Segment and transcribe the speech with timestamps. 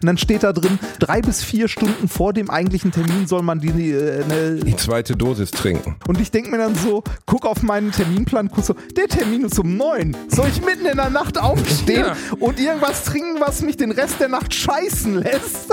[0.00, 3.58] Und dann steht da drin, drei bis vier Stunden vor dem eigentlichen Termin soll man
[3.58, 5.96] die, äh, ne die zweite Dosis trinken.
[6.06, 9.58] Und ich denke mir dann so, guck auf meinen Terminplan, guck so, der Termin ist
[9.58, 10.16] um neun.
[10.28, 12.14] Soll ich mitten in der Nacht aufstehen ja.
[12.38, 15.72] und irgendwas trinken, was mich den Rest der Nacht scheißen lässt?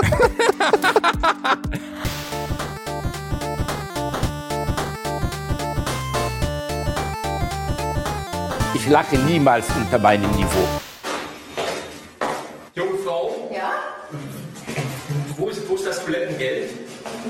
[8.74, 10.66] ich lacke niemals unter meinem Niveau.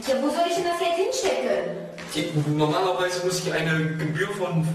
[0.07, 2.57] Ja, wo soll ich denn das Geld hinstecken?
[2.57, 4.67] Normalerweise muss ich eine Gebühr von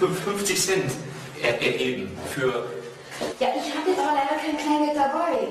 [0.00, 0.92] 50 Cent
[1.40, 2.64] erheben für.
[3.38, 5.46] Ja, ich habe jetzt aber leider kein Kleingeld dabei.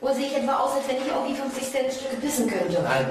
[0.00, 2.82] Oder sehe ich etwa aus, als wenn ich auch die 50 Cent Stücke bissen könnte?
[2.82, 3.06] Nein,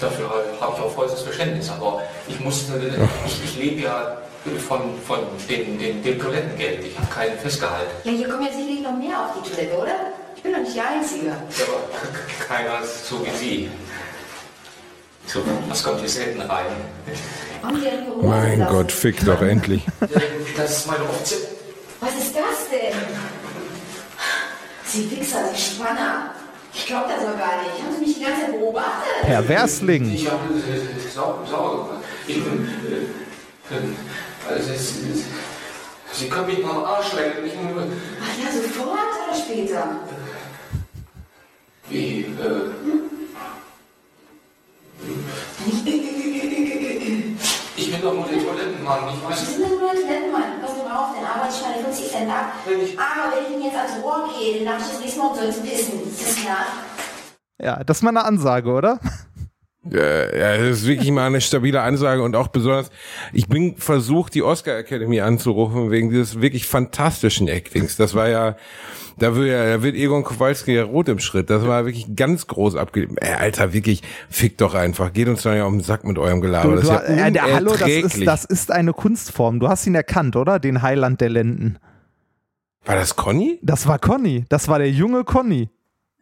[0.00, 1.68] dafür habe ich auch vollstes Verständnis.
[1.70, 2.64] Aber ich muss,
[3.26, 4.16] ich, ich lebe ja
[4.66, 6.86] von, von dem, dem, dem Toilettengeld.
[6.86, 7.88] Ich habe keinen Festgehalt.
[8.04, 9.96] Ja, hier kommen jetzt sicherlich noch mehr auf die Toilette, oder?
[10.36, 11.26] Ich bin doch nicht die Einzige.
[11.26, 11.34] Ja,
[11.66, 13.70] aber keiner so wie Sie.
[15.28, 16.64] So, was kommt hier selten rein?
[18.22, 19.82] Mein Gott, fick doch endlich.
[20.56, 21.40] Das ist meine Option.
[22.00, 22.96] Was ist das denn?
[24.84, 26.34] Sie Wichser, Sie Spanner.
[26.72, 27.82] Ich glaube das doch gar nicht.
[27.82, 29.22] Haben Sie mich die ganze Zeit beobachtet?
[29.22, 30.10] Herr Wersling.
[30.14, 32.04] Ich habe äh, gemacht.
[32.26, 32.68] Ich bin.
[33.70, 34.72] Äh, also,
[36.12, 37.50] Sie können mich mal am Arsch lecken.
[38.22, 38.98] Ach ja, sofort
[39.28, 39.98] oder später?
[41.90, 43.17] Wie, äh.
[47.76, 49.50] Ich bin doch nur der Toilettenmann, ich weiß nicht.
[49.52, 50.60] Sie sind nur der Toilettenmann.
[50.60, 52.52] Pass mal auf, dann arbeite ich meine 50 Cent ab.
[52.66, 55.18] Wenn ich Aber wenn ich ihn jetzt ans Rohr gehe, dann darf ich das nächste
[55.20, 56.02] Mal umsonst pissen.
[56.06, 56.66] Ist das klar?
[57.60, 58.98] Ja, das ist mal eine Ansage, oder?
[59.90, 62.90] Ja, das ist wirklich mal eine stabile Ansage und auch besonders,
[63.32, 67.96] ich bin versucht, die Oscar Academy anzurufen wegen dieses wirklich fantastischen Actings.
[67.96, 68.56] Das war ja,
[69.18, 71.50] da wird ja, da wird Egon Kowalski ja rot im Schritt.
[71.50, 73.16] Das war wirklich ganz groß abgegeben.
[73.18, 75.12] Ey, Alter, wirklich, fick doch einfach.
[75.12, 76.76] Geht uns doch ja auf den Sack mit eurem Gelaber.
[76.76, 79.60] Du, du, das ist ja äh, der, Hallo, das ist, das ist eine Kunstform.
[79.60, 80.58] Du hast ihn erkannt, oder?
[80.58, 81.78] Den Heiland der Lenden.
[82.84, 83.58] War das Conny?
[83.62, 84.44] Das war Conny.
[84.48, 85.68] Das war der junge Conny.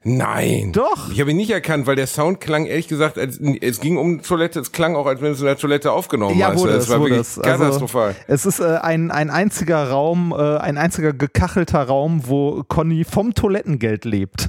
[0.09, 0.71] Nein.
[0.71, 1.11] Doch.
[1.11, 4.23] Ich habe ihn nicht erkannt, weil der Sound klang, ehrlich gesagt, als, es ging um
[4.23, 6.61] Toilette, es klang auch, als wenn es in der Toilette aufgenommen ja, hast.
[6.61, 7.39] Wurde es war wirklich es.
[7.41, 8.09] Also, katastrophal.
[8.09, 13.03] Also, es ist äh, ein, ein einziger Raum, äh, ein einziger gekachelter Raum, wo Conny
[13.03, 14.49] vom Toilettengeld lebt.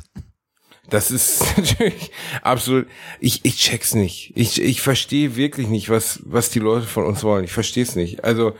[0.89, 2.11] Das ist natürlich
[2.41, 2.87] absolut.
[3.19, 4.33] Ich, ich check's nicht.
[4.35, 7.43] Ich, ich verstehe wirklich nicht, was, was die Leute von uns wollen.
[7.43, 8.23] Ich verstehe es nicht.
[8.23, 8.53] Also,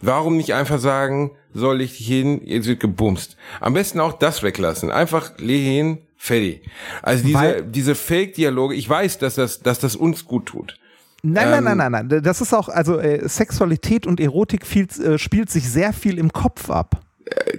[0.00, 3.36] warum nicht einfach sagen, soll ich hin, jetzt wird gebumst.
[3.60, 4.90] Am besten auch das weglassen.
[4.90, 6.62] Einfach leh hin, Fertig.
[7.02, 10.78] Also diese, diese Fake-Dialoge, ich weiß, dass das, dass das uns gut tut.
[11.22, 12.22] Nein, ähm, nein, nein, nein, nein.
[12.22, 16.32] Das ist auch, also äh, Sexualität und Erotik viel, äh, spielt sich sehr viel im
[16.32, 17.02] Kopf ab.
[17.26, 17.58] Äh,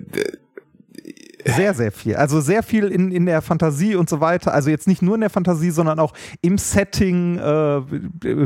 [1.46, 2.16] sehr, sehr viel.
[2.16, 4.54] Also sehr viel in, in der Fantasie und so weiter.
[4.54, 7.82] Also jetzt nicht nur in der Fantasie, sondern auch im Setting, äh,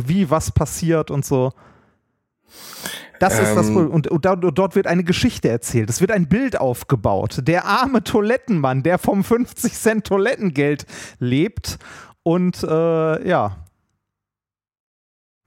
[0.07, 1.53] wie was passiert und so.
[3.19, 3.73] Das ähm, ist das ähm.
[3.73, 3.93] Problem.
[3.93, 5.89] Und, und, dort wird eine Geschichte erzählt.
[5.89, 7.41] Es wird ein Bild aufgebaut.
[7.43, 10.85] Der arme Toilettenmann, der vom 50 Cent Toilettengeld
[11.19, 11.79] lebt
[12.23, 13.57] und äh, ja,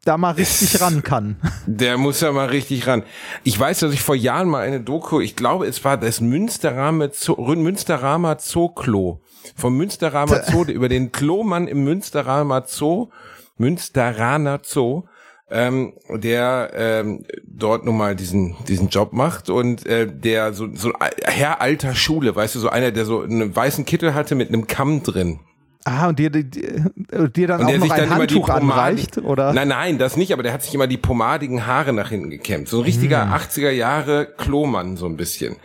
[0.05, 1.37] da mal richtig ran kann.
[1.67, 3.03] Der muss ja mal richtig ran.
[3.45, 7.11] Ich weiß, dass ich vor Jahren mal eine Doku, ich glaube, es war das Münsterramer
[7.13, 9.21] Zoo, Münsteramer Zooklo.
[9.57, 13.09] Vom Münsteramer Zoo, über den Klomann im Münsteramer Zoo,
[13.57, 15.05] Münsteraner Zoo
[15.53, 20.93] ähm, der ähm, dort nun mal diesen diesen Job macht und äh, der so so
[21.25, 24.67] Herr alter Schule, weißt du, so einer, der so einen weißen Kittel hatte mit einem
[24.67, 25.41] Kamm drin.
[25.85, 29.53] Ah, und dir, dir, dir dann und auch noch ein Handtuch anreicht, oder?
[29.53, 32.69] Nein, nein, das nicht, aber der hat sich immer die pomadigen Haare nach hinten gekämmt.
[32.69, 33.33] So ein richtiger hm.
[33.33, 35.57] 80er Jahre Klomann, so ein bisschen.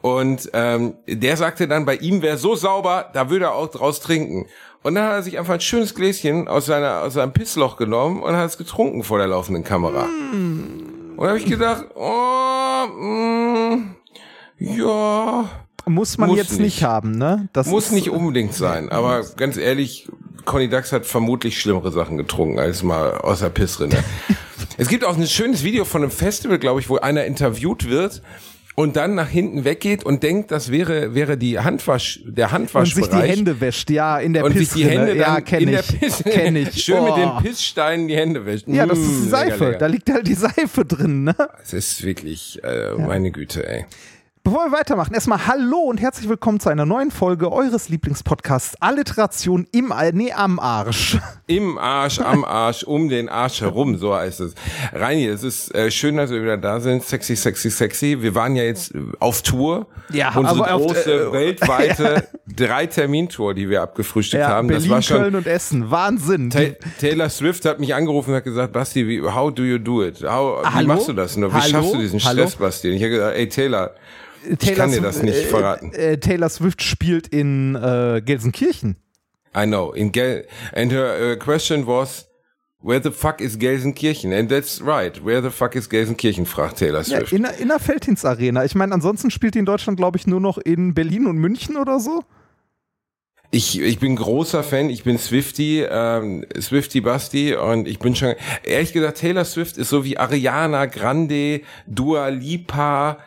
[0.00, 4.00] Und ähm, der sagte dann, bei ihm wäre so sauber, da würde er auch draus
[4.00, 4.46] trinken.
[4.82, 8.22] Und dann hat er sich einfach ein schönes Gläschen aus, seiner, aus seinem Pissloch genommen
[8.22, 10.04] und hat es getrunken vor der laufenden Kamera.
[10.04, 11.14] Mm.
[11.16, 13.94] Und da habe ich gedacht, oh, mm,
[14.58, 15.48] ja.
[15.86, 16.60] Muss man muss jetzt nicht.
[16.60, 17.48] nicht haben, ne?
[17.52, 18.90] Das muss nicht unbedingt sein.
[18.90, 20.08] Aber ganz ehrlich,
[20.44, 24.02] Conny Dax hat vermutlich schlimmere Sachen getrunken als mal aus der Pissrinne.
[24.78, 28.22] es gibt auch ein schönes Video von einem Festival, glaube ich, wo einer interviewt wird
[28.74, 33.12] und dann nach hinten weggeht und denkt, das wäre wäre die Handwasch der Handwaschbereich und
[33.12, 36.56] sich die Hände wäscht, ja, in der und sich die Hände ja, kenn ich, kenn
[36.56, 36.82] ich.
[36.82, 37.04] schön oh.
[37.04, 37.40] mit den oh.
[37.40, 38.66] Pisssteinen die Hände wäscht.
[38.66, 39.78] Ja, das ist mmh, Seife, lecker, lecker.
[39.78, 41.36] da liegt halt die Seife drin, ne?
[41.62, 42.98] Es ist wirklich äh, ja.
[42.98, 43.86] meine Güte, ey.
[44.46, 49.66] Bevor wir weitermachen, erstmal Hallo und herzlich willkommen zu einer neuen Folge eures Lieblingspodcasts Alliteration
[49.72, 51.16] im nee, am Arsch.
[51.46, 54.54] Im Arsch, am Arsch, um den Arsch herum, so heißt es.
[54.94, 57.02] Reini, es ist äh, schön, dass wir wieder da sind.
[57.04, 58.22] Sexy, sexy, sexy.
[58.22, 59.86] Wir waren ja jetzt äh, auf Tour.
[60.10, 64.68] Ja, Unsere aber auf- große, äh, weltweite Drei-Termin-Tour, die wir abgefrühstückt Ja, haben.
[64.68, 65.90] Berlin, das war schon, Köln und Essen.
[65.90, 66.48] Wahnsinn.
[66.50, 66.60] Ta
[66.98, 70.22] Taylor Swift hat mich angerufen und hat gesagt, Basti, wie, how do you do it?
[70.22, 70.88] How, wie Hallo?
[70.88, 71.36] machst du das?
[71.36, 71.68] Nur, wie Hallo?
[71.68, 72.38] schaffst du diesen Hallo?
[72.42, 72.88] Stress, Basti?
[72.88, 73.94] Und ich habe gesagt, ey Taylor,
[74.50, 75.92] ich Taylor kann dir das nicht äh, verraten.
[75.92, 78.96] Äh, Taylor Swift spielt in äh, Gelsenkirchen.
[79.56, 79.92] I know.
[79.92, 82.26] In Gel and her uh, question was,
[82.80, 84.32] where the fuck is Gelsenkirchen?
[84.32, 85.16] And that's right.
[85.24, 86.44] Where the fuck is Gelsenkirchen?
[86.46, 87.32] fragt Taylor Ja, Swift.
[87.32, 88.64] in, der- in der Feldhins Arena.
[88.64, 91.76] Ich meine, ansonsten spielt die in Deutschland, glaube ich, nur noch in Berlin und München
[91.76, 92.24] oder so.
[93.50, 94.90] ich, ich bin großer Fan.
[94.90, 98.34] Ich bin Swifty, ähm, Swifty Basti und ich bin schon,
[98.64, 103.18] ehrlich gesagt, Taylor Swift ist so wie Ariana Grande, Dua Lipa,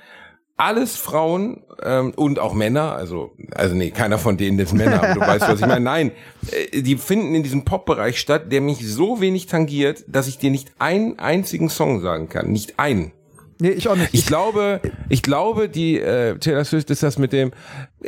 [0.58, 5.14] alles Frauen ähm, und auch Männer, also also nee, keiner von denen ist Männer, aber
[5.14, 5.80] du weißt, was ich meine.
[5.86, 6.12] Nein,
[6.52, 10.50] äh, die finden in diesem Pop-Bereich statt, der mich so wenig tangiert, dass ich dir
[10.50, 13.14] nicht einen einzigen Song sagen kann, nicht einen.
[13.60, 14.14] Nee, ich auch nicht.
[14.14, 17.52] Ich glaube, ich glaube, die äh, Taylor Swift ist das mit dem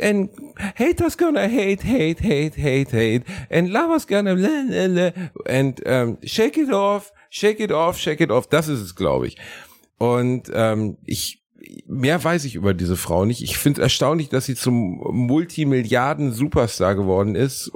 [0.00, 0.30] and
[0.76, 5.10] haters gonna hate, hate, hate, hate, hate and lovers gonna la, la, la,
[5.46, 8.46] and ähm, shake it off, shake it off, shake it off.
[8.46, 9.36] Das ist es, glaube ich.
[9.98, 11.39] Und ähm, ich
[11.86, 13.42] mehr weiß ich über diese Frau nicht.
[13.42, 17.72] Ich finde es erstaunlich, dass sie zum Multimilliarden-Superstar geworden ist,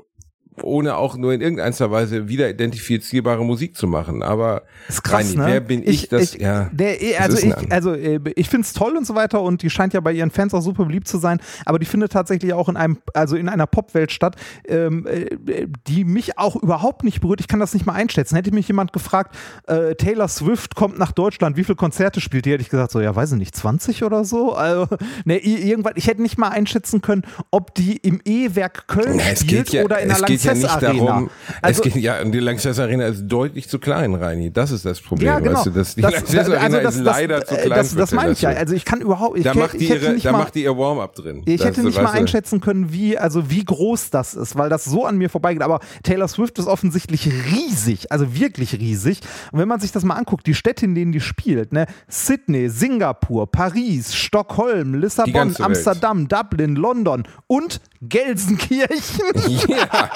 [0.62, 4.22] ohne auch nur in irgendeiner Weise wieder identifizierbare Musik zu machen.
[4.22, 5.46] Aber ist krass, Reini, ne?
[5.46, 6.70] wer bin ich, dass ja?
[6.72, 9.94] Der, also ich, also äh, ich finde es toll und so weiter und die scheint
[9.94, 12.76] ja bei ihren Fans auch super beliebt zu sein, aber die findet tatsächlich auch in
[12.76, 14.36] einem, also in einer Popwelt statt,
[14.68, 17.40] ähm, äh, die mich auch überhaupt nicht berührt.
[17.40, 18.36] Ich kann das nicht mal einschätzen.
[18.36, 19.34] Hätte mich jemand gefragt,
[19.66, 22.52] äh, Taylor Swift kommt nach Deutschland, wie viele Konzerte spielt die?
[22.52, 24.54] Hätte ich gesagt, so, ja, weiß ich nicht, 20 oder so?
[24.54, 24.86] Also,
[25.24, 29.64] ne, irgendwann, ich hätte nicht mal einschätzen können, ob die im E-Werk Köln Na, spielt
[29.64, 31.04] geht ja, oder in der es geht ja nicht Arena.
[31.06, 31.30] darum,
[31.62, 34.52] also, es geht ja, und die Lanxess Arena ist deutlich zu klein, Reini.
[34.52, 35.56] Das ist das Problem, ja, genau.
[35.56, 37.94] weißt du, dass die Das- Lanxess Arena das- ist das- leider zu äh, klein Das,
[37.94, 38.50] das meine ich ja.
[38.50, 40.76] Also ich kann überhaupt, ich, da macht die ihre, nicht da mal, macht die ihr
[40.76, 41.42] Warm-up drin.
[41.46, 44.84] ich Das hätte nicht mal einschätzen können, wie, also wie groß das ist, weil das
[44.84, 45.62] so an mir vorbeigeht.
[45.62, 49.20] Aber Taylor Swift ist offensichtlich riesig, also wirklich riesig.
[49.52, 52.68] Und wenn man sich das mal anguckt, die Städte, in denen die spielt, ne, Sydney,
[52.68, 55.60] Singapur, Paris, Stockholm, Lissabon, Welt.
[55.60, 59.24] Amsterdam, Dublin, London und Gelsenkirchen.
[59.68, 60.10] Ja,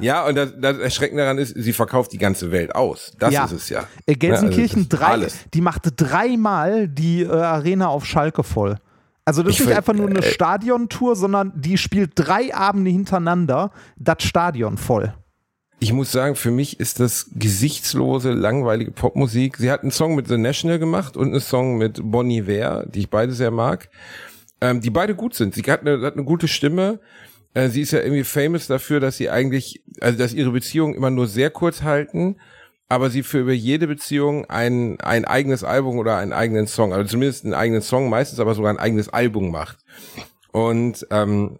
[0.00, 3.12] ja, und das, das Erschreckende daran ist, sie verkauft die ganze Welt aus.
[3.18, 3.84] Das ist es ja.
[4.06, 8.78] Äh, Gelsenkirchen Ja, also drei, die machte dreimal die äh, Arena auf Schalke voll.
[9.24, 12.90] Also das Ich ist nicht einfach nur eine äh, Stadiontour, sondern die spielt drei Abende
[12.90, 15.14] hintereinander das Stadion voll.
[15.78, 19.56] Ich muss sagen, für mich ist das gesichtslose, langweilige Popmusik.
[19.56, 23.00] Sie hat einen Song mit The National gemacht und einen Song mit Bonnie Iver, die
[23.00, 23.88] ich beide sehr mag,
[24.60, 25.54] ähm, die beide gut sind.
[25.54, 27.00] Sie hat eine, hat eine gute Stimme.
[27.54, 31.10] Äh, sie ist ja irgendwie famous dafür, dass sie eigentlich, also dass ihre Beziehungen immer
[31.10, 32.36] nur sehr kurz halten,
[32.88, 37.08] aber sie für über jede Beziehung ein, ein eigenes Album oder einen eigenen Song, also
[37.08, 39.78] zumindest einen eigenen Song, meistens aber sogar ein eigenes Album macht.
[40.52, 41.58] Und ähm,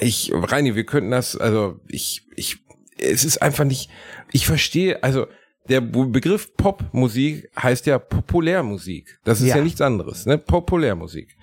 [0.00, 2.58] ich, Reini, wir könnten das, also ich, ich,
[2.98, 3.90] es ist einfach nicht,
[4.32, 5.26] ich verstehe, also
[5.68, 9.20] der Begriff Popmusik heißt ja Populärmusik.
[9.24, 9.62] Das ist ja, Ja.
[9.62, 10.38] nichts anderes, ne?
[10.38, 11.36] Populärmusik.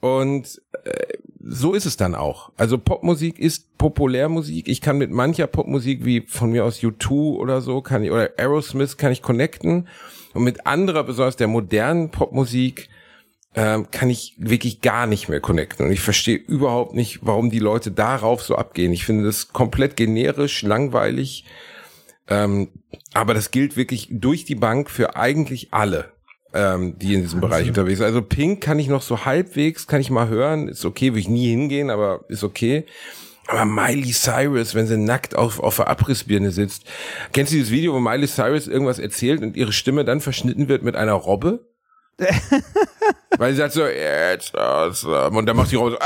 [0.00, 2.52] Und äh, so ist es dann auch.
[2.56, 4.68] Also Popmusik ist Populärmusik.
[4.68, 8.30] Ich kann mit mancher Popmusik wie von mir aus U2 oder so kann ich oder
[8.36, 9.88] Aerosmith kann ich connecten
[10.34, 12.88] und mit anderer besonders der modernen Popmusik
[13.54, 15.86] ähm, kann ich wirklich gar nicht mehr connecten.
[15.86, 18.92] Und ich verstehe überhaupt nicht, warum die Leute darauf so abgehen.
[18.92, 21.44] Ich finde das komplett generisch, langweilig.
[22.28, 22.68] Ähm,
[23.14, 26.12] aber das gilt wirklich durch die Bank für eigentlich alle,
[26.54, 28.06] ähm, die in diesem Bereich unterwegs sind.
[28.06, 30.68] Also Pink kann ich noch so halbwegs, kann ich mal hören.
[30.68, 32.84] Ist okay, will ich nie hingehen, aber ist okay.
[33.46, 36.84] Aber Miley Cyrus, wenn sie nackt auf, auf der Abrissbirne sitzt.
[37.32, 40.82] Kennst du dieses Video, wo Miley Cyrus irgendwas erzählt und ihre Stimme dann verschnitten wird
[40.82, 41.60] mit einer Robbe?
[43.38, 45.98] Weil sie sagt so, jetzt, das, ähm, und dann macht die Robbe so,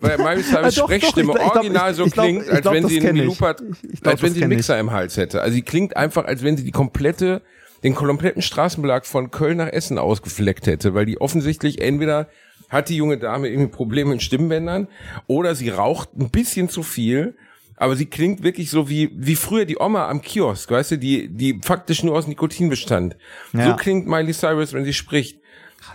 [0.00, 2.12] weil Miley Cyrus Ah, doch, doch, Sprechstimme ich glaub- ich glaub- original ich- so ich
[2.12, 3.32] klingt, ich als glaub, wenn sie einen ich.
[3.32, 4.56] Ich glaub, als wenn sie einen kenn ich.
[4.58, 5.40] Mixer im Hals hätte.
[5.42, 7.42] Also sie klingt einfach, als wenn sie die komplette,
[7.84, 12.28] den kompletten Straßenbelag von Köln nach Essen ausgefleckt hätte, weil die offensichtlich entweder
[12.70, 14.88] hat die junge Dame irgendwie Probleme mit Stimmbändern
[15.26, 17.36] oder sie raucht ein bisschen zu viel.
[17.76, 21.28] Aber sie klingt wirklich so wie, wie früher die Oma am Kiosk, weißt du, die,
[21.28, 23.16] die faktisch nur aus Nikotin bestand.
[23.52, 23.70] Ja.
[23.70, 25.40] So klingt Miley Cyrus, wenn sie spricht.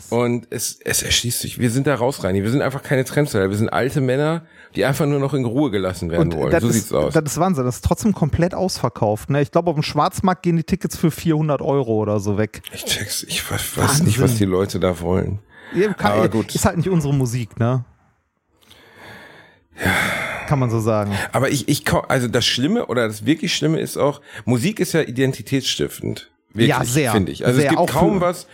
[0.10, 1.60] Und es, es erschließt sich.
[1.60, 2.42] Wir sind da raus, Reini.
[2.44, 3.50] Wir sind einfach keine Trendsetter.
[3.50, 6.52] Wir sind alte Männer, die einfach nur noch in Ruhe gelassen werden wollen.
[6.52, 7.14] das So ist, sieht's aus.
[7.14, 7.66] Das ist Wahnsinn.
[7.66, 9.30] Das ist trotzdem komplett ausverkauft.
[9.30, 9.42] Ne?
[9.42, 12.62] Ich glaube, auf dem Schwarzmarkt gehen die Tickets für 400 Euro oder so weg.
[12.74, 13.24] Ich check's.
[13.24, 15.40] Ich weiß, weiß nicht, was die Leute da wollen.
[15.76, 16.56] Ja, kann- Aber gut.
[16.56, 17.86] Ist halt nicht unsere Musik, ne?
[20.48, 21.14] kann man so sagen.
[21.32, 25.02] Aber ich, ich, also das Schlimme oder das wirklich Schlimme ist auch, Musik ist ja
[25.02, 26.32] identitätsstiftend.
[26.54, 27.12] Wirklich, Ja, sehr.
[27.12, 27.46] Finde ich.
[27.46, 28.48] Also Sehr, es gibt kaum was.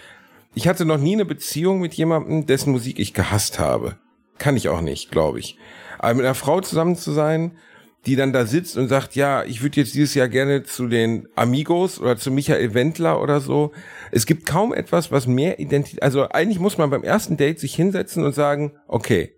[0.58, 3.98] Ich hatte noch nie eine Beziehung mit jemandem, dessen Musik ich gehasst habe.
[4.38, 5.58] Kann ich auch nicht, glaube ich.
[6.00, 7.58] Aber mit einer Frau zusammen zu sein,
[8.06, 11.28] die dann da sitzt und sagt, ja, ich würde jetzt dieses Jahr gerne zu den
[11.36, 13.74] Amigos oder zu Michael Wendler oder so.
[14.12, 17.76] Es gibt kaum etwas, was mehr Identität, also eigentlich muss man beim ersten Date sich
[17.76, 19.34] hinsetzen und sagen, okay,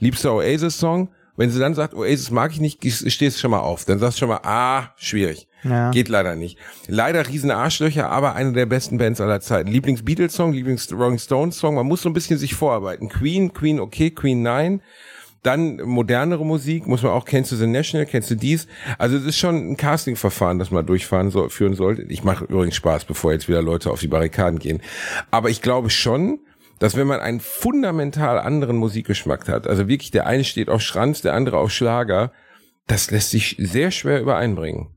[0.00, 1.08] liebster Oasis-Song.
[1.38, 3.84] Wenn sie dann sagt, Oasis mag ich nicht, stehst du schon mal auf.
[3.84, 5.46] Dann sagst du schon mal, ah, schwierig.
[5.62, 5.92] Ja.
[5.92, 6.58] Geht leider nicht.
[6.88, 9.70] Leider riesen Arschlöcher, aber eine der besten Bands aller Zeiten.
[9.70, 11.76] Lieblings-Beatles-Song, Lieblings-Rolling Stones-Song.
[11.76, 13.08] Man muss so ein bisschen sich vorarbeiten.
[13.08, 14.82] Queen, Queen okay, Queen nein.
[15.44, 18.66] Dann modernere Musik, muss man auch, kennst du The National, kennst du dies?
[18.98, 22.02] Also es ist schon ein Castingverfahren, das man durchfahren soll, führen sollte.
[22.08, 24.82] Ich mache übrigens Spaß, bevor jetzt wieder Leute auf die Barrikaden gehen.
[25.30, 26.40] Aber ich glaube schon,
[26.78, 31.22] dass wenn man einen fundamental anderen Musikgeschmack hat, also wirklich der eine steht auf Schranz,
[31.22, 32.32] der andere auf Schlager,
[32.86, 34.88] das lässt sich sehr schwer übereinbringen.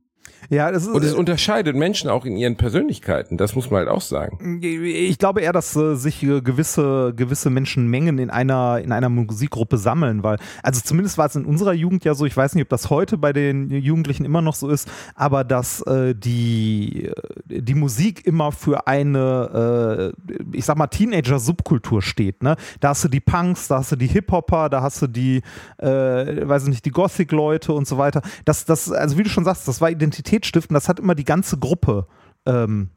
[0.49, 3.89] Ja, das ist, Und es unterscheidet Menschen auch in ihren Persönlichkeiten, das muss man halt
[3.89, 4.61] auch sagen.
[4.61, 9.77] Ich glaube eher, dass äh, sich äh, gewisse, gewisse Menschenmengen in einer, in einer Musikgruppe
[9.77, 12.69] sammeln, weil, also zumindest war es in unserer Jugend ja so, ich weiß nicht, ob
[12.69, 17.75] das heute bei den Jugendlichen immer noch so ist, aber dass äh, die, äh, die
[17.75, 22.43] Musik immer für eine, äh, ich sag mal, Teenager-Subkultur steht.
[22.43, 22.55] Ne?
[22.79, 25.41] Da hast du die Punks, da hast du die Hip-Hopper, da hast du die,
[25.77, 28.21] äh, weiß ich nicht, die Gothic-Leute und so weiter.
[28.45, 29.89] Das, das, also wie du schon sagst, das war
[30.31, 32.07] Identitätsstiftend, das hat immer die ganze Gruppe
[32.45, 32.89] ähm,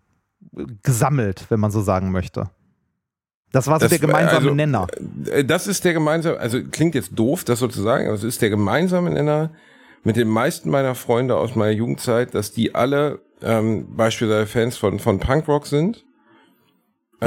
[0.83, 2.51] gesammelt, wenn man so sagen möchte.
[3.53, 4.87] Das war so Das- der gemeinsame also, Nenner.
[5.31, 8.51] Äh, Das ist der gemeinsame, also klingt jetzt doof, das sozusagen, aber es ist der
[8.51, 9.51] gemeinsame Nenner
[10.03, 14.99] mit den meisten meiner Freunde aus meiner Jugendzeit, dass die alle ähm, beispielsweise Fans von,
[14.99, 16.05] von Punkrock sind.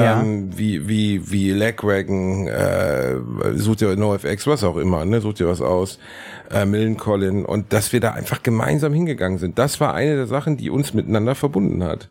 [0.04, 0.22] Ja.
[0.22, 3.16] Ähm, wie, wie, wie Lagwagon, äh,
[3.56, 6.00] sucht ihr NoFX, was auch immer, ne, sucht ihr was aus,
[6.52, 9.58] äh, Millen Collin und dass wir da einfach gemeinsam hingegangen sind.
[9.58, 12.10] Das war eine der Sachen, die uns miteinander verbunden hat.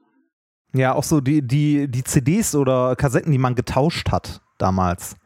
[0.74, 5.16] Ja, auch so die, die, die CDs oder Kassetten, die man getauscht hat damals.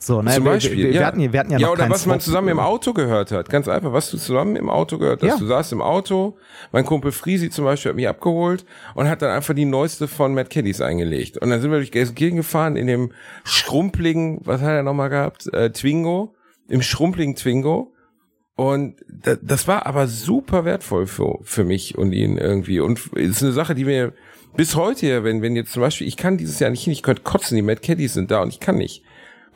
[0.00, 0.30] So, ne?
[0.30, 1.06] Zum Beispiel, wir, wir, ja.
[1.06, 3.50] hatten, wir hatten ja, Ja, oder was man zusammen im Auto gehört hat.
[3.50, 5.28] Ganz einfach, was du zusammen im Auto gehört hast.
[5.28, 5.36] Ja.
[5.38, 6.36] Du saßt im Auto,
[6.70, 8.64] mein Kumpel Frisi zum Beispiel hat mich abgeholt
[8.94, 11.38] und hat dann einfach die neueste von Matt Caddies eingelegt.
[11.38, 13.12] Und dann sind wir durch Gelsenkirchen gefahren in dem
[13.42, 15.52] schrumpeligen, was hat er nochmal gehabt?
[15.52, 16.32] Äh, Twingo,
[16.68, 17.92] im schrumpeligen Twingo.
[18.54, 22.78] Und da, das war aber super wertvoll für, für mich und ihn irgendwie.
[22.78, 24.12] Und es ist eine Sache, die mir
[24.56, 27.22] bis heute, wenn, wenn jetzt zum Beispiel, ich kann dieses Jahr nicht hin, ich könnte
[27.22, 29.04] kotzen, die Mad Caddies sind da und ich kann nicht,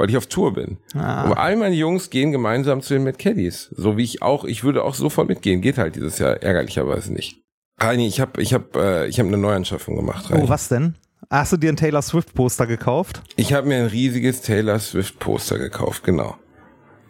[0.03, 0.79] weil ich auf Tour bin.
[0.97, 1.23] Ah.
[1.23, 3.69] Und all meine Jungs gehen gemeinsam zu den Mad Caddies.
[3.77, 5.61] So wie ich auch, ich würde auch sofort mitgehen.
[5.61, 7.41] Geht halt dieses Jahr ärgerlicherweise nicht.
[7.79, 10.43] Reini, ich habe ich hab, äh, ich hab eine Neuanschaffung gemacht, Reini.
[10.43, 10.97] Oh, was denn?
[11.31, 13.23] Hast du dir ein Taylor Swift Poster gekauft?
[13.37, 16.35] Ich habe mir ein riesiges Taylor Swift Poster gekauft, genau.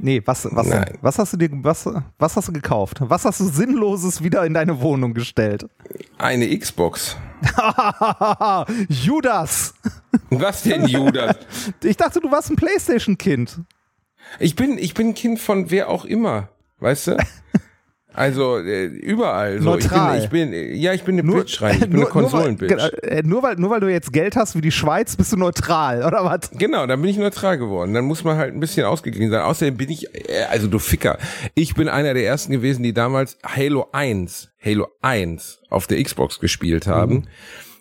[0.04, 0.66] Nee, was, was?
[0.66, 0.98] Nein.
[1.00, 2.98] was hast du dir, was, was hast du gekauft?
[3.00, 5.64] Was hast du Sinnloses wieder in deine Wohnung gestellt?
[6.18, 7.16] Eine Xbox.
[8.88, 9.74] Judas!
[10.30, 11.36] Was denn, Judas?
[11.84, 13.60] Ich dachte, du warst ein Playstation-Kind.
[14.40, 16.48] Ich bin, ich bin ein Kind von wer auch immer,
[16.80, 17.16] weißt du?
[18.14, 19.58] Also äh, überall.
[19.60, 19.70] So.
[19.70, 20.18] Neutral.
[20.22, 21.74] Ich bin, ich bin, ja, ich bin eine Bitch rein.
[21.76, 22.70] Ich bin eine Konsolenbitch.
[22.70, 25.32] Nur, weil- äh, nur, weil, nur weil du jetzt Geld hast wie die Schweiz, bist
[25.32, 26.50] du neutral, oder was?
[26.58, 27.94] Genau, dann bin ich neutral geworden.
[27.94, 29.40] Dann muss man halt ein bisschen ausgeglichen sein.
[29.42, 31.18] Außerdem bin ich, äh, also du Ficker,
[31.54, 36.38] ich bin einer der ersten gewesen, die damals Halo 1, Halo 1 auf der Xbox
[36.40, 37.28] gespielt haben.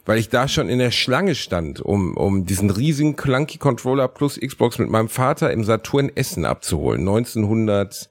[0.03, 4.39] Weil ich da schon in der Schlange stand, um, um diesen riesigen Clunky Controller plus
[4.39, 7.01] Xbox mit meinem Vater im Saturn Essen abzuholen.
[7.01, 8.09] 1900,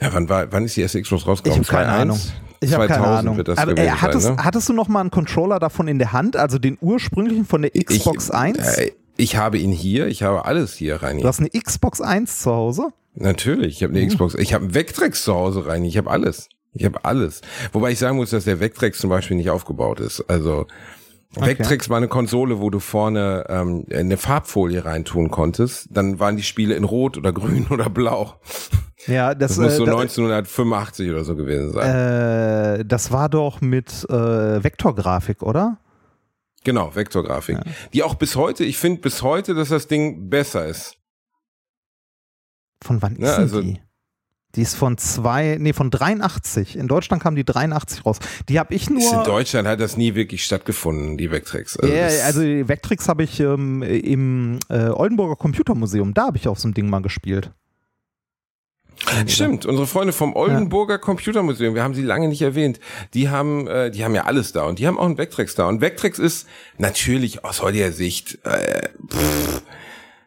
[0.00, 1.62] ja, wann war, wann ist die erste Xbox rausgekommen?
[1.62, 2.00] Ich habe keine 2.1?
[2.02, 2.20] Ahnung.
[2.60, 3.36] Ich habe 2000 keine Ahnung.
[3.36, 4.44] wird das Aber, äh, hattest, sein, ne?
[4.44, 7.70] hattest du noch mal einen Controller davon in der Hand, also den ursprünglichen von der
[7.70, 8.78] Xbox ich, 1?
[8.78, 11.18] Äh, ich habe ihn hier, ich habe alles hier rein.
[11.18, 12.88] du hast eine Xbox 1 zu Hause?
[13.14, 14.34] Natürlich, ich habe eine Xbox.
[14.34, 15.84] Ich habe einen Vectrex zu Hause rein.
[15.84, 16.50] Ich habe alles.
[16.74, 17.40] Ich habe alles.
[17.72, 20.20] Wobei ich sagen muss, dass der Vectrex zum Beispiel nicht aufgebaut ist.
[20.28, 20.66] Also
[21.34, 25.88] Vectrex war eine Konsole, wo du vorne ähm, eine Farbfolie reintun konntest.
[25.90, 28.34] Dann waren die Spiele in Rot oder Grün oder Blau.
[29.06, 32.80] Ja, das, Das muss äh, so da- 1985 oder so gewesen sein.
[32.80, 35.78] äh, das war doch mit äh, Vektorgrafik, oder?
[36.64, 37.58] genau, Vektorgrafik.
[37.92, 40.96] Die auch bis heute, ich finde bis heute, dass das Ding besser ist.
[42.82, 43.80] Von wann ist Ja, denn also- die?
[44.54, 46.76] Die ist von zwei, nee, von 83.
[46.78, 48.18] In Deutschland kam die 83 raus.
[48.48, 49.00] Die habe ich nur.
[49.00, 51.76] Ist in Deutschland hat das nie wirklich stattgefunden, die Vectrex.
[51.82, 56.48] Ja, das- also die Vectrix habe ich ähm, im äh, Oldenburger Computermuseum, da habe ich
[56.48, 57.52] auf so einem Ding mal gespielt.
[59.26, 62.80] Stimmt, unsere Freunde vom Oldenburger Computermuseum, wir haben sie lange nicht erwähnt,
[63.14, 65.66] die haben, äh, die haben ja alles da und die haben auch einen Vectrex da.
[65.66, 66.46] Und Vectrex ist
[66.78, 69.62] natürlich aus heutiger Sicht, äh, pff,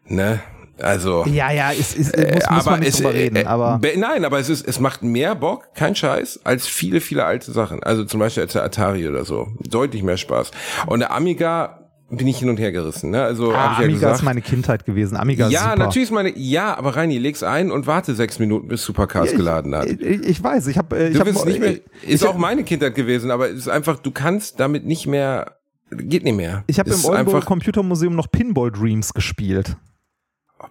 [0.06, 0.40] ne,
[0.82, 3.80] Also Ja, ja, es ist, muss, muss aber man nicht es, drüber reden, äh, aber.
[3.80, 7.52] be- nein, aber es ist, es macht mehr Bock, kein Scheiß, als viele, viele alte
[7.52, 7.84] Sachen.
[7.84, 9.50] Also zum Beispiel als der Atari oder so.
[9.60, 10.52] Deutlich mehr Spaß.
[10.88, 11.79] Und der Amiga
[12.12, 13.22] bin ich hin und her gerissen, ne?
[13.24, 14.16] Also Ah, ich ja Amiga gesagt.
[14.18, 15.16] ist meine Kindheit gewesen.
[15.16, 15.76] Amiga ist ja, super.
[15.78, 19.76] natürlich ist meine, ja, aber Reini, leg's ein und warte sechs Minuten, bis Supercars geladen
[19.76, 19.86] hat.
[19.88, 22.96] Ich, ich, ich weiß, ich habe ich Du nicht mehr, ich, ist auch meine Kindheit
[22.96, 25.58] gewesen, aber es ist einfach, du kannst damit nicht mehr,
[25.92, 26.64] geht nicht mehr.
[26.68, 29.76] ich habe im Ist Oldenburg Computermuseum noch Pinball Dreams gespielt.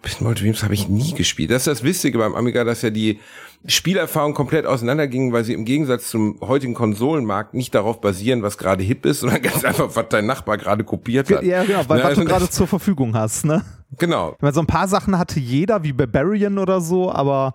[0.02, 1.50] Pinball Dreams habe ich nie gespielt.
[1.50, 3.21] Das ist das Witzige beim Amiga, dass ja die
[3.66, 8.85] Spielerfahrung komplett auseinandergingen, weil sie im Gegensatz zum heutigen Konsolenmarkt nicht darauf basieren, was gerade
[8.85, 11.42] hip ist, sondern ganz einfach, was dein Nachbar gerade kopiert hat.
[11.42, 13.64] Ja, genau, weil Ne, was also du gerade zur Verfügung hast, ne?
[13.99, 14.37] Genau.
[14.40, 17.54] Weil so ein paar Sachen hatte jeder, wie Barbarian oder so, aber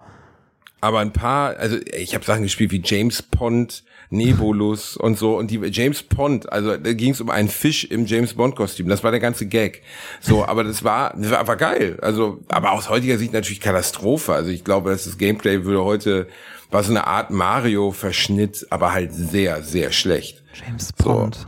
[0.81, 3.83] Aber ein paar, also ich habe Sachen gespielt wie James Pond,
[4.13, 8.05] Nebulus und so und die James Pond, also da ging es um einen Fisch im
[8.05, 9.81] James Bond Kostüm, das war der ganze Gag.
[10.21, 11.97] So, aber das war das war aber geil.
[12.01, 14.33] Also, aber aus heutiger Sicht natürlich Katastrophe.
[14.33, 16.27] Also ich glaube, dass das Gameplay würde heute
[16.71, 20.43] war so eine Art Mario Verschnitt, aber halt sehr sehr schlecht.
[20.53, 21.03] James So.
[21.03, 21.47] Pond.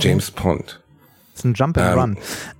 [0.00, 0.80] James Pond.
[1.34, 2.16] Das ist ein Jump and Ähm, Run.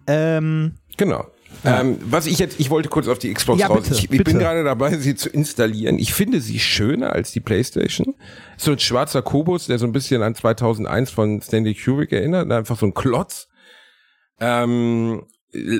[0.06, 1.26] Ähm, Genau.
[1.64, 3.82] Ähm, was ich jetzt, ich wollte kurz auf die Xbox Ja, raus.
[3.82, 4.24] bitte, ich ich bitte.
[4.24, 5.98] bin gerade dabei, sie zu installieren.
[5.98, 8.14] Ich finde sie schöner als die PlayStation.
[8.56, 12.78] So ein schwarzer Kubus, der so ein bisschen an 2001 von Stanley Kubrick erinnert, einfach
[12.78, 13.48] so ein Klotz.
[14.40, 15.24] Ähm,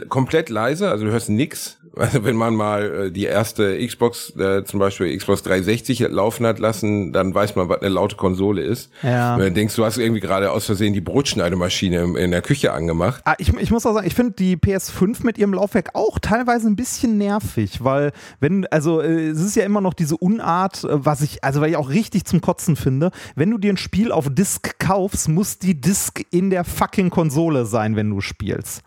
[0.09, 1.77] komplett leise, also du hörst nix.
[1.99, 6.61] Also wenn man mal äh, die erste Xbox, äh, zum Beispiel Xbox 360 laufen hat
[6.61, 8.93] lassen, dann weiß man, was eine laute Konsole ist.
[9.03, 9.37] Ja.
[9.37, 12.73] Wenn du denkst, du hast irgendwie gerade aus Versehen die Brotschneidemaschine in, in der Küche
[12.73, 13.23] angemacht.
[13.25, 16.69] Ah, ich, ich muss auch sagen, ich finde die PS5 mit ihrem Laufwerk auch teilweise
[16.69, 21.05] ein bisschen nervig, weil wenn, also äh, es ist ja immer noch diese Unart, äh,
[21.05, 24.13] was ich, also weil ich auch richtig zum Kotzen finde, wenn du dir ein Spiel
[24.13, 28.85] auf Disk kaufst, muss die Disk in der fucking Konsole sein, wenn du spielst.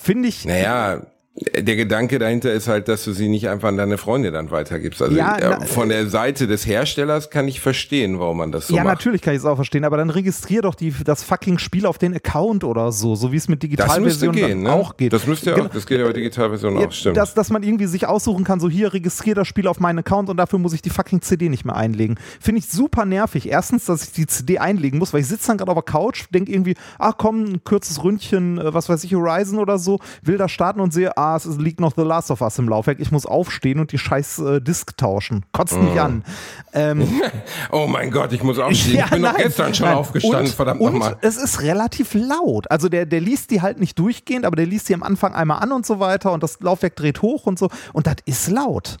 [0.00, 0.44] Finde ich.
[0.44, 1.02] Naja,
[1.40, 5.00] der Gedanke dahinter ist halt, dass du sie nicht einfach an deine Freunde dann weitergibst.
[5.02, 8.66] Also Ja, äh, na, von der Seite des Herstellers kann ich verstehen, warum man das
[8.68, 8.94] so ja, macht.
[8.96, 11.98] natürlich kann ich es auch verstehen, aber dann registrier doch die, das fucking Spiel auf
[11.98, 13.68] den Account oder so, so wie es mit Das
[14.00, 14.72] müsste Digitalversion gehen, ne?
[14.72, 15.12] auch geht.
[15.12, 15.68] Das müsste ja Genau.
[15.68, 17.16] auch, das geht ja bei Digitalversion Ja, auch, stimmt.
[17.16, 20.28] Dass, dass man irgendwie sich aussuchen kann, so hier registriere das Spiel auf meinen Account
[20.30, 22.18] und dafür muss ich die fucking CD nicht mehr einlegen.
[22.40, 23.48] Finde ich super nervig.
[23.48, 26.24] Erstens, dass ich die CD einlegen muss, weil ich sitze dann gerade auf der Couch,
[26.32, 30.38] denke irgendwie, ach komm, ein kurzes Ründchen, äh, was weiß ich, Horizon oder so, will
[30.38, 33.00] da starten und sehe, ah, es ist- liegt noch The Last of Us im Laufwerk.
[33.00, 35.44] Ich muss aufstehen und die scheiß äh, Disk tauschen.
[35.52, 36.24] Kotzt mich an.
[36.72, 37.08] Ähm,
[37.72, 38.96] oh mein Gott, ich muss aufstehen.
[38.96, 39.96] ja, ich bin nein, gestern schon nein.
[39.96, 41.16] aufgestanden, und, verdammt nochmal.
[41.22, 42.70] es ist relativ laut.
[42.70, 45.62] Also der, der liest die halt nicht durchgehend, aber der liest die am Anfang einmal
[45.62, 48.98] an und so weiter und das Laufwerk dreht hoch und so und das ist laut.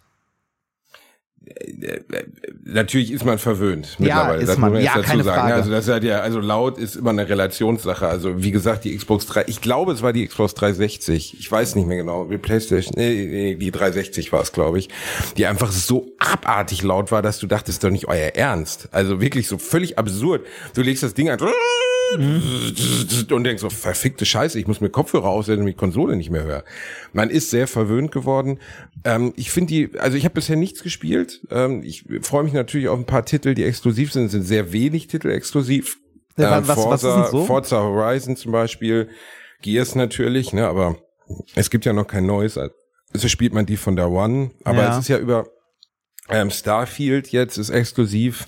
[2.64, 4.42] Natürlich ist man verwöhnt mittlerweile.
[4.42, 4.70] ist das man.
[4.70, 5.40] muss man Ja, dazu keine sagen.
[5.40, 5.54] Frage.
[5.54, 8.06] Also das halt ja, also laut ist immer eine Relationssache.
[8.06, 11.36] Also wie gesagt, die Xbox 3, ich glaube, es war die Xbox 360.
[11.38, 12.24] Ich weiß nicht mehr genau.
[12.24, 14.88] Die PlayStation, nee, nee die 360 war es, glaube ich.
[15.36, 18.88] Die einfach so abartig laut war, dass du dachtest doch nicht euer Ernst.
[18.92, 20.46] Also wirklich so völlig absurd.
[20.74, 21.38] Du legst das Ding an
[22.16, 26.30] und denkst so, verfickte Scheiße, ich muss mir Kopfhörer aussetzen, damit ich die Konsole nicht
[26.30, 26.64] mehr höre.
[27.12, 28.58] Man ist sehr verwöhnt geworden.
[29.04, 31.40] Ähm, ich finde die, also ich habe bisher nichts gespielt.
[31.50, 34.26] Ähm, ich freue mich natürlich auf ein paar Titel, die exklusiv sind.
[34.26, 35.98] Es sind sehr wenig Titel exklusiv.
[36.36, 37.46] Ja, Ähm, was- was Forza, ist denn so?
[37.46, 39.08] Forza Horizon zum Beispiel,
[39.62, 40.96] Gears natürlich, ne, aber
[41.56, 42.56] es gibt ja noch kein neues.
[42.56, 44.92] Also spielt man die von der One, aber Ja.
[44.92, 45.48] es ist ja über
[46.30, 48.46] ähm, Starfield jetzt ist exklusiv,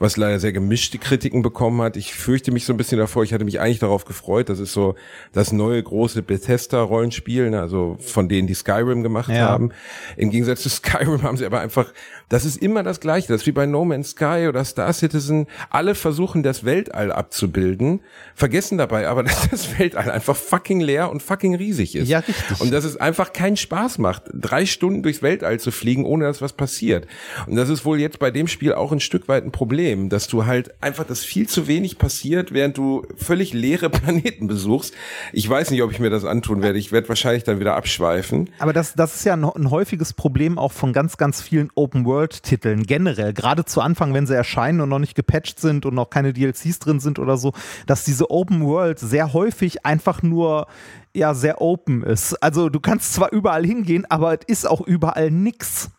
[0.00, 1.96] was leider sehr gemischte Kritiken bekommen hat.
[1.96, 3.22] Ich fürchte mich so ein bisschen davor.
[3.22, 4.48] Ich hatte mich eigentlich darauf gefreut.
[4.48, 4.96] Das ist so
[5.32, 9.48] das neue große Bethesda-Rollenspiel, ne, also von denen die Skyrim gemacht Ja.
[9.48, 9.70] haben.
[10.16, 11.92] Im Gegensatz zu Skyrim haben sie aber einfach,
[12.30, 13.28] das ist immer das Gleiche.
[13.28, 15.46] Das ist wie bei No Man's Sky oder Star Citizen.
[15.68, 18.00] Alle versuchen das Weltall abzubilden,
[18.34, 22.08] vergessen dabei aber, dass das Weltall einfach fucking leer und fucking riesig ist.
[22.08, 22.60] Ja, richtig.
[22.60, 26.40] Und dass es einfach keinen Spaß macht, drei Stunden durchs Weltall zu fliegen, ohne dass
[26.40, 27.06] was passiert.
[27.46, 30.28] Und das ist wohl jetzt bei dem Spiel auch ein Stück weit ein Problem, dass
[30.28, 34.94] du halt einfach, dass viel zu wenig passiert, während du völlig leere Planeten besuchst.
[35.32, 36.78] Ich weiß nicht, ob ich mir das antun werde.
[36.78, 38.50] Ich werde wahrscheinlich dann wieder abschweifen.
[38.60, 41.70] Aber das, das ist ja ein, ein häufiges Problem auch von ganz, ganz vielen
[42.20, 43.32] Open-World-Titeln generell.
[43.32, 46.78] Gerade zu Anfang, wenn sie erscheinen und noch nicht gepatcht sind und noch keine DLCs
[46.78, 47.52] drin sind oder so,
[47.86, 50.66] dass diese Open-World sehr häufig einfach nur
[51.14, 52.34] ja sehr open ist.
[52.42, 55.90] Also du kannst zwar überall hingehen, aber es ist auch überall nix.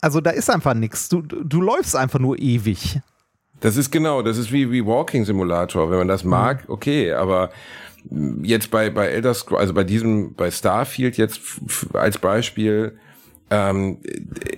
[0.00, 1.08] Also da ist einfach nix.
[1.08, 3.00] Du, du, läufst einfach nur ewig.
[3.60, 5.90] Das ist genau, das ist wie, wie Walking Simulator.
[5.90, 7.50] Wenn man das mag, okay, aber
[8.42, 11.40] jetzt bei, bei Elder Scrolls, also bei diesem, bei Starfield jetzt
[11.94, 12.98] als Beispiel,
[13.54, 13.98] ähm,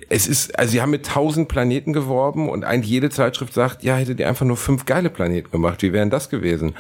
[0.09, 3.97] es ist, also sie haben mit tausend Planeten geworben und eigentlich jede Zeitschrift sagt, ja,
[3.97, 6.75] hättet ihr einfach nur fünf geile Planeten gemacht, wie wären das gewesen?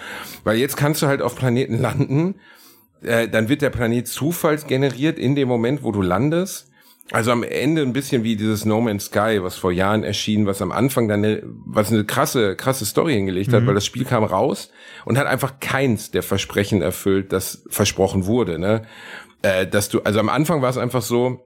[0.44, 2.36] Weil jetzt kannst du halt auf Planeten landen,
[3.02, 6.70] äh, dann wird der Planet zufallsgeneriert in dem Moment, wo du landest.
[7.12, 10.60] Also am Ende ein bisschen wie dieses No Man's Sky, was vor Jahren erschien, was
[10.60, 13.66] am Anfang dann eine, was eine krasse, krasse Story hingelegt hat, mhm.
[13.68, 14.70] weil das Spiel kam raus
[15.04, 18.58] und hat einfach keins der Versprechen erfüllt, das versprochen wurde.
[18.58, 18.82] Ne?
[19.42, 21.44] Äh, dass du, also am Anfang war es einfach so,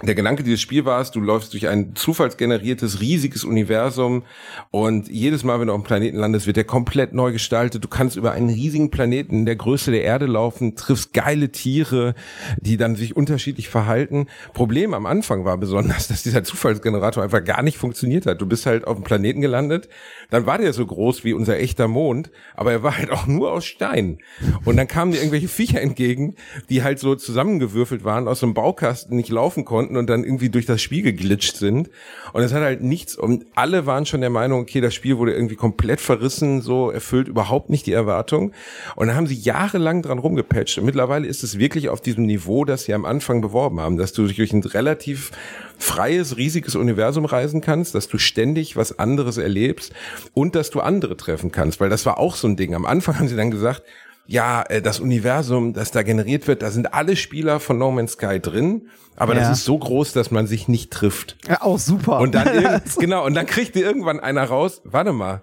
[0.00, 4.24] der Gedanke dieses Spiels war es, du läufst durch ein zufallsgeneriertes, riesiges Universum
[4.70, 7.84] und jedes Mal, wenn du auf dem Planeten landest, wird der komplett neu gestaltet.
[7.84, 12.14] Du kannst über einen riesigen Planeten in der Größe der Erde laufen, triffst geile Tiere,
[12.58, 14.28] die dann sich unterschiedlich verhalten.
[14.54, 18.40] Problem am Anfang war besonders, dass dieser Zufallsgenerator einfach gar nicht funktioniert hat.
[18.40, 19.90] Du bist halt auf dem Planeten gelandet,
[20.30, 23.52] dann war der so groß wie unser echter Mond, aber er war halt auch nur
[23.52, 24.18] aus Stein.
[24.64, 26.34] Und dann kamen dir irgendwelche Viecher entgegen,
[26.70, 30.48] die halt so zusammengewürfelt waren, aus dem Baukasten nicht laufen konnten konnten und dann irgendwie
[30.48, 31.90] durch das Spiel geglitscht sind.
[32.32, 35.32] Und es hat halt nichts, und alle waren schon der Meinung, okay, das Spiel wurde
[35.32, 38.52] irgendwie komplett verrissen, so erfüllt überhaupt nicht die Erwartung.
[38.96, 40.78] Und dann haben sie jahrelang dran rumgepatcht.
[40.78, 44.12] Und mittlerweile ist es wirklich auf diesem Niveau, das sie am Anfang beworben haben, dass
[44.12, 45.32] du durch ein relativ
[45.78, 49.92] freies, riesiges Universum reisen kannst, dass du ständig was anderes erlebst
[50.32, 52.74] und dass du andere treffen kannst, weil das war auch so ein Ding.
[52.74, 53.82] Am Anfang haben sie dann gesagt,
[54.26, 58.12] ja, äh, das Universum, das da generiert wird, da sind alle Spieler von No Man's
[58.12, 59.40] Sky drin, aber ja.
[59.40, 61.36] das ist so groß, dass man sich nicht trifft.
[61.48, 62.20] Ja, auch super.
[62.20, 65.42] Und dann genau, und dann kriegt dir irgendwann einer raus, warte mal,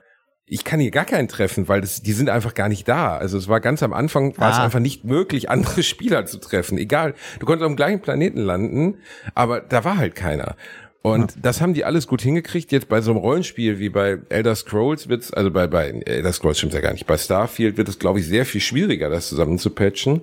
[0.50, 3.16] ich kann hier gar keinen treffen, weil das, die sind einfach gar nicht da.
[3.16, 4.52] Also es war ganz am Anfang, war ah.
[4.52, 6.78] es einfach nicht möglich, andere Spieler zu treffen.
[6.78, 8.98] Egal, du konntest auf dem gleichen Planeten landen,
[9.36, 10.56] aber da war halt keiner.
[11.02, 11.42] Und ja.
[11.42, 12.72] das haben die alles gut hingekriegt.
[12.72, 16.58] Jetzt bei so einem Rollenspiel wie bei Elder Scrolls wird's, also bei, bei Elder Scrolls
[16.58, 19.58] stimmt's ja gar nicht, bei Starfield wird es, glaube ich, sehr viel schwieriger, das zusammen
[19.58, 20.22] zu patchen.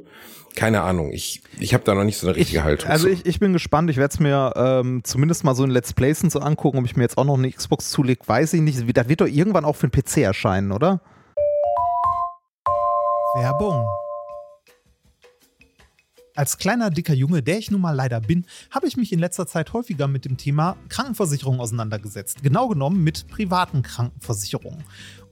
[0.55, 2.91] Keine Ahnung, ich, ich habe da noch nicht so eine richtige ich, Haltung.
[2.91, 5.93] Also ich, ich bin gespannt, ich werde es mir ähm, zumindest mal so in Let's
[5.93, 8.97] Plays so angucken, ob ich mir jetzt auch noch eine Xbox zulege, weiß ich nicht.
[8.97, 11.01] Das wird doch irgendwann auch für den PC erscheinen, oder?
[13.35, 13.87] Werbung.
[16.37, 19.47] Als kleiner, dicker Junge, der ich nun mal leider bin, habe ich mich in letzter
[19.47, 22.43] Zeit häufiger mit dem Thema Krankenversicherung auseinandergesetzt.
[22.43, 24.85] Genau genommen mit privaten Krankenversicherungen.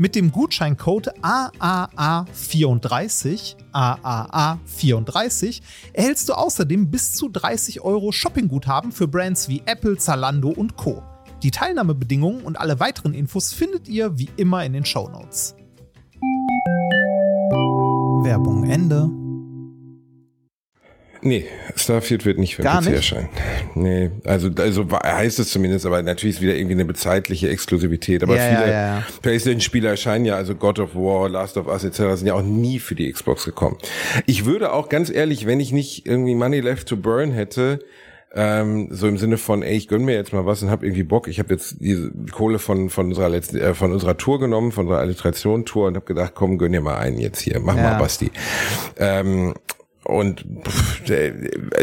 [0.00, 5.60] Mit dem Gutscheincode AAA34, AAA34,
[5.92, 11.02] erhältst du außerdem bis zu 30 Euro Shoppingguthaben für Brands wie Apple, Zalando und Co.
[11.42, 15.54] Die Teilnahmebedingungen und alle weiteren Infos findet ihr wie immer in den Show Notes.
[18.22, 19.10] Werbung Ende.
[21.22, 21.44] Nee,
[21.76, 22.96] Starfield wird nicht für Gar PC nicht?
[22.96, 23.28] erscheinen.
[23.74, 28.22] Nee, also, also heißt es zumindest, aber natürlich ist wieder irgendwie eine bezeitliche Exklusivität.
[28.22, 29.04] Aber Ja, viele ja, ja, ja.
[29.22, 31.96] PlayStation-Spiele erscheinen ja, also God of War, Last of Us etc.
[32.18, 33.76] sind ja auch nie für die Xbox gekommen.
[34.26, 37.80] Ich würde auch ganz ehrlich, wenn ich nicht irgendwie Money left to burn hätte,
[38.32, 41.02] ähm, so im Sinne von, ey, ich gönn mir jetzt mal was und hab irgendwie
[41.02, 41.26] Bock.
[41.26, 44.86] Ich habe jetzt diese Kohle von von unserer letzten, äh, von unserer Tour genommen, von
[44.86, 47.82] unserer Alliteration-Tour und hab gedacht, komm, gönn dir mal einen jetzt hier, mach Ja.
[47.82, 48.30] mal Basti.
[48.98, 49.54] Ähm,
[50.04, 51.02] und pff,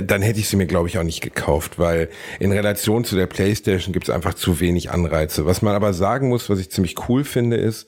[0.03, 3.27] dann hätte ich sie mir, glaube ich, auch nicht gekauft, weil in Relation zu der
[3.27, 5.45] PlayStation gibt es einfach zu wenig Anreize.
[5.45, 7.87] Was man aber sagen muss, was ich ziemlich cool finde, ist,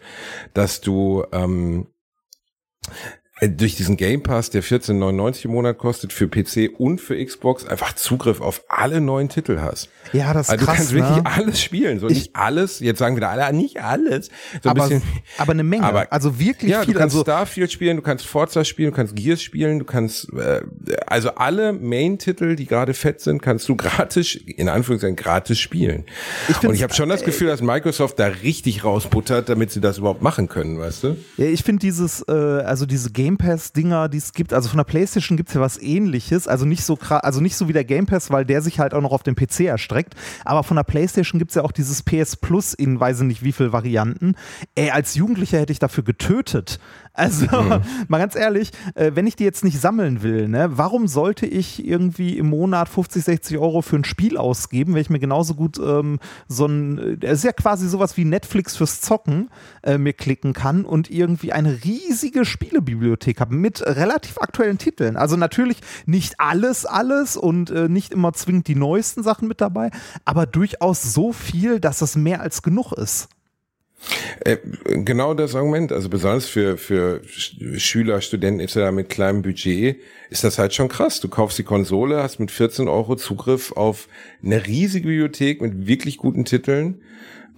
[0.54, 1.88] dass du ähm,
[3.42, 7.94] durch diesen Game Pass, der 14,99 im Monat kostet, für PC und für Xbox einfach
[7.94, 9.90] Zugriff auf alle neuen Titel hast.
[10.12, 11.00] Ja, das ist Also du krass, kannst ne?
[11.00, 12.00] wirklich alles spielen.
[12.00, 14.28] So Ich- nicht alles, jetzt sagen wieder alle, ah, nicht alles.
[14.62, 15.02] So ein aber, bisschen,
[15.38, 15.84] aber eine Menge.
[15.86, 16.94] Aber- also wirklich ja, viel.
[16.94, 20.28] du kannst also, Starfield spielen, du kannst Forza spielen, du kannst Gears spielen, du kannst
[20.34, 20.62] äh,
[21.08, 26.04] also alle Main-Titel, die gerade fett sind, kannst du gratis, in Anführungszeichen gratis spielen.
[26.50, 29.98] Ich Und ich habe schon das Gefühl, dass Microsoft da richtig rausbuttert, damit sie das
[30.00, 31.18] überhaupt machen können, weißt du?
[31.38, 34.54] Ja, ich finde dieses, äh, also diese Game Game Pass-Dinger, die es gibt.
[34.54, 36.48] Also von der PlayStation gibt es ja was ähnliches.
[36.48, 39.02] Also nicht so also nicht so wie der Game Pass, weil der sich halt auch
[39.02, 40.16] noch auf den PC erstreckt.
[40.46, 43.44] Aber von der PlayStation gibt es ja auch dieses PS Plus in weiß ich nicht
[43.44, 44.34] wie viel Varianten.
[44.74, 46.80] Ey, als Jugendlicher hätte ich dafür getötet.
[47.14, 47.82] Also, mhm.
[48.08, 51.86] mal ganz ehrlich, äh, wenn ich die jetzt nicht sammeln will, ne, warum sollte ich
[51.86, 55.80] irgendwie im Monat 50, 60 Euro für ein Spiel ausgeben, wenn ich mir genauso gut
[55.80, 59.50] ähm, so ein, es ist ja quasi sowas wie Netflix fürs Zocken,
[59.84, 65.18] äh, mir klicken kann und irgendwie eine riesige Spielebibliothek habe mit relativ aktuellen Titeln.
[65.18, 69.92] Also natürlich nicht alles, alles und äh, nicht immer zwingend die neuesten Sachen mit dabei,
[70.26, 73.30] aber durchaus so viel, dass es mehr als genug ist.
[74.42, 77.22] Äh, genau das Argument, also besonders für, für
[77.78, 78.92] Schüler, Studenten etc.
[78.92, 81.20] mit kleinem Budget ist das halt schon krass.
[81.20, 84.08] Du kaufst die Konsole, hast mit 14 Euro Zugriff auf
[84.44, 87.02] eine riesige Bibliothek mit wirklich guten Titeln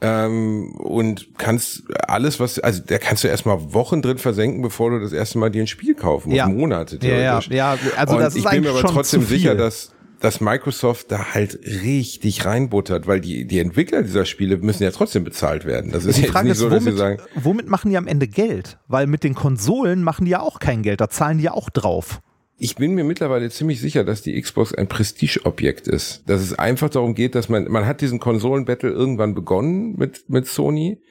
[0.02, 5.00] ähm, und kannst alles, was, also da kannst du erstmal Wochen drin versenken, bevor du
[5.00, 6.48] das erste Mal dir ein Spiel kaufen musst, ja.
[6.48, 7.50] Monate theoretisch.
[7.50, 7.98] Ja, ja, ja.
[7.98, 9.91] also und das ich ist bin mir aber trotzdem sicher, dass
[10.22, 15.24] dass Microsoft da halt richtig reinbuttert, weil die, die Entwickler dieser Spiele müssen ja trotzdem
[15.24, 15.92] bezahlt werden.
[15.92, 17.98] Das ist die jetzt Frage nicht ist, so, dass womit, sie sagen, womit machen die
[17.98, 18.78] am Ende Geld?
[18.88, 21.70] Weil mit den Konsolen machen die ja auch kein Geld, da zahlen die ja auch
[21.70, 22.22] drauf.
[22.64, 26.22] ich bin mir mittlerweile ziemlich sicher, dass die Xbox ein Prestigeobjekt ist.
[26.28, 30.46] Dass es einfach darum geht, dass man, man hat diesen Konsolenbattle irgendwann begonnen mit, mit
[30.46, 31.02] Sony.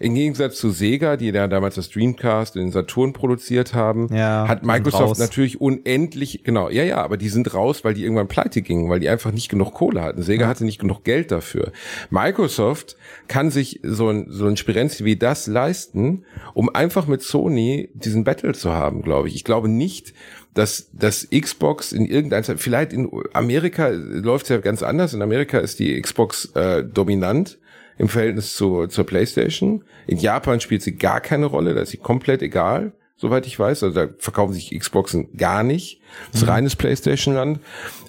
[0.00, 4.48] Im Gegensatz zu Sega, die da damals das Dreamcast und den Saturn produziert haben, Ja,
[4.48, 4.64] hat.
[4.64, 8.90] Microsoft natürlich unendlich, genau, ja, ja, aber die sind raus, weil die irgendwann pleite gingen,
[8.90, 10.22] weil die einfach nicht genug Kohle hatten.
[10.22, 11.72] Sega hatte nicht genug Geld dafür.
[12.10, 12.96] Microsoft
[13.28, 18.24] kann sich so ein, so ein Spirenzi wie das leisten, um einfach mit Sony diesen
[18.24, 19.34] Battle zu haben, glaube ich.
[19.34, 20.14] Ich glaube nicht,
[20.54, 25.12] dass das Xbox in irgendeiner Zeit, vielleicht in Amerika läuft es ja ganz anders.
[25.12, 27.58] In Amerika ist die Xbox äh, dominant
[27.98, 29.84] im Verhältnis zu, zur PlayStation.
[30.06, 33.82] In Japan spielt sie gar keine Rolle, da ist sie komplett egal, soweit ich weiß.
[33.82, 36.00] Also da verkaufen sich Xboxen gar nicht.
[36.32, 37.60] Das ist reines PlayStation-Land.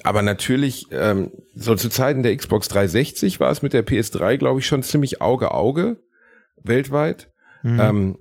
[0.03, 4.59] Aber natürlich, ähm, so zu Zeiten der Xbox 360 war es mit der PS3, glaube
[4.59, 5.97] ich, schon ziemlich Auge-Auge
[6.63, 7.31] weltweit.
[7.63, 8.17] Ähm,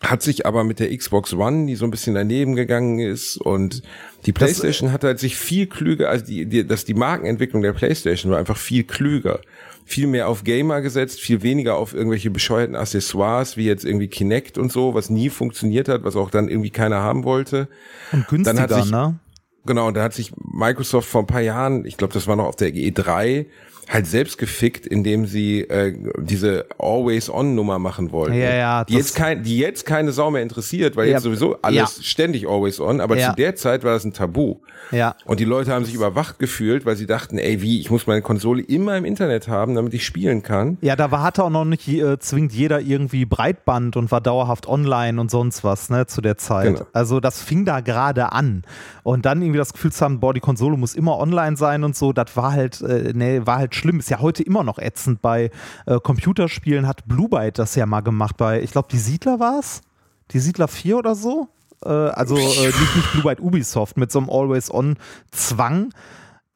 [0.00, 3.82] hat sich aber mit der Xbox One, die so ein bisschen daneben gegangen ist und
[4.26, 8.30] die PlayStation hat halt sich viel klüger, also die, die, dass die Markenentwicklung der PlayStation
[8.32, 9.40] war einfach viel klüger.
[9.86, 14.56] Viel mehr auf Gamer gesetzt, viel weniger auf irgendwelche bescheuerten Accessoires, wie jetzt irgendwie Kinect
[14.56, 17.68] und so, was nie funktioniert hat, was auch dann irgendwie keiner haben wollte.
[18.12, 19.18] Und günstiger, Dann hat sich- ne?
[19.66, 22.44] Genau, und da hat sich Microsoft vor ein paar Jahren, ich glaube, das war noch
[22.46, 23.46] auf der E3,
[23.88, 28.34] halt selbst gefickt, indem sie äh, diese Always-On-Nummer machen wollten.
[28.36, 31.56] Ja, ja, die jetzt, kein, die jetzt keine Sau mehr interessiert, weil Ja, jetzt sowieso
[31.62, 33.30] alles ständig Always-On, aber Ja.
[33.30, 34.56] zu der Zeit war das ein Tabu.
[34.90, 35.14] Ja.
[35.24, 38.22] Und die Leute haben sich überwacht gefühlt, weil sie dachten, ey, wie, ich muss meine
[38.22, 40.78] Konsole immer im Internet haben, damit ich spielen kann.
[40.80, 44.66] Ja, da war, hatte auch noch nicht äh, zwingend jeder irgendwie Breitband und war dauerhaft
[44.66, 46.74] online und sonst was, ne, zu der Zeit.
[46.74, 46.86] Genau.
[46.92, 48.62] Also das fing da gerade an.
[49.02, 51.96] Und dann irgendwie das Gefühl zu haben, boah, die Konsole muss immer online sein und
[51.96, 53.98] so, das war halt, äh, nee, war halt schlimm.
[53.98, 55.22] Ist ja heute immer noch ätzend.
[55.22, 55.50] Bei
[55.86, 58.36] äh, Computerspielen hat Blue Byte das ja mal gemacht.
[58.36, 59.82] Bei, ich glaube, die Siedler war es?
[60.30, 61.48] Die Siedler 4 oder so?
[61.84, 65.90] Äh, also äh, nicht, nicht Blue Byte Ubisoft mit so einem Always-On-Zwang.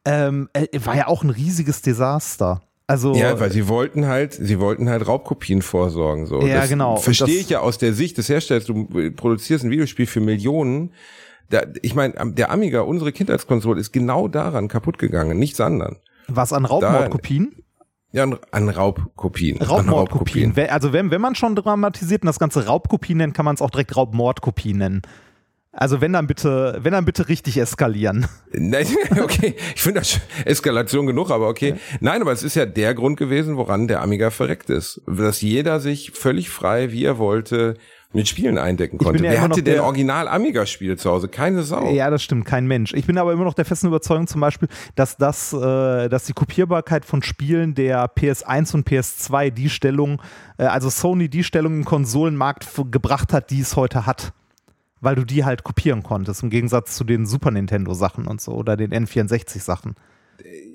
[0.05, 2.63] Ähm, äh, war ja auch ein riesiges Desaster.
[2.87, 6.25] Also, Ja, weil sie wollten halt, sie wollten halt Raubkopien vorsorgen.
[6.25, 6.41] So.
[6.41, 6.97] Ja, das genau.
[6.97, 8.65] Verstehe ich ja aus der Sicht des Herstellers.
[8.65, 10.93] Du produzierst ein Videospiel für Millionen.
[11.51, 15.97] Da, ich meine, der Amiga, unsere Kindheitskonsole, ist genau daran kaputt gegangen, nichts anderem.
[16.29, 17.55] Was an Raubmordkopien?
[18.13, 19.61] Ja, an, Raubkopien.
[19.61, 20.57] Raubmordkopien.
[20.57, 23.61] Wer- Also wenn, wenn man schon dramatisiert und das Ganze Raubkopie nennt, kann man es
[23.63, 25.03] auch direkt Raubmordkopie nennen.
[25.73, 28.27] Also wenn dann bitte, wenn dann bitte richtig eskalieren.
[28.53, 28.87] Nein,
[29.23, 31.75] okay, ich finde das Eskalation genug, aber okay.
[32.01, 35.03] Nein, aber es ist ja der Grund gewesen, woran der Amiga verreckt ist.
[35.07, 37.75] Dass jeder sich völlig frei, wie er wollte,
[38.15, 39.23] mit Spielen eindecken konnte.
[39.23, 41.29] ja Wer hatte denn der- Original Amiga-Spiele zu Hause?
[41.29, 41.91] Keine Sau.
[41.93, 42.95] Ja, das stimmt, kein Mensch.
[42.95, 46.33] Ich bin aber immer noch der festen Überzeugung zum Beispiel, dass das, äh, dass die
[46.33, 50.23] Kopierbarkeit von Spielen der PS1 und PS2 die Stellung,
[50.57, 54.33] äh, also Sony die Stellung im Konsolenmarkt gebracht hat, die es heute hat.
[55.01, 58.53] Weil du die halt kopieren konntest, im Gegensatz zu den Super Nintendo Sachen und so
[58.53, 59.95] oder den N64 Sachen.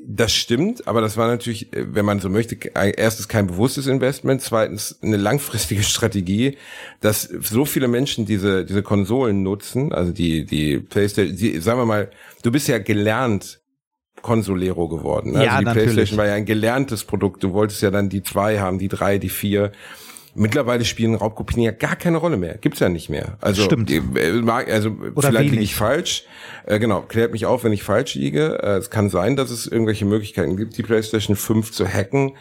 [0.06, 3.88] Das stimmt, aber das war natürlich, äh, wenn man so möchte, ke- erstens kein bewusstes
[3.88, 6.58] Investment, zweitens eine langfristige Strategie,
[7.00, 11.86] dass so viele Menschen diese, diese Konsolen nutzen, also die, die Playstation, die, sagen wir
[11.86, 12.12] mal,
[12.44, 13.62] du bist ja gelernt
[14.22, 15.32] Konsolero geworden.
[15.34, 15.46] Ne?
[15.46, 15.86] Ja, also die natürlich.
[15.88, 17.44] Playstation war ja ein gelerntes Produkt.
[17.44, 19.72] Du wolltest ja dann die zwei haben, die drei, die vier.
[20.36, 22.58] Mittlerweile spielen Raubkopien ja gar keine Rolle mehr.
[22.58, 23.38] Gibt's ja nicht mehr.
[23.40, 23.92] Also, Stimmt.
[23.92, 24.02] äh,
[24.72, 26.26] Also Oder vielleicht liege ich falsch.
[26.66, 28.60] Äh, genau, klärt mich auf, wenn ich falsch liege.
[28.64, 32.34] Äh, es kann sein, dass es irgendwelche Möglichkeiten gibt, die PlayStation 5 zu hacken.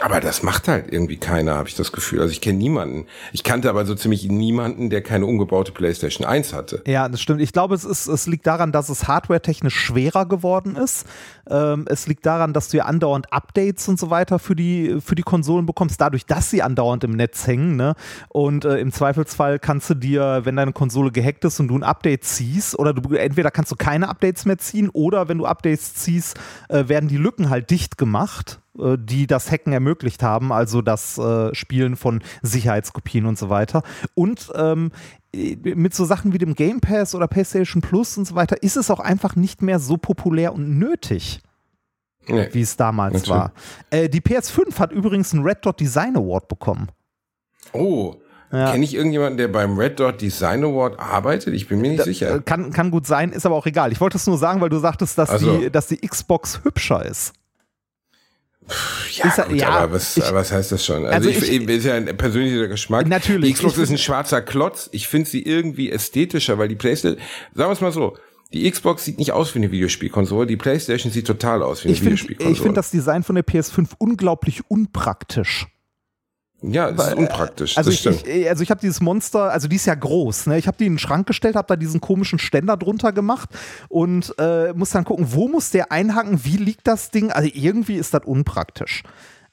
[0.00, 2.20] Aber das macht halt irgendwie keiner, habe ich das Gefühl.
[2.20, 3.06] Also ich kenne niemanden.
[3.32, 6.82] Ich kannte aber so ziemlich niemanden, der keine umgebaute PlayStation 1 hatte.
[6.86, 7.40] Ja, das stimmt.
[7.40, 11.06] Ich glaube, es, ist, es liegt daran, dass es hardware-technisch schwerer geworden ist.
[11.48, 15.14] Ähm, es liegt daran, dass du ja andauernd Updates und so weiter für die, für
[15.14, 17.76] die Konsolen bekommst, dadurch, dass sie andauernd im Netz hängen.
[17.76, 17.94] Ne?
[18.28, 21.82] Und äh, im Zweifelsfall kannst du dir, wenn deine Konsole gehackt ist und du ein
[21.82, 25.94] Update ziehst, oder du entweder kannst du keine Updates mehr ziehen, oder wenn du Updates
[25.94, 28.60] ziehst, äh, werden die Lücken halt dicht gemacht
[28.98, 33.82] die das Hacken ermöglicht haben, also das äh, Spielen von Sicherheitskopien und so weiter.
[34.14, 34.90] Und ähm,
[35.34, 38.90] mit so Sachen wie dem Game Pass oder PlayStation Plus und so weiter ist es
[38.90, 41.40] auch einfach nicht mehr so populär und nötig.
[42.28, 43.30] Nee, wie es damals natürlich.
[43.30, 43.52] war.
[43.90, 46.88] Äh, die PS5 hat übrigens einen Red Dot Design Award bekommen.
[47.72, 48.16] Oh,
[48.52, 48.72] ja.
[48.72, 51.54] Kenne ich irgendjemanden, der beim Red Dot Design Award arbeitet?
[51.54, 52.40] Ich bin mir nicht da, sicher.
[52.40, 53.92] Kann, kann gut sein, ist aber auch egal.
[53.92, 55.58] Ich wollte es nur sagen, weil du sagtest, dass, also.
[55.58, 57.32] die, dass die Xbox hübscher ist.
[59.12, 61.06] Ja, ist, gut, ja aber was, ich, was heißt das schon?
[61.06, 63.06] Also, also ich, ich, ist ja ein persönlicher Geschmack.
[63.06, 63.48] Natürlich.
[63.48, 64.88] Die Xbox ist ein schwarzer Klotz.
[64.92, 67.20] Ich finde sie irgendwie ästhetischer, weil die PlayStation,
[67.54, 68.16] sagen wir es mal so,
[68.52, 71.96] die Xbox sieht nicht aus wie eine Videospielkonsole, die PlayStation sieht total aus wie eine
[71.96, 72.52] ich Videospielkonsole.
[72.52, 75.66] ich finde das Design von der PS5 unglaublich unpraktisch.
[76.68, 77.76] Ja, das ist äh, unpraktisch.
[77.78, 80.46] Also das ich, ich, also ich habe dieses Monster, also die ist ja groß.
[80.46, 80.58] Ne?
[80.58, 83.50] Ich habe die in den Schrank gestellt, habe da diesen komischen Ständer drunter gemacht
[83.88, 87.30] und äh, muss dann gucken, wo muss der einhaken, wie liegt das Ding.
[87.30, 89.02] Also irgendwie ist das unpraktisch.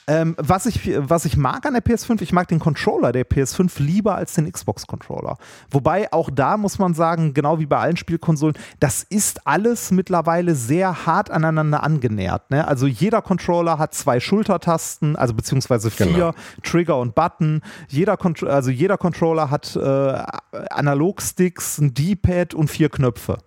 [0.07, 3.81] Ähm, was, ich, was ich mag an der PS5, ich mag den Controller der PS5
[3.81, 5.37] lieber als den Xbox-Controller.
[5.71, 10.55] Wobei auch da muss man sagen, genau wie bei allen Spielkonsolen, das ist alles mittlerweile
[10.55, 12.51] sehr hart aneinander angenähert.
[12.51, 12.67] Ne?
[12.67, 16.33] Also jeder Controller hat zwei Schultertasten, also beziehungsweise vier genau.
[16.63, 17.61] Trigger und Button.
[17.87, 20.23] Jeder, also jeder Controller hat äh,
[20.69, 23.37] Analogsticks, ein D-Pad und vier Knöpfe.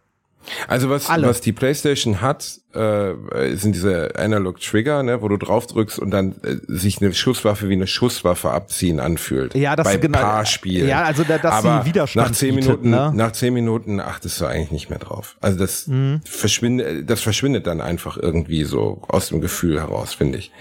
[0.68, 3.14] Also was, was die PlayStation hat, äh,
[3.54, 7.68] sind diese Analog Trigger, ne, wo du drauf drückst und dann äh, sich eine Schusswaffe
[7.68, 9.54] wie eine Schusswaffe abziehen anfühlt.
[9.54, 10.18] Ja, das bei genau.
[10.18, 10.88] Paarspielen.
[10.88, 13.12] Ja, also da, dass Aber sie Widerstand nach zehn bietet, Minuten, ne?
[13.14, 15.36] nach zehn Minuten achtest du eigentlich nicht mehr drauf.
[15.40, 16.20] Also das mhm.
[16.24, 20.52] verschwindet, das verschwindet dann einfach irgendwie so aus dem Gefühl heraus, finde ich.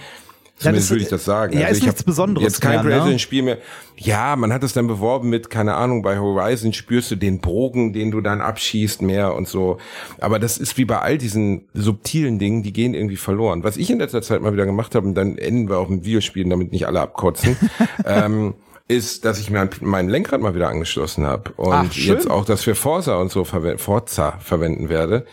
[0.57, 1.53] Zumindest würde ich das sagen.
[1.53, 2.43] Ja, also ist nichts Besonderes.
[2.45, 3.17] Jetzt kein ne?
[3.43, 3.57] mehr.
[3.97, 7.91] Ja, man hat es dann beworben mit, keine Ahnung, bei Horizon spürst du den Bogen,
[7.91, 9.79] den du dann abschießt mehr und so.
[10.21, 13.65] Aber das ist wie bei all diesen subtilen Dingen, die gehen irgendwie verloren.
[13.65, 16.05] Was ich in letzter Zeit mal wieder gemacht habe, und dann enden wir auch mit
[16.05, 17.57] Videospielen, damit nicht alle abkotzen,
[18.05, 18.53] ähm,
[18.87, 22.63] ist, dass ich mir mein Lenkrad mal wieder angeschlossen habe und Ach, jetzt auch das
[22.63, 25.25] für Forza und so verwenden, Forza verwenden werde.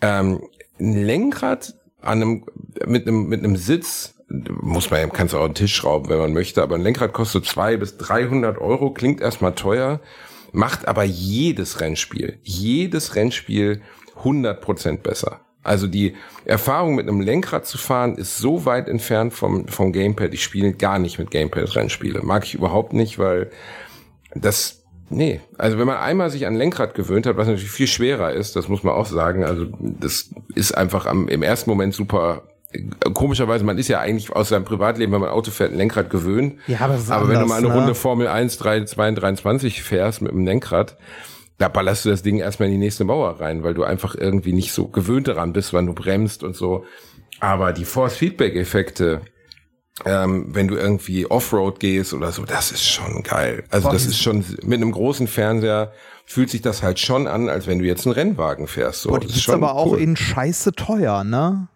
[0.00, 0.40] Ähm,
[0.80, 2.44] ein Lenkrad an einem,
[2.86, 6.32] mit einem, mit einem Sitz, muss man, kannst du auch einen Tisch schrauben, wenn man
[6.32, 10.00] möchte, aber ein Lenkrad kostet zwei bis 300 Euro, klingt erstmal teuer,
[10.52, 13.80] macht aber jedes Rennspiel, jedes Rennspiel
[14.16, 15.40] 100 Prozent besser.
[15.62, 16.14] Also die
[16.44, 20.32] Erfahrung mit einem Lenkrad zu fahren ist so weit entfernt vom, vom Gamepad.
[20.32, 22.22] Ich spiele gar nicht mit Gamepad Rennspiele.
[22.22, 23.50] Mag ich überhaupt nicht, weil
[24.34, 25.40] das, nee.
[25.58, 28.68] Also wenn man einmal sich an Lenkrad gewöhnt hat, was natürlich viel schwerer ist, das
[28.68, 29.44] muss man auch sagen.
[29.44, 32.44] Also das ist einfach am, im ersten Moment super
[33.14, 36.58] komischerweise, man ist ja eigentlich aus seinem Privatleben, wenn man Auto fährt, ein Lenkrad gewöhnt.
[36.66, 37.74] Ja, aber, aber anders, wenn du mal eine ne?
[37.74, 40.98] Runde Formel 1, 3, 2, 23 fährst mit einem Lenkrad,
[41.56, 44.52] da ballerst du das Ding erstmal in die nächste Mauer rein, weil du einfach irgendwie
[44.52, 46.84] nicht so gewöhnt daran bist, wann du bremst und so.
[47.40, 49.22] Aber die Force-Feedback-Effekte,
[50.04, 53.64] ähm, wenn du irgendwie Offroad gehst oder so, das ist schon geil.
[53.70, 55.92] Also das ist schon mit einem großen Fernseher
[56.26, 59.00] fühlt sich das halt schon an, als wenn du jetzt einen Rennwagen fährst.
[59.00, 59.08] So.
[59.08, 59.94] Boah, die ist schon aber cool.
[59.94, 61.68] auch in scheiße teuer, ne?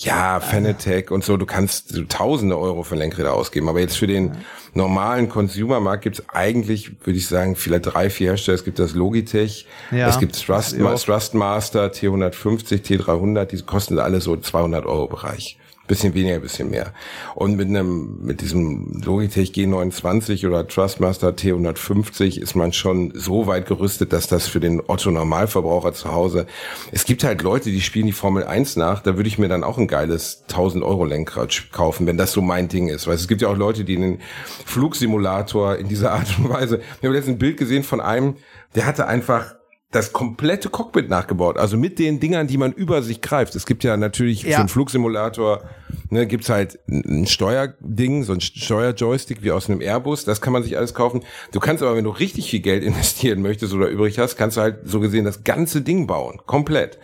[0.00, 3.68] Ja, Fanatec und so, du kannst so tausende Euro für Lenkräder ausgeben.
[3.68, 4.30] Aber jetzt für den
[4.72, 8.54] normalen Consumermarkt gibt's eigentlich, würde ich sagen, vielleicht drei, vier Hersteller.
[8.54, 10.94] Es gibt das Logitech, Ja, es gibt Thrust, ja.
[10.94, 15.58] Thrustmaster, T150, T300, die kosten alle so 200 Euro Bereich.
[15.88, 16.92] Bisschen weniger, bisschen mehr.
[17.34, 23.66] Und mit einem, mit diesem Logitech G29 oder Trustmaster T150 ist man schon so weit
[23.66, 26.46] gerüstet, dass das für den Otto Normalverbraucher zu Hause,
[26.92, 29.64] es gibt halt Leute, die spielen die Formel 1 nach, da würde ich mir dann
[29.64, 33.06] auch ein geiles 1000 Euro Lenkrad kaufen, wenn das so mein Ding ist.
[33.06, 34.20] Weil es gibt ja auch Leute, die einen
[34.66, 38.36] Flugsimulator in dieser Art und Weise, wir haben jetzt ein Bild gesehen von einem,
[38.74, 39.57] der hatte einfach
[39.90, 43.54] das komplette Cockpit nachgebaut, also mit den Dingern, die man über sich greift.
[43.56, 44.50] Es gibt ja natürlich Ja.
[44.56, 45.62] für einen Flugsimulator,
[46.10, 50.62] ne, gibt's halt ein Steuerding, so ein Steuerjoystick wie aus einem Airbus, das kann man
[50.62, 51.22] sich alles kaufen.
[51.52, 54.60] Du kannst aber, wenn du richtig viel Geld investieren möchtest oder übrig hast, kannst du
[54.60, 56.98] halt so gesehen das ganze Ding bauen, komplett.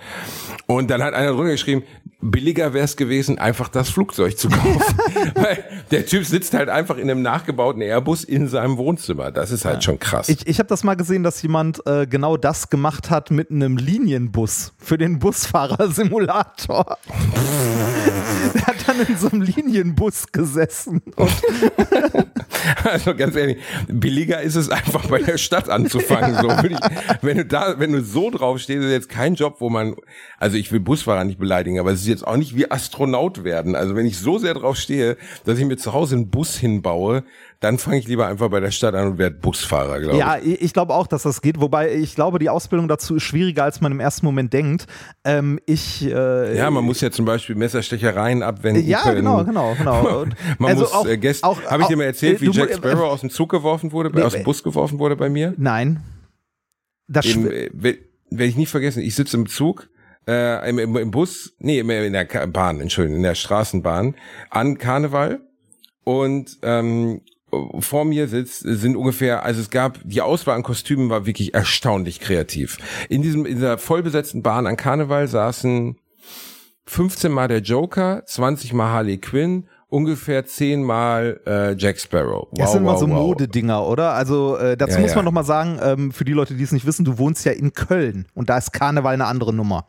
[0.66, 1.83] Und dann hat einer drunter geschrieben,
[2.31, 4.81] billiger wäre es gewesen, einfach das Flugzeug zu kaufen.
[5.35, 9.31] Weil der Typ sitzt halt einfach in einem nachgebauten Airbus in seinem Wohnzimmer.
[9.31, 10.29] Das ist halt schon krass.
[10.29, 13.77] Ich, ich habe das mal gesehen, dass jemand äh, genau das gemacht hat mit einem
[13.77, 16.99] Linienbus für den Busfahrersimulator.
[18.55, 21.03] Der hat dann in so einem Linienbus gesessen.
[22.85, 23.59] Also ganz ehrlich,
[23.89, 26.35] billiger ist es einfach bei der Stadt anzufangen.
[26.35, 26.78] So, ich,
[27.20, 29.97] wenn du da, wenn du so drauf stehst, ist jetzt kein Job, wo man,
[30.39, 33.74] also ich will Busfahrer nicht beleidigen, aber es ist jetzt auch nicht wie Astronaut werden.
[33.74, 37.24] Also wenn ich so sehr drauf stehe, dass ich mir zu Hause einen Bus hinbaue,
[37.65, 40.61] dann fange ich lieber einfach bei der Stadt an und werde Busfahrer, glaube ja, ich,
[40.61, 41.61] ich glaube auch, dass das geht.
[41.61, 44.87] Wobei ich glaube, die Ausbildung dazu ist schwieriger, als man im ersten Moment denkt.
[45.25, 49.17] Ähm, ich, äh, Ja, man muss ja zum Beispiel Messerstechereien abwenden Ja, können.
[49.17, 50.27] genau, genau, genau.
[50.59, 52.75] Man also muss auch- äh, auch- habe ich dir mal erzählt, äh, wie Jack äh,
[52.75, 55.55] Sparrow aus dem Zug geworfen wurde, Nee, aus dem äh, Bus geworfen wurde bei mir?
[55.57, 56.01] Nein.
[57.09, 59.03] Das äh, Werde ich nie vergessen.
[59.03, 59.89] Ich sitze im Zug,
[60.29, 64.15] äh, im, im, im Bus, nee, in der Bahn, Entschuldigung, in der Straßenbahn
[64.51, 65.41] an Karneval
[66.05, 67.21] und ähm,
[67.78, 72.20] vor mir sitzt, sind ungefähr, also es gab, die Auswahl an Kostümen war wirklich erstaunlich
[72.20, 72.78] kreativ.
[73.09, 75.96] In diesem, in dieser vollbesetzten Bahn an Karneval saßen
[76.86, 82.48] 15 Mal der Joker, 20 Mal Harley Quinn, ungefähr 10 Mal äh, Jack Sparrow.
[82.52, 83.14] Das sind immer so wow.
[83.14, 84.12] Modedinger, oder?
[84.12, 85.16] Also äh, dazu Ja, muss ja.
[85.16, 87.52] man noch mal sagen, ähm, für die Leute, die es nicht wissen, du wohnst ja
[87.52, 89.86] in Köln und da ist Karneval eine andere Nummer.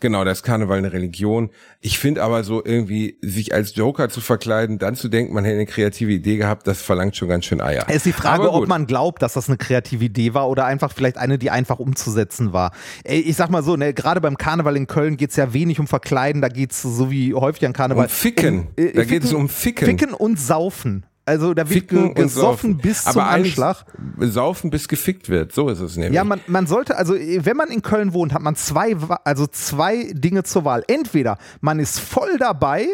[0.00, 1.50] Genau, da ist Karneval eine Religion.
[1.80, 5.56] Ich finde aber so irgendwie, sich als Joker zu verkleiden, dann zu denken, man hätte
[5.56, 7.84] eine kreative Idee gehabt, das verlangt schon ganz schön Eier.
[7.88, 10.92] Es ist die Frage, ob man glaubt, dass das eine kreative Idee war oder einfach
[10.92, 12.72] vielleicht eine, die einfach umzusetzen war.
[13.04, 16.42] Ich sag mal so, ne, gerade beim Karneval in Köln geht's ja wenig um Verkleiden,
[16.42, 18.04] da geht's so wie häufig an Karneval.
[18.04, 18.68] Um Ficken.
[18.76, 19.86] äh, Da geht es um Ficken.
[19.86, 21.04] Ficken und Saufen.
[21.28, 23.84] Also da wird ge gesoffen bis zum aber Anschlag.
[24.18, 26.14] Saufen bis gefickt wird, so ist es nämlich.
[26.14, 30.10] Ja, man, man sollte, also wenn man in Köln wohnt, hat man zwei, also zwei
[30.14, 30.84] Dinge zur Wahl.
[30.88, 32.86] Entweder man ist voll dabei,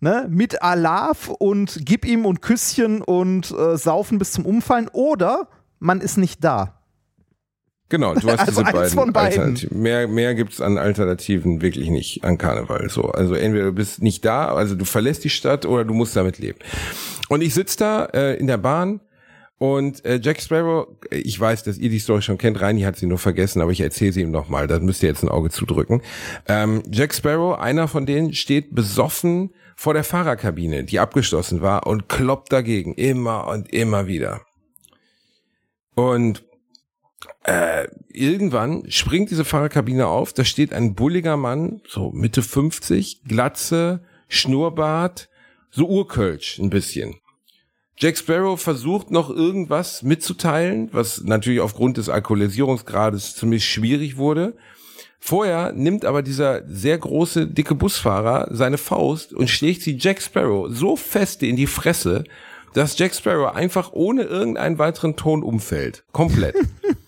[0.00, 5.48] ne, mit Alarv und gib ihm und Küsschen und äh, Saufen bis zum Umfallen, oder
[5.78, 6.79] man ist nicht da.
[7.90, 9.16] Genau, du hast Also diese beiden.
[9.16, 9.82] Alternativen.
[9.82, 12.88] Mehr, mehr gibt's an Alternativen wirklich nicht an Karneval.
[12.88, 16.14] So, also entweder du bist nicht da, also du verlässt die Stadt oder du musst
[16.16, 16.58] damit leben.
[17.28, 19.00] Und ich sitz da äh, in der Bahn
[19.58, 22.96] und äh, Jack Sparrow, äh, ich weiß, dass ihr die Story schon kennt, Reini hat
[22.96, 25.50] sie nur vergessen, aber ich erzähle sie ihm nochmal, da müsst ihr jetzt ein Auge
[25.50, 26.00] zudrücken.
[26.46, 32.08] Ähm, Jack Sparrow, einer von denen, steht besoffen vor der Fahrerkabine, die abgeschlossen war und
[32.08, 34.42] kloppt dagegen, immer und immer wieder.
[35.94, 36.44] Und
[37.44, 44.00] äh, irgendwann springt diese Fahrerkabine auf, da steht ein bulliger Mann, so Mitte 50, Glatze,
[44.28, 45.28] Schnurrbart,
[45.70, 47.16] so Urkölsch ein bisschen.
[47.96, 54.56] Jack Sparrow versucht noch irgendwas mitzuteilen, was natürlich aufgrund des Alkoholisierungsgrades ziemlich schwierig wurde.
[55.18, 60.68] Vorher nimmt aber dieser sehr große, dicke Busfahrer seine Faust und schlägt sie Jack Sparrow
[60.70, 62.24] so feste in die Fresse,
[62.72, 66.04] dass Jack Sparrow einfach ohne irgendeinen weiteren Ton umfällt.
[66.12, 66.56] Komplett.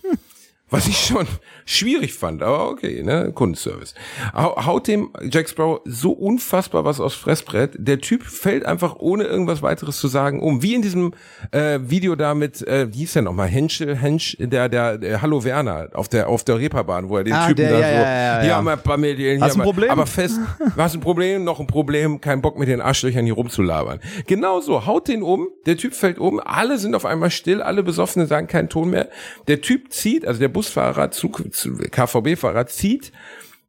[0.72, 1.26] Was ich schon
[1.64, 3.94] schwierig fand, aber okay, ne, Kundenservice.
[4.34, 7.72] Hau- Haut dem Jack Sparrow so unfassbar was aufs Fressbrett.
[7.78, 10.62] Der Typ fällt einfach ohne irgendwas weiteres zu sagen um.
[10.62, 11.12] Wie in diesem
[11.52, 15.44] äh, Video da mit, äh, wie hieß der nochmal, Hensch, Hensch, der, der, der Hallo
[15.44, 17.94] Werner auf der, auf der Reeperbahn, wo er den Ah, Typen der, da ja, so,
[17.94, 18.02] ja,
[18.36, 18.56] ja, hier ja.
[18.56, 19.90] haben wir ein paar Medien, Hast hier ein haben wir- Problem?
[19.90, 20.40] aber fest,
[20.76, 24.00] hast ein Problem, noch ein Problem, kein Bock mit den Arschlöchern hier rumzulabern.
[24.26, 27.82] Genau so, haut den um, der Typ fällt um, alle sind auf einmal still, alle
[27.82, 29.08] Besoffene sagen keinen Ton mehr.
[29.48, 31.42] Der Typ zieht, also der Busfahrer, Zug,
[31.90, 33.10] KVB-Fahrer zieht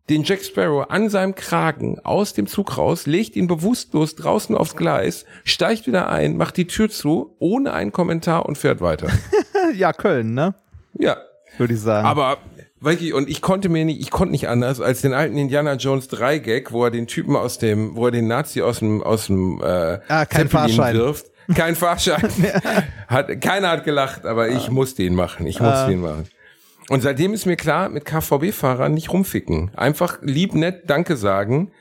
[0.10, 4.76] den Jack Sparrow an seinem Kragen aus dem Zug raus, legt ihn bewusstlos draußen aufs
[4.76, 9.08] Gleis, steigt wieder ein, macht die Tür zu, ohne einen Kommentar und fährt weiter.
[9.76, 10.54] Ja, Köln, ne?
[11.00, 11.16] ja,
[11.58, 12.06] Würde ich sagen.
[12.06, 12.38] aber
[12.82, 16.10] wirklich, und ich konnte mir nicht, ich konnte nicht anders als den alten Indiana Jones
[16.10, 19.28] 3 Gag, wo er den Typen aus dem, wo er den Nazi aus dem, aus
[19.28, 20.96] dem äh, Ah, kein Zeppelin Fahrschein.
[20.98, 21.26] wirft.
[21.56, 22.22] Kein Fahrschein.
[23.08, 25.48] hat, keiner hat gelacht, aber ich musste ihn machen.
[25.48, 26.28] Ich musste ihn machen.
[26.90, 29.72] Und seitdem ist mir klar, mit KVB-Fahrern nicht rumficken.
[29.76, 31.72] Einfach lieb, nett, Danke sagen.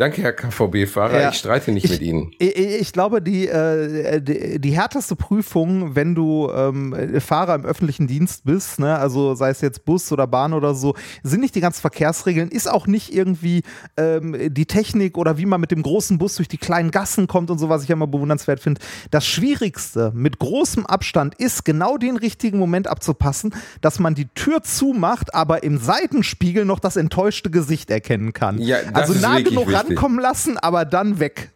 [0.00, 1.20] Danke, Herr KVB-Fahrer.
[1.20, 1.28] Ja.
[1.28, 2.32] Ich streite nicht mit Ihnen.
[2.38, 8.06] Ich, ich glaube, die, äh, die, die härteste Prüfung, wenn du ähm, Fahrer im öffentlichen
[8.06, 11.60] Dienst bist, ne, also sei es jetzt Bus oder Bahn oder so, sind nicht die
[11.60, 13.62] ganzen Verkehrsregeln, ist auch nicht irgendwie
[13.98, 17.50] ähm, die Technik oder wie man mit dem großen Bus durch die kleinen Gassen kommt
[17.50, 18.80] und so, was ich ja immer bewundernswert finde.
[19.10, 24.62] Das Schwierigste mit großem Abstand ist, genau den richtigen Moment abzupassen, dass man die Tür
[24.62, 28.56] zumacht, aber im Seitenspiegel noch das enttäuschte Gesicht erkennen kann.
[28.62, 29.89] Ja, also nah genug wichtig.
[29.96, 31.50] Rankommen lassen, aber dann weg.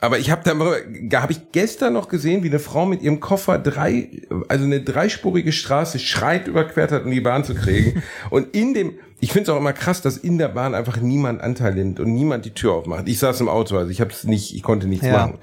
[0.00, 3.58] Aber ich habe da habe ich gestern noch gesehen, wie eine Frau mit ihrem Koffer
[3.58, 4.08] drei,
[4.48, 8.02] also eine dreispurige Straße schreit überquert hat, um die Bahn zu kriegen.
[8.30, 11.40] Und in dem, ich finde es auch immer krass, dass in der Bahn einfach niemand
[11.40, 13.08] Anteil nimmt und niemand die Tür aufmacht.
[13.08, 15.12] Ich saß im Auto, also ich habe es nicht, ich konnte nichts Ja.
[15.26, 15.38] machen.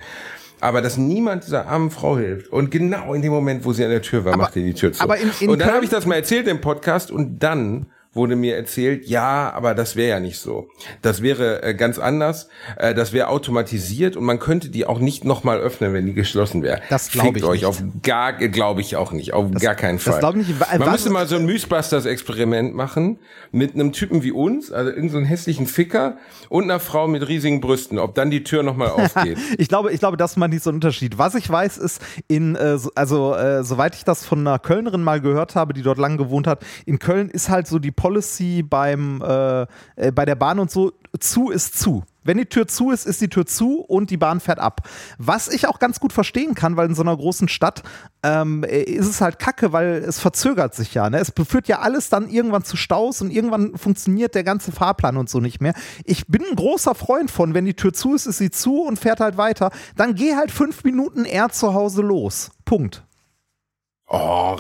[0.60, 2.48] Aber dass niemand dieser armen Frau hilft.
[2.48, 4.92] Und genau in dem Moment, wo sie an der Tür war, macht er die Tür
[4.94, 5.04] zu.
[5.04, 7.86] aber in- in und dann habe ich das mal erzählt im Podcast und dann
[8.18, 10.68] wurde mir erzählt, ja, aber das wäre ja nicht so.
[11.02, 12.50] Das wäre äh, ganz anders.
[12.76, 16.62] Äh, das wäre automatisiert und man könnte die auch nicht nochmal öffnen, wenn die geschlossen
[16.64, 16.82] wäre.
[16.90, 17.66] Das glaub Fickt ich euch nicht.
[17.66, 20.14] auf gar, glaube ich auch nicht, auf gar keinen Fall.
[20.14, 20.60] das glaub ich nicht.
[20.60, 23.20] Wa- Man was- müsste mal so ein Mythbusters-Experiment machen
[23.52, 26.18] mit einem Typen wie uns, also irgendeinen so einen hässlichen Ficker
[26.50, 29.38] und einer Frau mit riesigen Brüsten, ob dann die Tür nochmal aufgeht.
[29.58, 31.18] Ich glaube, ich glaube, das ist mal nicht so ein Unterschied.
[31.18, 35.04] Was ich weiß, ist in, äh, so- also äh, soweit ich das von einer Kölnerin
[35.04, 38.64] mal gehört habe, die dort lang gewohnt hat, in Köln ist halt so die Policy
[38.64, 39.64] beim äh,
[39.98, 42.04] äh, bei der Bahn und so, zu ist zu.
[42.24, 44.88] Wenn die Tür zu ist, ist die Tür zu und die Bahn fährt ab.
[45.18, 47.84] Was ich auch ganz gut verstehen kann, weil in so einer großen Stadt
[48.24, 51.10] ähm, äh, ist es halt kacke, weil es verzögert sich ja.
[51.10, 51.20] Ne?
[51.20, 55.30] Es führt ja alles dann irgendwann zu Staus und irgendwann funktioniert der ganze Fahrplan und
[55.30, 55.74] so nicht mehr.
[56.06, 58.98] Ich bin ein großer Freund von, wenn die Tür zu ist, ist sie zu und
[58.98, 59.72] fährt halt weiter.
[59.98, 62.52] Dann geh halt fünf Minuten eher zu Hause los.
[62.64, 63.07] Punkt.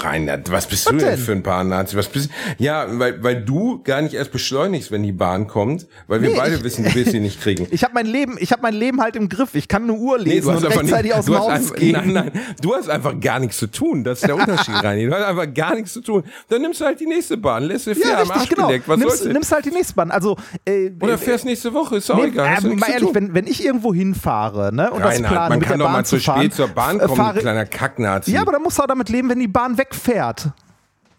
[0.04, 1.18] Reinhard, was bist Was du denn, denn?
[1.20, 1.96] für ein Bahn-Nazi?
[1.98, 6.22] Was bist Ja, weil, weil du gar nicht erst beschleunigst, wenn die Bahn kommt, weil
[6.22, 7.68] wir Nee, beide ich- wissen, du willst sie nicht kriegen.
[7.78, 9.54] Ich habe mein Leben, ich habe mein Leben halt im Griff.
[9.54, 11.92] Ich kann eine Uhr lesen und rechtzeitig aus du dem Haus gehen.
[11.94, 12.32] Nein, nein,
[12.62, 14.04] du hast einfach gar nichts zu tun.
[14.04, 15.06] Das ist der Unterschied, Reini.
[15.08, 16.24] Du hast einfach gar nichts zu tun.
[16.50, 18.68] Dann nimmst du halt die nächste Bahn, lässt dir fair Ja, am Arsch genau.
[18.68, 18.88] bedeckt.
[18.88, 20.12] Was nimmst, nimmst halt die nächste Bahn.
[20.12, 22.58] Also, äh, Oder äh, fährst nächste Woche, ist auch Nee, egal.
[22.64, 25.68] Äh, mal ehrlich, wenn, wenn ich irgendwo hinfahre ne, und das Reinhard, plane, man mit
[25.68, 28.32] kann der doch Bahn mal zu fahren, spät zur Bahn äh, kommen, kleiner Kacknazi.
[28.32, 30.50] Ja, aber dann musst du auch damit leben, wenn die Bahn wegfährt.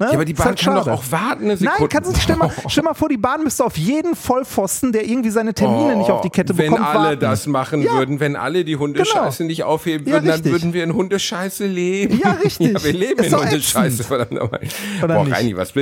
[0.01, 0.07] Ne?
[0.07, 1.81] Ja, aber die Ist Bahn halt kann doch auch warten eine Sekunde.
[1.81, 2.23] Nein, kannst du nicht.
[2.23, 5.97] Stell mal, stell mal vor, die Bahn müsste auf jeden Vollpfosten, der irgendwie seine Termine
[5.97, 7.21] nicht auf die Kette Oh, wenn bekommt, alle warten.
[7.21, 7.95] das machen Ja.
[7.95, 10.53] würden, wenn alle die Hundescheiße nicht aufheben Ja, würden, dann richtig.
[10.53, 12.21] würden wir in Hundescheiße leben.
[12.23, 12.69] Ja, richtig.
[12.75, 14.61] Ja, wir leben in Hundescheiße, verdammt nochmal.
[15.01, 15.35] Boah, nicht?
[15.37, 15.73] Reini, was,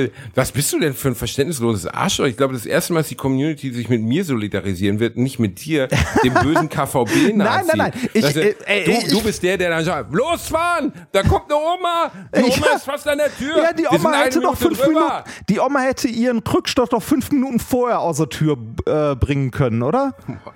[0.51, 2.25] bist du denn für ein verständnisloses Arschloch?
[2.25, 5.63] Ich glaube, das erste Mal, dass die Community sich mit mir solidarisieren wird, nicht mit
[5.63, 5.87] dir,
[6.23, 7.33] dem bösen KVB-Nazi.
[7.35, 7.91] Nein, nein, nein.
[8.13, 11.51] Ich, er- äh, ey, du, ich- du bist der, der dann sagt, losfahren, da kommt
[11.51, 12.75] eine Oma, die Oma Ja.
[12.77, 13.57] ist fast an der Tür.
[13.57, 14.99] Ja, die sind Oma hätte doch fünf drüber.
[14.99, 15.23] Minuten.
[15.49, 19.83] Die Oma hätte ihren Krückstock doch fünf Minuten vorher aus der Tür äh, bringen können,
[19.83, 20.13] oder?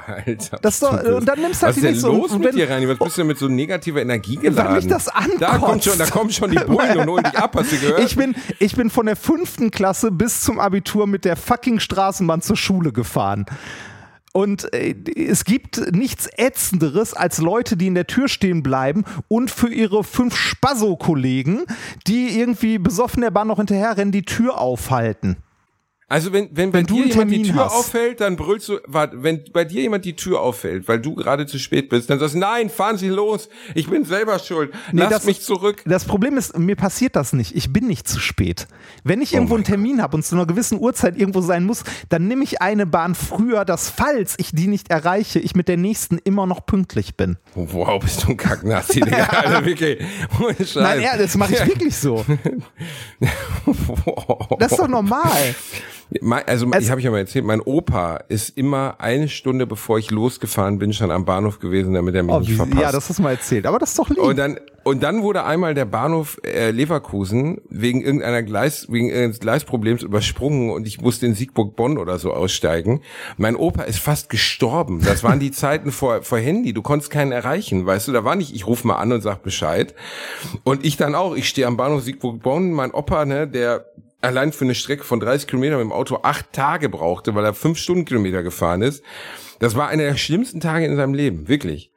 [0.08, 0.58] Alter.
[0.62, 2.40] Das ist doch- und dann nimmst du halt Was ist die denn nächste los und
[2.44, 2.88] mit dir, Reini?
[2.90, 4.70] Was bist du denn mit so negativer Energie geladen?
[4.70, 5.86] Weil mich das Da kommt ankotzt.
[5.86, 8.00] schon, da kommen schon die Bullen und holen dich ab, hast du gehört?
[8.04, 12.42] Ich bin, ich bin von der fünften Klasse bis zum Abitur mit der fucking Straßenbahn
[12.42, 13.46] zur Schule gefahren.
[14.34, 19.52] Und äh, es gibt nichts Ätzenderes als Leute, die in der Tür stehen bleiben und
[19.52, 21.66] für ihre fünf Spasso-Kollegen,
[22.08, 25.38] die irgendwie besoffen der Bahn noch hinterherrennen, die Tür aufhalten.
[26.12, 27.72] Also wenn, wenn bei Wenn du dir jemand die Tür hast.
[27.74, 31.46] auffällt, dann brüllst du, warte, wenn bei dir jemand die Tür auffällt, weil du gerade
[31.46, 35.02] zu spät bist, dann sagst du, nein, fahren Sie los, ich bin selber schuld, Nee,
[35.04, 35.82] lass das- mich zurück.
[35.86, 37.56] Das Problem ist, mir passiert das nicht.
[37.56, 38.68] Ich bin nicht zu spät.
[39.06, 41.64] Wenn ich irgendwo Oh mein einen Termin habe und zu einer gewissen Uhrzeit irgendwo sein
[41.64, 45.68] muss, dann nehme ich eine Bahn früher, dass falls ich die nicht erreiche, ich mit
[45.70, 47.38] der nächsten immer noch pünktlich bin.
[47.56, 49.24] Wow, bist du ein Kacknazi, Digga.
[49.30, 50.00] Alter, wirklich.
[50.58, 50.76] Scheiß.
[50.76, 52.26] Nein, ja, das mache ich wirklich so.
[54.60, 55.56] Das ist doch normal.
[56.46, 59.98] Also, Es- ich habe ich ja mal erzählt, mein Opa ist immer eine Stunde bevor
[59.98, 62.82] ich losgefahren bin, schon am Bahnhof gewesen, damit er mich Oh, nicht verpasst.
[62.82, 63.66] ja, das hast du mal erzählt.
[63.66, 64.18] Aber das ist doch lieb.
[64.20, 69.40] Und dann, und dann wurde einmal der Bahnhof äh, Leverkusen wegen irgendeiner Gleis, wegen irgendeines
[69.40, 73.02] Gleisproblems übersprungen und ich musste in Siegburg-Bonn oder so aussteigen.
[73.38, 75.02] Mein Opa ist fast gestorben.
[75.06, 76.74] Das waren die Zeiten vor, vor Handy.
[76.74, 78.12] Du konntest keinen erreichen, weißt du?
[78.12, 79.96] Da war nicht, ich rufe mal an und sag Bescheid.
[80.66, 81.36] Und ich dann auch.
[81.38, 82.72] Ich stehe am Bahnhof Siegburg-Bonn.
[82.72, 83.86] Mein Opa, ne, der
[84.22, 87.54] allein für eine Strecke von 30 Kilometern mit dem Auto acht Tage brauchte, weil er
[87.54, 89.04] fünf Stundenkilometer gefahren ist.
[89.60, 91.90] Das war einer der schlimmsten Tage in seinem Leben, wirklich.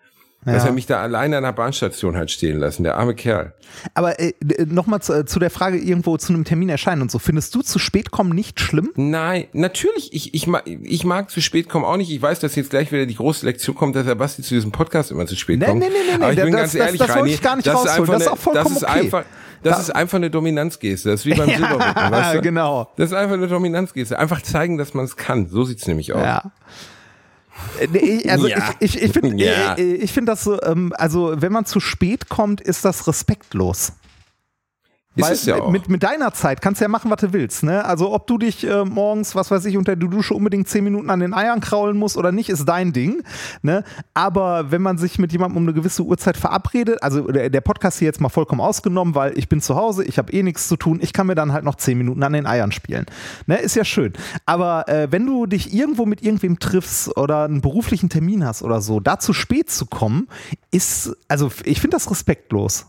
[0.46, 0.68] Dass Ja.
[0.68, 3.54] er mich da alleine an der Bahnstation hat stehen lassen, der arme Kerl.
[3.94, 4.34] Aber äh,
[4.66, 7.18] nochmal zu, äh, zu der Frage, irgendwo zu einem Termin erscheinen und so.
[7.18, 8.90] Findest du zu spät kommen nicht schlimm?
[8.94, 12.10] Nein, natürlich, ich, ich, mag, ich mag zu spät kommen auch nicht.
[12.10, 14.70] Ich weiß, dass jetzt gleich wieder die große Lektion kommt, dass der Basti zu diesem
[14.70, 15.78] Podcast immer zu spät Nee, kommt.
[15.80, 17.40] nee, nee, nee, Aber ich nee, bin das- ganz das- ehrlich, das wollte Reini, ich
[17.40, 18.00] gar nicht das ist rausholen.
[18.02, 19.00] einfach Das ist auch vollkommen das ist okay.
[19.00, 19.24] einfach,
[19.64, 21.10] das Da- ist einfach eine Dominanzgeste.
[21.10, 22.40] Das ist wie beim Silberrücken, weißt du?
[22.42, 22.88] genau.
[22.96, 24.18] Das ist einfach eine Dominanzgeste.
[24.18, 25.48] Einfach zeigen, dass man es kann.
[25.48, 26.22] So sieht's nämlich aus.
[26.22, 26.42] Ja.
[27.80, 28.58] Äh, nee, ich- Also Ja.
[28.80, 29.74] ich, ich, ich finde Ja.
[29.74, 33.92] äh, ich find das so, ähm, also wenn man zu spät kommt, ist das respektlos.
[35.16, 35.70] Ist es ja auch.
[35.70, 37.62] Mit, mit deiner Zeit kannst du ja machen, was du willst.
[37.62, 37.84] Ne?
[37.84, 41.08] Also ob du dich äh, morgens, was weiß ich, unter der Dusche unbedingt zehn Minuten
[41.10, 43.22] an den Eiern kraulen musst oder nicht, ist dein Ding.
[43.62, 43.84] Ne?
[44.12, 47.98] Aber wenn man sich mit jemandem um eine gewisse Uhrzeit verabredet, also der, der Podcast
[47.98, 50.76] hier jetzt mal vollkommen ausgenommen, weil ich bin zu Hause, ich habe eh nichts zu
[50.76, 53.06] tun, ich kann mir dann halt noch zehn Minuten an den Eiern spielen.
[53.46, 53.58] Ne?
[53.58, 54.12] Ist ja schön.
[54.46, 58.80] Aber äh, wenn du dich irgendwo mit irgendwem triffst oder einen beruflichen Termin hast oder
[58.80, 60.28] so, da zu spät zu kommen,
[60.70, 62.86] ist, also ich finde das respektlos.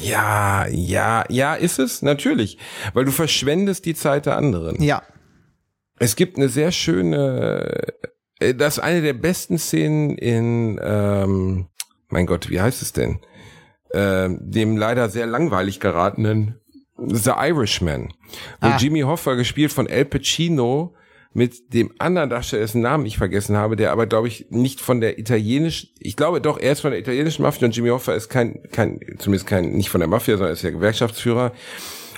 [0.00, 2.58] Ja, ja, ja, ist es, natürlich.
[2.92, 4.82] Weil du verschwendest die Zeit der anderen.
[4.82, 5.02] Ja.
[5.98, 7.84] Es gibt eine sehr schöne,
[8.40, 11.68] äh, das ist eine der besten Szenen in, ähm,
[12.08, 13.20] mein Gott, wie heißt es denn?
[13.94, 16.58] äh, dem leider sehr langweilig geratenen
[16.96, 18.08] The Irishman,
[18.60, 18.76] wo Ah.
[18.78, 20.94] Jimmy Hoffa gespielt von Al Pacino
[21.34, 25.00] mit dem anderen Darsteller, dessen Namen ich vergessen habe, der aber, glaube ich, nicht von
[25.00, 28.28] der italienischen, ich glaube doch, er ist von der italienischen Mafia und Jimmy Hoffa ist
[28.28, 31.52] kein, kein, zumindest kein, nicht von der Mafia, sondern ist ja Gewerkschaftsführer.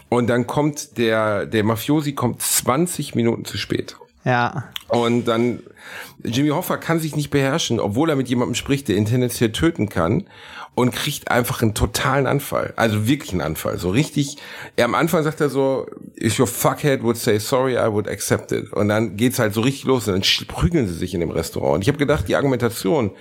[0.09, 3.97] Und dann kommt der, der Mafiosi kommt 20 Minuten zu spät.
[4.25, 4.71] Ja.
[4.89, 5.61] Und dann,
[6.25, 9.89] Jimmy Hoffa kann sich nicht beherrschen, obwohl er mit jemandem spricht, der ihn tendenziell töten
[9.89, 10.25] kann
[10.75, 12.72] und kriegt einfach einen totalen Anfall.
[12.77, 13.79] Also wirklich einen Anfall.
[13.79, 14.37] So richtig,
[14.77, 15.87] er am Anfang sagt er so,
[16.20, 18.72] if your fuckhead would say sorry, I would accept it.
[18.72, 21.77] Und dann geht's halt so richtig los und dann prügeln sie sich in dem Restaurant.
[21.77, 23.12] Und ich habe gedacht, die Argumentation,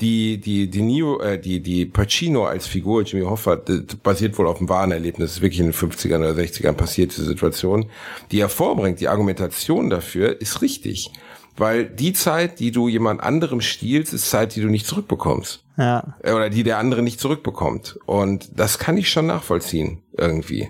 [0.00, 3.58] die die die Neo äh, die die Pacino als Figur Jimmy Hoffa
[4.02, 7.26] basiert wohl auf einem wahren Erlebnis ist wirklich in den 50ern oder 60ern passiert diese
[7.26, 7.86] Situation
[8.30, 11.10] die er vorbringt die Argumentation dafür ist richtig
[11.56, 16.14] weil die Zeit die du jemand anderem stiehlst ist Zeit die du nicht zurückbekommst Ja.
[16.22, 20.68] Äh, oder die der andere nicht zurückbekommt und das kann ich schon nachvollziehen irgendwie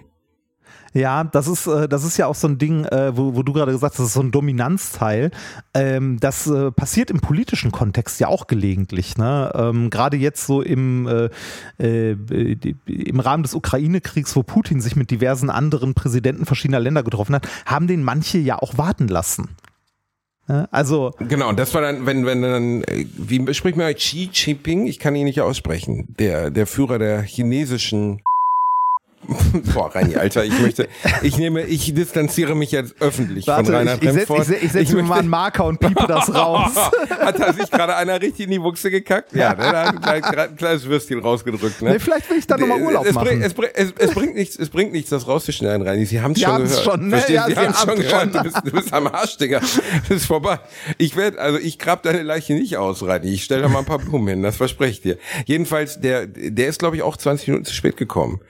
[0.93, 3.53] Ja, das ist, äh, das ist ja auch so ein Ding, äh, wo, wo du
[3.53, 5.33] gerade gesagt hast, das ist so ein Dominanzteil.
[5.75, 9.19] Ähm, das passiert im politischen Kontext ja auch gelegentlich.
[9.19, 9.51] Ne?
[9.53, 11.09] Ähm, gerade jetzt so im,
[11.79, 17.49] im Rahmen des Ukraine-Kriegs, wo Putin sich mit diversen anderen Präsidenten verschiedener Länder getroffen hat,
[17.67, 19.49] haben den manche ja auch warten lassen.
[20.51, 20.69] Ne?
[20.73, 24.87] Also, Genau, das war dann, wenn, wenn dann, wie spricht man Xi Jinping?
[24.87, 26.15] Ich kann ihn nicht aussprechen.
[26.19, 28.21] Der, der Führer der chinesischen.
[29.75, 30.89] Boah, Reini, Alter, ich möchte,
[31.23, 34.49] ich nehme, ich distanziere mich jetzt öffentlich von warte, Rainer ich, ich setze Bremford.
[34.49, 36.73] ich, ich setz mir mal einen Marker und piepe das raus.
[37.11, 39.35] Hat da sich gerade einer richtig in die Buchse gekackt?
[39.35, 41.83] Ja, ne, da hat ein kleines, ein kleines Würstchen rausgedrückt.
[41.83, 41.93] Ne?
[41.93, 43.29] Nee, vielleicht will ich da nochmal Urlaub es machen.
[43.29, 46.07] Bringt, es, bringt, es, es, bringt nichts, es bringt nichts, das rauszuschneiden, Reini.
[46.07, 46.85] Sie haben es schon gehört.
[46.85, 47.11] schon, ne?
[47.11, 48.35] Verstehen Ja, Sie, Sie haben es schon gehört.
[48.35, 49.61] Du bist, du bist am Arsch, Digga.
[49.61, 50.61] Das ist vorbei.
[50.97, 53.29] Ich werde, also ich grab deine Leiche nicht aus, Reini.
[53.29, 55.19] Ich stelle da mal ein paar Blumen hin, das verspreche ich dir.
[55.45, 58.41] Jedenfalls, der, der ist, glaube ich, auch 20 Minuten zu spät gekommen.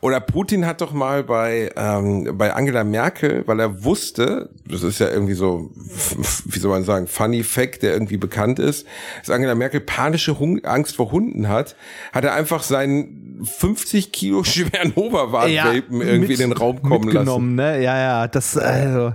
[0.00, 5.00] Oder Putin hat doch mal bei, ähm, bei Angela Merkel, weil er wusste, das ist
[5.00, 5.70] ja irgendwie so,
[6.46, 8.86] wie soll man sagen, funny fact, der irgendwie bekannt ist,
[9.20, 11.74] dass Angela Merkel panische Hun Angst vor Hunden hat,
[12.12, 17.06] hat er einfach seinen 50 Kilo schweren Oberwartwelpen irgendwie mit- in den Raum kommen lassen.
[17.06, 17.82] mitgenommen, ne?
[17.82, 19.12] Ja, ja, das, also.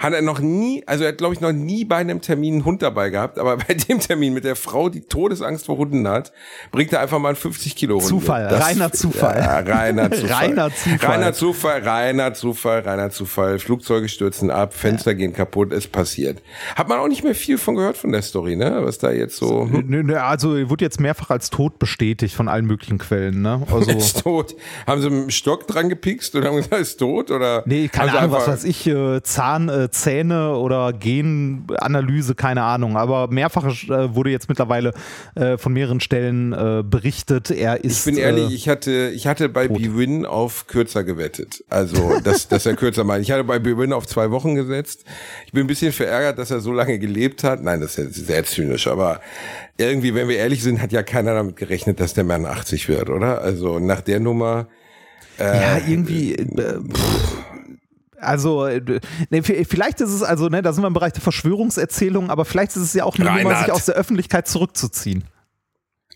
[0.00, 2.64] Hat er noch nie, also er hat glaube ich noch nie bei einem Termin einen
[2.64, 6.32] Hund dabei gehabt, aber bei dem Termin mit der Frau, die Todesangst vor Hunden hat,
[6.72, 8.06] bringt er einfach mal einen 50 Kilo Hund.
[8.06, 8.60] Zufall, mit.
[8.60, 9.38] reiner Zufall.
[9.38, 10.30] Ja, reiner Zufall.
[10.30, 11.10] Reiner Zufall.
[11.10, 13.58] Reiner Zufall, reiner Zufall, reiner Zufall.
[13.58, 16.40] Flugzeuge stürzen ab, Fenster gehen kaputt, es passiert.
[16.76, 18.80] Hat man auch nicht mehr viel von gehört von der Story, ne?
[18.82, 22.48] Was da jetzt so, hm, Nö, nö, also wurde jetzt mehrfach als tot bestätigt von
[22.48, 23.62] allen möglichen Quellen, ne?
[23.70, 23.90] Also.
[23.92, 24.56] ist tot.
[24.86, 27.30] Haben sie mit dem Stock dran gepikst und haben gesagt, ist tot?
[27.30, 32.96] Oder Nee, keine Ahnung, was weiß ich, äh, Zahn, äh, Zähne oder Genanalyse, keine Ahnung.
[32.96, 34.92] Aber mehrfach äh, wurde jetzt mittlerweile
[35.34, 38.06] äh, von mehreren Stellen äh, berichtet, er ist.
[38.06, 41.64] Ich bin ehrlich, äh, ich hatte, ich hatte bei Bwin auf kürzer gewettet.
[41.68, 43.22] Also, dass, dass er kürzer meint.
[43.22, 45.04] Ich hatte bei Bwin auf zwei Wochen gesetzt.
[45.46, 47.62] Ich bin ein bisschen verärgert, dass er so lange gelebt hat.
[47.62, 49.20] Nein, das ist sehr zynisch, aber
[49.76, 53.08] irgendwie, wenn wir ehrlich sind, hat ja keiner damit gerechnet, dass der Mann 80 wird,
[53.10, 53.40] oder?
[53.40, 54.68] Also, nach der Nummer,
[55.40, 56.34] ja, irgendwie.
[56.34, 57.36] Äh, pff,
[58.20, 58.80] also, äh,
[59.30, 62.72] ne, vielleicht ist es also, ne, da sind wir im Bereich der Verschwörungserzählungen, aber vielleicht
[62.76, 63.64] ist es ja auch eine Nummer, Reinhard.
[63.64, 65.24] sich aus der Öffentlichkeit zurückzuziehen.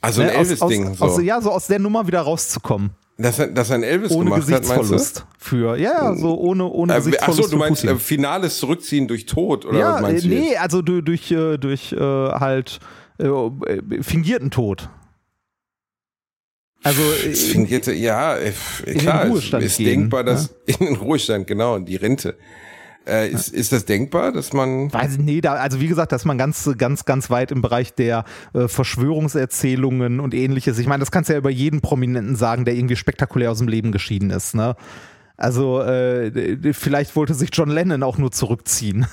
[0.01, 1.21] also ein Ne, aus, Elvis-Ding, so.
[1.21, 2.91] ja, so aus der Nummer wieder rauszukommen.
[3.17, 4.73] dass, dass ein Elvis Ohne gemacht hat, meinst du?
[4.79, 5.27] Gesichtsverlust.
[5.39, 7.41] Für, ja, ja, so ohne, ohne Äh, Gesichtsverlust.
[7.41, 10.49] Achso, du meinst äh, finales Zurückziehen durch Tod, oder was ja, meinst äh, du nee,
[10.51, 10.61] jetzt?
[10.61, 12.81] also durch, durch, äh, durch äh, halt
[13.19, 14.89] äh, äh, fingierten Tod.
[16.85, 18.53] Also äh, Das fingierte, ja, äh,
[18.99, 22.37] klar, Ruhestand es ist gehen, denkbar, dass in den Ruhestand, genau, in die Rente.
[23.07, 26.17] Äh, ist, ist das denkbar, dass man weiß ich, nee, da, also wie gesagt, da
[26.17, 28.25] ist man ganz, ganz, ganz weit im Bereich der
[28.55, 30.79] äh, Verschwörungserzählungen und ähnliches.
[30.79, 33.69] Ich meine, das kannst du ja über jeden Prominenten sagen, der irgendwie spektakulär aus dem
[33.69, 34.75] Leben geschieden ist, ne?
[35.37, 39.07] Also äh, vielleicht wollte sich John Lennon auch nur zurückziehen.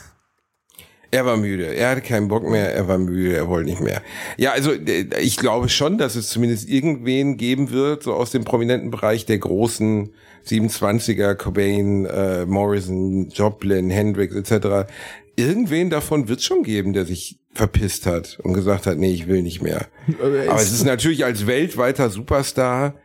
[1.13, 1.65] Er war müde.
[1.65, 2.73] Er hatte keinen Bock mehr.
[2.73, 3.35] Er war müde.
[3.35, 4.01] Er wollte nicht mehr.
[4.37, 8.45] Ja, also äh, ich glaube schon, dass es zumindest irgendwen geben wird, so aus dem
[8.45, 10.13] prominenten Bereich der großen
[10.47, 14.89] 27er, Cobain, äh, Morrison, Joplin, Hendrix etc.
[15.35, 19.27] Irgendwen davon wird es schon geben, der sich verpisst hat und gesagt hat, nee, ich
[19.27, 19.87] will nicht mehr.
[20.19, 22.95] Aber es ist natürlich als weltweiter Superstar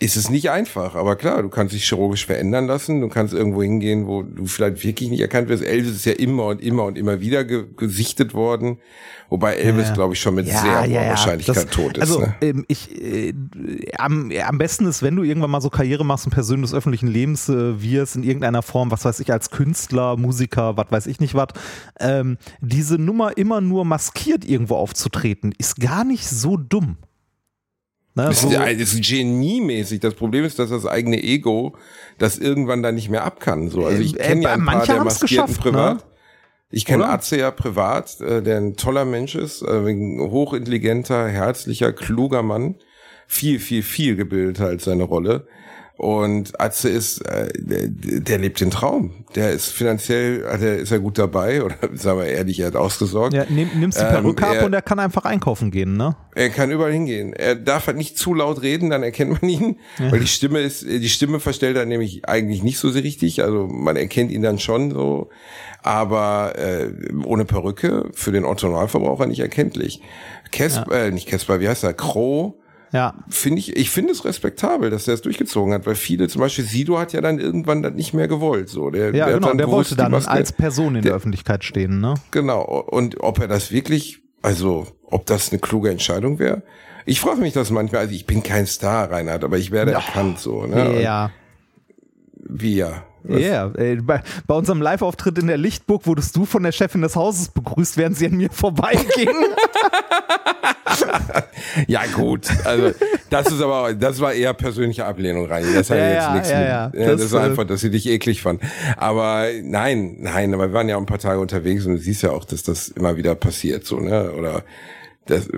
[0.00, 3.62] ist es nicht einfach, aber klar, du kannst dich chirurgisch verändern lassen, du kannst irgendwo
[3.62, 5.62] hingehen, wo du vielleicht wirklich nicht erkannt wirst.
[5.62, 8.78] Elvis ist ja immer und immer und immer wieder ge gesichtet worden,
[9.28, 12.00] wobei Elvis, glaube ich, schon mit sehr hoher Wahrscheinlichkeit Das- tot ist.
[12.00, 12.34] Also ne?
[12.40, 13.32] ähm, ich äh,
[13.96, 17.06] am, am besten ist, wenn du irgendwann mal so Karriere machst und Person des öffentlichen
[17.06, 21.20] Lebens äh, wirst in irgendeiner Form, was weiß ich, als Künstler, Musiker, was weiß ich
[21.20, 21.48] nicht was,
[22.00, 26.96] ähm, diese Nummer immer nur maskiert irgendwo aufzutreten, ist gar nicht so dumm.
[28.14, 30.00] Ne, Das ist, das ist geniemäßig.
[30.00, 31.74] Das Problem ist, dass das eigene Ego
[32.18, 33.68] das irgendwann dann nicht mehr ab kann.
[33.70, 35.96] So, also ich Äh, kenne ja äh, ein paar der Maskierten geschafft, privat.
[35.96, 36.02] ne?
[36.70, 37.06] Ich kenne?
[37.08, 42.76] Atze ja privat, äh, der ein toller Mensch ist, äh, ein hochintelligenter, herzlicher, kluger Mann.
[43.26, 45.46] Viel, viel, viel gebildeter als seine Rolle.
[46.02, 49.24] Und Atze ist, äh, der, der lebt den Traum.
[49.36, 53.32] Der ist finanziell, der ist ja gut dabei, oder sagen wir ehrlich, er hat ausgesorgt.
[53.32, 56.16] ja, nimm, nimmst die Ähm, Perücke ab er- und er kann einfach einkaufen gehen, ne?
[56.34, 57.32] Er kann überall hingehen.
[57.34, 59.76] Er darf halt nicht zu laut reden, dann erkennt man ihn,
[60.10, 63.40] weil die Stimme ist, die Stimme verstellt er nämlich eigentlich nicht so sehr richtig.
[63.44, 65.28] Also man erkennt ihn dann schon so,
[65.84, 66.90] aber äh,
[67.24, 70.02] ohne Perücke für den Otto Normalverbraucher nicht erkenntlich.
[70.50, 71.94] Casper, äh, nicht Casper, wie heißt er?
[71.94, 72.54] Crow.
[72.92, 73.14] Ja.
[73.28, 76.64] Finde ich, ich finde es respektabel, dass er es durchgezogen hat, weil viele, zum Beispiel
[76.64, 78.90] Sido hat ja dann irgendwann das nicht mehr gewollt, so.
[78.90, 79.54] Der, Ja, der genau.
[79.54, 82.14] Der wollte dann Maske- als Person in der Der- Öffentlichkeit stehen, ne?
[82.30, 82.62] Genau.
[82.62, 86.62] Und ob er das wirklich, also ob das eine kluge Entscheidung wäre?
[87.06, 88.02] Ich frage mich das manchmal.
[88.02, 90.66] Also ich bin kein Star, Reinhard, aber ich werde erkannt so.
[90.66, 91.00] Ne?
[91.02, 91.30] Ja.
[92.36, 92.74] Wie
[93.28, 93.70] ja.
[93.74, 97.48] Äh, bei, bei unserem Live-Auftritt in der Lichtburg wurdest du von der Chefin des Hauses
[97.48, 99.30] begrüßt, während sie an mir vorbeiging.
[101.86, 102.92] Ja gut, also
[103.30, 105.64] das ist aber, das war eher persönliche Ablehnung rein.
[105.74, 106.90] Das hat Ja, jetzt ja, nichts ja, mit, ja.
[106.94, 108.60] ja, das, Das, war äh, einfach, dass sie dich eklig fand.
[108.96, 112.22] Aber nein, nein, aber wir waren ja auch ein paar Tage unterwegs und du siehst
[112.22, 114.32] ja auch, dass das immer wieder passiert, so, ne?
[114.32, 114.64] Oder
[115.26, 115.48] das,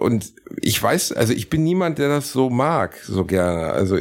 [0.00, 3.66] und ich weiß, also ich bin niemand, der das so mag, so gerne.
[3.72, 3.96] Also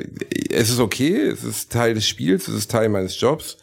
[0.51, 3.57] es ist okay, es ist Teil des Spiels, es ist Teil meines Jobs.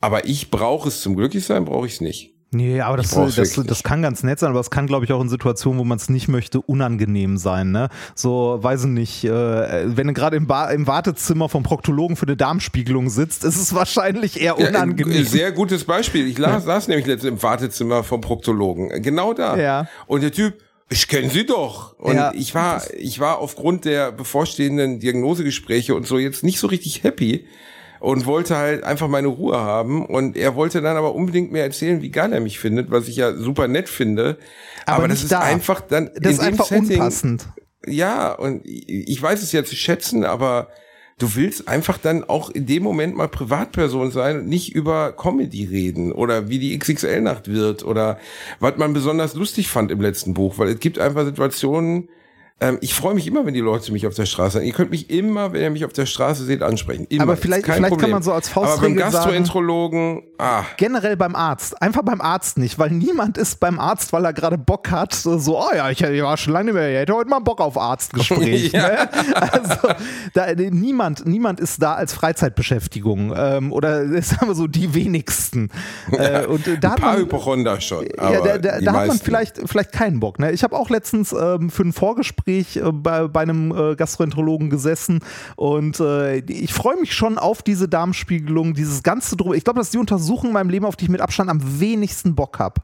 [0.00, 2.34] Aber ich brauche es zum Glücklichsein, brauche ich es nicht.
[2.52, 5.12] Nee, aber das, das, wirklich das kann ganz nett sein, aber es kann, glaube ich,
[5.12, 7.70] auch in Situationen, wo man es nicht möchte, unangenehm sein.
[7.70, 7.90] Ne?
[8.16, 9.30] So, weiß ich nicht, äh,
[9.96, 13.72] wenn du gerade im, Ba- im Wartezimmer vom Proktologen für eine Darmspiegelung sitzt, ist es
[13.74, 15.18] wahrscheinlich eher Ja, unangenehm.
[15.18, 16.26] ein sehr gutes Beispiel.
[16.26, 19.00] Ich las, saß nämlich letztens im Wartezimmer vom Proktologen.
[19.00, 19.56] Genau da.
[19.56, 19.88] Ja.
[20.08, 20.54] Und der Typ,
[20.90, 21.98] ich kenne sie doch.
[21.98, 22.32] Und Ja.
[22.34, 27.46] ich war, ich war aufgrund der bevorstehenden Diagnosegespräche und so jetzt nicht so richtig happy
[28.00, 30.04] und wollte halt einfach meine Ruhe haben.
[30.04, 33.16] Und er wollte dann aber unbedingt mir erzählen, wie geil er mich findet, was ich
[33.16, 34.38] ja super nett finde.
[34.86, 35.40] Aber, das nicht ist da.
[35.40, 37.46] einfach dann das ist einfach Setting, unpassend.
[37.86, 40.68] ja, und ich weiß es ja zu schätzen, aber
[41.20, 45.66] du willst einfach dann auch in dem Moment mal Privatperson sein und nicht über Comedy
[45.66, 48.18] reden oder wie die XXL-Nacht wird oder
[48.58, 52.08] was man besonders lustig fand im letzten Buch, weil es gibt einfach Situationen,
[52.60, 54.66] ähm, ich freue mich immer, wenn die Leute mich auf der Straße sehen.
[54.66, 57.06] Ihr könnt mich immer, wenn ihr mich auf der Straße seht, ansprechen.
[57.08, 57.22] Immer.
[57.22, 61.80] Aber vielleicht- vielleicht kann man so als Aber beim Faustregel Gastroenterologen, ah, Generell beim Arzt.
[61.80, 65.58] Einfach beim Arzt nicht, weil niemand ist beim Arzt, weil er gerade Bock hat, so,
[65.58, 67.78] oh ja, ich, ich war schon lange nicht mehr, ich hätte heute mal Bock auf
[67.78, 68.72] Arztgespräch.
[68.80, 68.88] Ja.
[68.88, 69.08] ne?
[69.52, 69.88] Also
[70.34, 75.70] da, niemand, niemand ist da als Freizeitbeschäftigung ähm, oder sagen wir so die wenigsten.
[76.12, 78.04] Äh, und äh, da ein hat paar man, Hypochonder schon.
[78.16, 80.38] Ja, da, da, da hat man vielleicht, vielleicht keinen Bock.
[80.38, 80.52] Ne?
[80.52, 85.20] Ich habe auch letztens ähm, für ein Vorgespräch äh, bei, bei einem äh, Gastroenterologen gesessen
[85.56, 89.54] und äh, ich freue mich schon auf diese Darmspiegelung, dieses ganze Drum.
[89.54, 91.80] Ich glaube, das ist die Untersuchung in meinem Leben, auf die ich mit Abstand am
[91.80, 92.80] wenigsten Bock habe.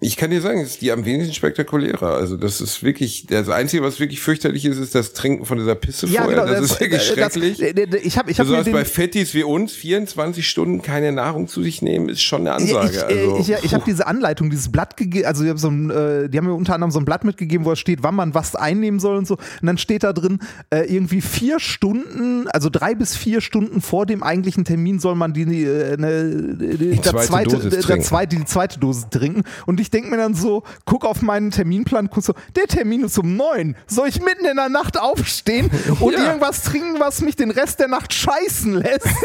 [0.00, 2.14] Ich kann dir sagen, es ist die am wenigsten spektakulärer.
[2.14, 5.74] Also das ist wirklich, das Einzige, was wirklich fürchterlich ist, ist das Trinken von dieser
[5.74, 6.46] Pisse vorher.
[6.46, 7.60] das, ist wirklich äh, das- schrecklich.
[7.60, 11.10] äh, äh, ich habe ich hab Besonders den, bei Fettis wie uns, 24 Stunden keine
[11.10, 12.92] Nahrung zu sich nehmen, ist schon eine Ansage.
[12.92, 13.90] ich, also, ich, ich habe puh.
[13.90, 16.74] diese Anleitung, dieses Blatt gegeben, also die haben, so ein, äh, die haben mir unter
[16.74, 19.34] anderem so ein Blatt mitgegeben, wo es steht, wann man was einnehmen soll und so.
[19.34, 20.38] Und dann steht da drin,
[20.70, 25.32] äh, irgendwie vier Stunden, also drei bis vier Stunden vor dem eigentlichen Termin soll man
[25.32, 29.42] die, äh, ne, die, der zweite zweite, Dosis der zweite, die zweite Dosis trinken.
[29.66, 33.18] Und ich denke mir dann so, guck auf meinen Terminplan, guck so, der Termin ist
[33.18, 33.76] um neun.
[33.86, 35.70] Soll ich mitten in der Nacht aufstehen
[36.00, 36.26] und Ja.
[36.26, 39.06] irgendwas trinken, was mich den Rest der Nacht scheißen lässt?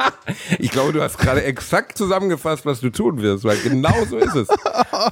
[0.58, 4.34] Ich glaube, du hast gerade exakt zusammengefasst, was du tun wirst, weil genau so ist
[4.34, 4.48] es.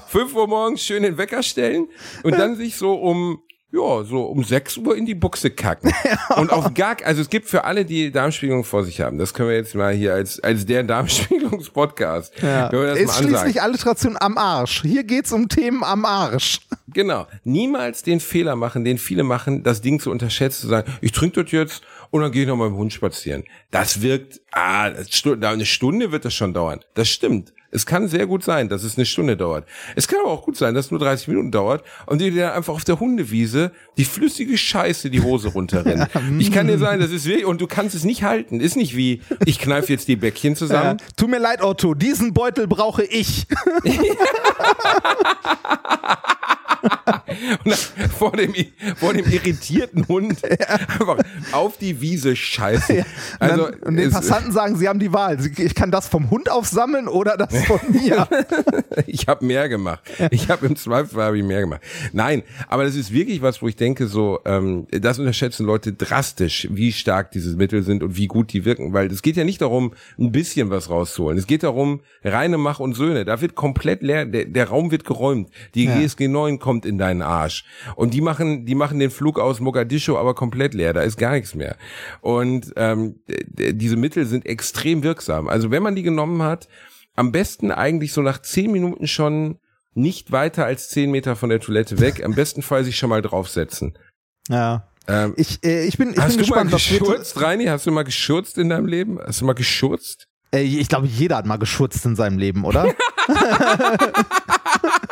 [0.09, 1.89] 5 Uhr morgens schön den Wecker stellen
[2.23, 3.41] und dann sich so um
[3.71, 5.93] ja, so um 6 Uhr in die Buchse kacken.
[6.37, 9.51] Und auf gar, also es gibt für alle, die Darmspiegelung vor sich haben, das können
[9.51, 12.69] wir jetzt mal hier als, als der Darmspiegelungspodcast, Ja.
[12.69, 14.83] Ist schließlich Alliteration am Arsch.
[14.83, 16.61] Hier geht's um Themen am Arsch.
[16.95, 17.27] Genau.
[17.45, 21.43] Niemals den Fehler machen, den viele machen, das Ding zu unterschätzen, zu sagen, ich trinke
[21.43, 23.45] das jetzt und dann gehe ich noch mal mit dem Hund spazieren.
[23.71, 26.81] Das wirkt, ah, eine Stunde wird das schon dauern.
[26.95, 27.53] Das stimmt.
[27.71, 29.67] Es kann sehr gut sein, dass es eine Stunde dauert.
[29.95, 32.53] Es kann aber auch gut sein, dass es nur 30 Minuten dauert und dir dann
[32.53, 36.09] einfach auf der Hundewiese die flüssige Scheiße die Hose runterrennt.
[36.39, 38.61] ich kann dir sagen, das ist wirklich, und du kannst es nicht halten.
[38.61, 40.57] Ist nicht wie, ich kneife jetzt die Bäckchen Ja.
[40.57, 40.97] zusammen.
[41.17, 43.47] Tut mir leid, Otto, diesen Beutel brauche ich.
[47.65, 48.55] und vor dem,
[48.97, 51.19] vor dem irritierten Hund einfach
[51.53, 53.05] auf die Wiese scheißen.
[53.39, 55.39] Also, Also, und den Passanten sagen, sie haben die Wahl.
[55.59, 58.27] Ich kann das vom Hund aufsammeln oder das von mir.
[59.07, 60.01] ich habe mehr gemacht.
[60.31, 61.81] Ich habe im Zweifel habe ich mehr gemacht.
[62.13, 66.69] Nein, aber das ist wirklich was, wo ich denke, so ähm, das unterschätzen Leute drastisch,
[66.71, 69.61] wie stark diese Mittel sind und wie gut die wirken, weil es geht ja nicht
[69.61, 71.39] darum, ein bisschen was rauszuholen.
[71.39, 73.25] Es geht darum, reine Mach und Söhne.
[73.25, 75.49] Da wird komplett leer, der, der Raum wird geräumt.
[75.75, 75.99] Die Ja.
[75.99, 77.65] GSG 9 kommt in deinen Arsch
[77.97, 80.93] und die machen, die machen den Flug aus Mogadischu aber komplett leer.
[80.93, 81.77] Da ist gar nichts mehr.
[82.21, 85.49] Und ähm, diese Mittel sind extrem wirksam.
[85.49, 86.69] Also wenn man die genommen hat,
[87.17, 89.57] am besten eigentlich so nach zehn Minuten schon
[89.95, 92.23] nicht weiter als zehn Meter von der Toilette weg.
[92.23, 93.97] Am besten Fall sich schon mal draufsetzen.
[94.51, 94.87] Ja.
[95.07, 97.01] Ähm, Ich, äh, ich bin, ich hast bin du mal gespannt, wird.
[97.01, 97.65] geschurzt, Reini?
[97.65, 99.19] Hast du mal geschurzt in deinem Leben?
[99.27, 100.27] Hast du mal geschurzt?
[100.55, 102.95] Äh, ich glaube, jeder hat mal geschurzt in seinem Leben, oder?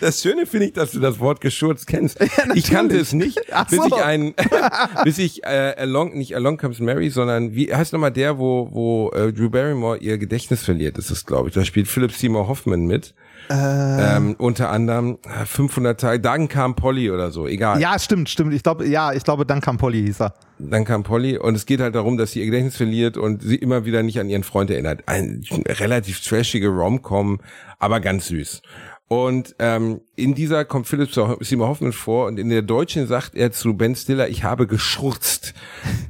[0.00, 2.18] Das Schöne finde ich, dass du das Wort geschurzt kennst.
[2.54, 3.86] ich kannte es nicht, Ach bis so.
[3.86, 4.34] ich ein,
[5.04, 9.10] bis ich äh, Along, nicht Along Comes Mary, sondern wie heißt nochmal der, wo wo
[9.10, 10.98] äh, Drew Barrymore ihr Gedächtnis verliert?
[10.98, 11.54] Ist es, glaube ich.
[11.54, 13.14] Da spielt Philip Seymour Hoffman mit.
[13.48, 16.20] Ähm, unter anderem äh, 500 Tage.
[16.20, 17.46] Dann kam Polly oder so.
[17.46, 17.80] Egal.
[17.80, 18.52] ja, stimmt, stimmt.
[18.52, 20.34] Ich glaube, ja, ich glaube, dann kam Polly, hieß er.
[20.58, 23.56] Dann kam Polly und es geht halt darum, dass sie ihr Gedächtnis verliert und sie
[23.56, 25.02] immer wieder nicht an ihren Freund erinnert.
[25.06, 27.38] Ein relativ trashige Rom-Com,
[27.78, 28.62] aber ganz süß.
[29.08, 33.52] Und ähm, in dieser kommt Philipp Seymour Hoffman vor und in der Deutschen sagt er
[33.52, 35.54] zu Ben Stiller, ich habe geschurzt.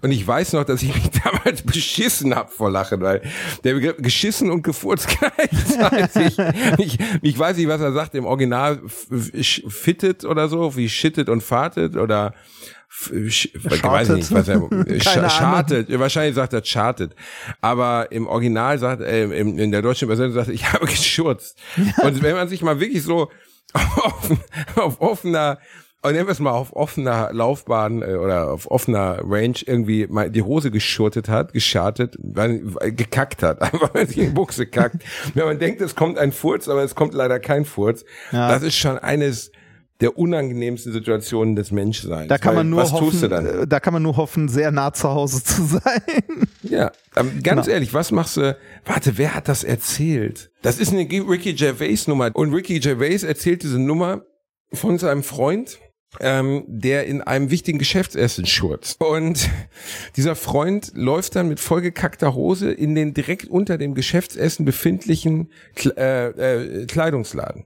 [0.01, 3.21] Und ich weiß noch, dass ich mich damals beschissen hab vor Lachen, weil
[3.65, 6.39] der Begriff geschissen und gefurzt gleichzeitig.
[6.79, 11.43] ich, ich weiß nicht, was er sagt im Original, fittet oder so, wie shittet und
[11.43, 12.33] fartet oder
[13.25, 14.61] ich weiß nicht, was er
[15.29, 15.99] chartet.
[15.99, 17.15] Wahrscheinlich sagt er chartet.
[17.61, 21.59] Aber im Original sagt äh, im, in der deutschen Übersetzung sagt er, ich habe geschurzt.
[22.03, 23.31] Und wenn man sich mal wirklich so
[23.75, 24.31] auf,
[24.77, 25.59] auf offener
[26.03, 30.31] und nennen wir es mal auf offener Laufbahn äh, oder auf offener Range irgendwie mal
[30.31, 35.03] die Hose geschurtet hat, geschartet, gekackt hat, einfach weil sich in die Buchse kackt.
[35.35, 38.49] Wenn man denkt, es kommt ein Furz, aber es kommt leider kein Furz, Ja.
[38.49, 39.51] das ist schon eines
[40.01, 42.29] der unangenehmsten Situationen des Menschseins.
[42.29, 43.47] Da kann Weil man nur was hoffen, tust du dann?
[43.47, 46.03] äh, da kann man nur hoffen, sehr nah zu Hause zu sein.
[46.63, 47.75] Ja, ähm, ganz Genau.
[47.75, 48.57] ehrlich, was machst du?
[48.85, 50.51] Warte, wer hat das erzählt?
[50.63, 54.23] Das ist eine Ricky Gervais Nummer und Ricky Gervais erzählt diese Nummer
[54.73, 55.79] von seinem Freund,
[56.19, 59.01] ähm, der in einem wichtigen Geschäftsessen schurzt.
[59.01, 59.49] Und
[60.17, 65.95] dieser Freund läuft dann mit vollgekackter Hose in den direkt unter dem Geschäftsessen befindlichen Kle
[65.97, 67.65] äh, äh, Kleidungsladen.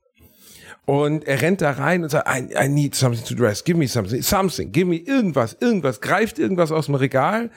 [0.87, 3.87] Und er rennt da rein und sagt, I, I need something to dress, give me
[3.87, 7.51] something, something, give me irgendwas, irgendwas, greift irgendwas aus dem Regal,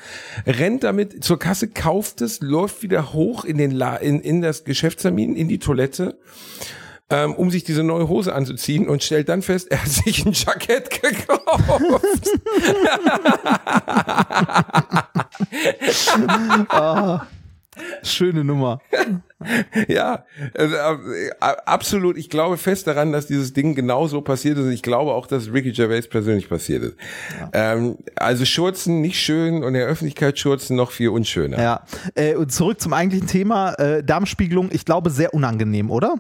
[0.46, 4.66] rennt damit zur Kasse, kauft es, läuft wieder hoch in den La in, in das
[4.66, 6.20] Geschäftstermin, in die Toilette,
[7.10, 10.34] ähm, um sich diese neue Hose anzuziehen und stellt dann fest, er hat sich ein
[10.34, 12.30] Jackett gekauft.
[18.04, 18.80] Schöne Nummer.
[19.90, 20.24] Ja,
[20.58, 22.18] also, äh, absolut.
[22.18, 24.64] Ich glaube fest daran, dass dieses Ding genauso passiert ist.
[24.64, 26.96] Und ich glaube auch, dass Ricky Gervais persönlich passiert ist.
[27.52, 31.62] Ähm, also Schurzen nicht schön und in der Öffentlichkeit Schurzen noch viel unschöner.
[31.62, 31.84] Ja.
[32.16, 36.16] Äh, und zurück zum eigentlichen Thema, äh, Darmspiegelung, ich glaube, sehr unangenehm, oder?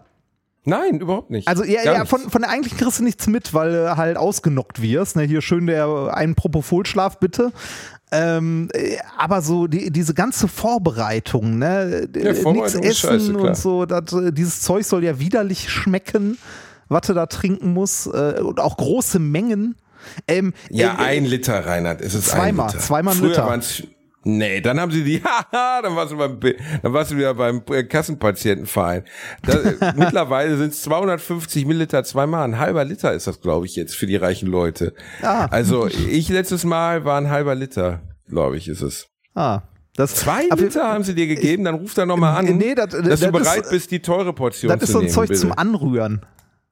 [0.65, 1.47] Nein, überhaupt nicht.
[1.47, 4.15] Also ja, Gar ja von, von der eigentlichen kriegst du nichts mit, weil du halt
[4.15, 5.17] ausgenockt wirst.
[5.17, 5.23] Ne?
[5.23, 7.51] Hier schön der einen Propofol-Schlaf bitte.
[8.15, 12.07] Ähm, äh, aber so die, diese ganze Vorbereitung, ne?
[12.15, 15.69] Ja, Nichts Vorbereitung ist essen scheiße, und so, das, äh, dieses Zeug soll ja widerlich
[15.69, 16.37] schmecken,
[16.89, 18.05] was du da trinken musst.
[18.07, 19.75] Äh, und auch große Mengen.
[20.27, 22.01] Ähm, ja, äh, ein Liter, Reinhard.
[22.01, 22.83] Es ist Zweimal, ein Liter.
[22.83, 23.59] zweimal ein Früher Liter.
[24.25, 26.39] Nee, dann haben sie die, haha, dann warst du beim,
[26.81, 29.03] dann warst du wieder beim äh, Kassenpatientenverein.
[29.45, 32.43] Da, äh, mittlerweile sind es 250 Milliliter zweimal.
[32.45, 34.93] Ein halber Liter ist das, glaube ich, jetzt für die reichen Leute.
[35.21, 35.45] Ah.
[35.51, 39.07] Also ich letztes Mal war ein halber Liter, glaube ich, ist es.
[39.35, 39.61] Ah,
[39.95, 43.01] das, Zwei Liter haben sie dir gegeben, dann ruf da nochmal an, Nee, das- dass
[43.03, 45.13] das du bereit ist- bist, die teure Portion Das ist zu so ein nehmen.
[45.13, 45.39] Zeug bitte.
[45.41, 46.21] zum Anrühren.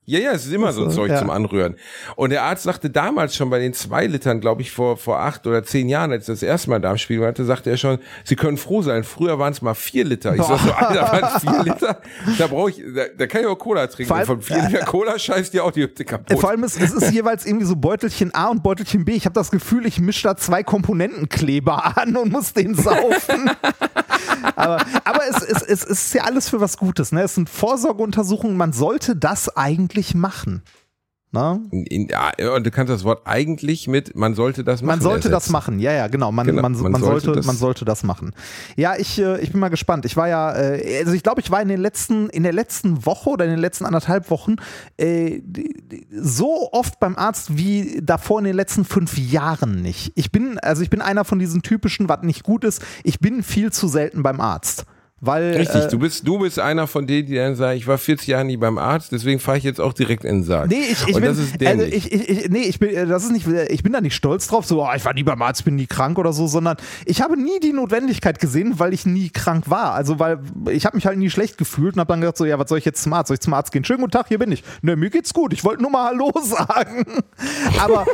[0.06, 1.20] Ja, ja, es ist immer so ein Zeug ja.
[1.20, 1.76] zum Anrühren.
[2.16, 5.46] Und der Arzt sagte damals schon bei den zwei Litern, glaube ich, vor, vor acht
[5.46, 8.58] oder zehn Jahren, als ich das erste Mal Darmspiegelung hatte, sagte er schon, Sie können
[8.58, 9.04] froh sein.
[9.04, 10.34] Früher waren es mal vier Liter.
[10.36, 12.02] Ich sag so, Alter, waren es vier Liter?
[12.40, 14.12] Da brauche ich, da, da kann ich auch Cola trinken.
[14.12, 16.40] Allem- von vier Liter Cola scheißt dir auch die Hütte Äh, kaputt.
[16.40, 19.12] Vor allem, ist, es ist jeweils irgendwie so Beutelchen A und Beutelchen B.
[19.14, 23.52] Ich habe das Gefühl, ich mische da zwei Komponentenkleber an und muss den saufen.
[24.56, 27.12] aber aber es, es, es ist ja alles für was Gutes.
[27.12, 27.22] Ne?
[27.24, 28.58] Es sind Vorsorgeuntersuchungen.
[28.58, 30.64] Man sollte das eigentlich machen.
[31.34, 31.62] Ne?
[32.10, 34.88] Ja, und du kannst das Wort eigentlich mit, man sollte das machen.
[34.88, 35.52] Man sollte das ersetzen.
[35.54, 36.30] machen, ja, ja, genau.
[36.34, 38.34] Man, Genau, man, man man, sollte sollte, das- man sollte das machen.
[38.76, 40.04] Ja, ich, äh, ich bin mal gespannt.
[40.06, 43.06] Ich war ja, äh, also ich glaube, ich war in den letzten, in der letzten
[43.06, 44.58] Woche oder in den letzten anderthalb Wochen
[44.98, 45.42] äh,
[46.12, 50.12] so oft beim Arzt wie davor in den letzten fünf Jahren nicht.
[50.16, 53.42] Ich bin, also ich bin einer von diesen typischen, was nicht gut ist, ich bin
[53.42, 54.86] viel zu selten beim Arzt.
[55.24, 58.00] Weil, Richtig, äh, du bist, du bist einer von denen, die dann sagen, ich war
[58.00, 60.68] 40 Jahre nie beim Arzt, deswegen fahre ich jetzt auch direkt in den Sarg.
[60.68, 63.06] Nee, ich, ich und bin, das ist also ich, ich, ich, nee, ich bin, äh,
[63.06, 65.40] das ist nicht, ich bin da nicht stolz drauf, so, oh, ich war nie beim
[65.44, 69.06] Arzt, bin nie krank oder so, sondern ich habe nie die Notwendigkeit gesehen, weil ich
[69.06, 69.94] nie krank war.
[69.94, 70.40] Also, weil
[70.72, 72.80] ich habe mich halt nie schlecht gefühlt und habe dann gedacht, so, ja, was soll
[72.80, 73.28] ich jetzt zum Arzt?
[73.28, 73.84] Soll ich zum Arzt gehen?
[73.84, 74.64] Schönen guten Tag, hier bin ich.
[74.82, 75.54] Ne, mir geht's gut.
[75.54, 77.06] Ich wollte nur mal Hallo sagen.
[77.80, 78.08] Aber,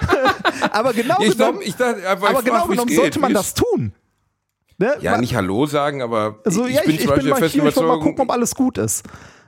[0.72, 3.92] aber genau ich genommen, dachte, aber, aber genau genommen sollte man das tun.
[4.78, 4.96] Ne?
[5.00, 7.40] Ja, Man- nicht Hallo sagen, aber also, ich ja, bin ich, zum Beispiel der mal
[7.40, 9.04] festen wollte mal gucken, Überzeugung, ob alles gut ist.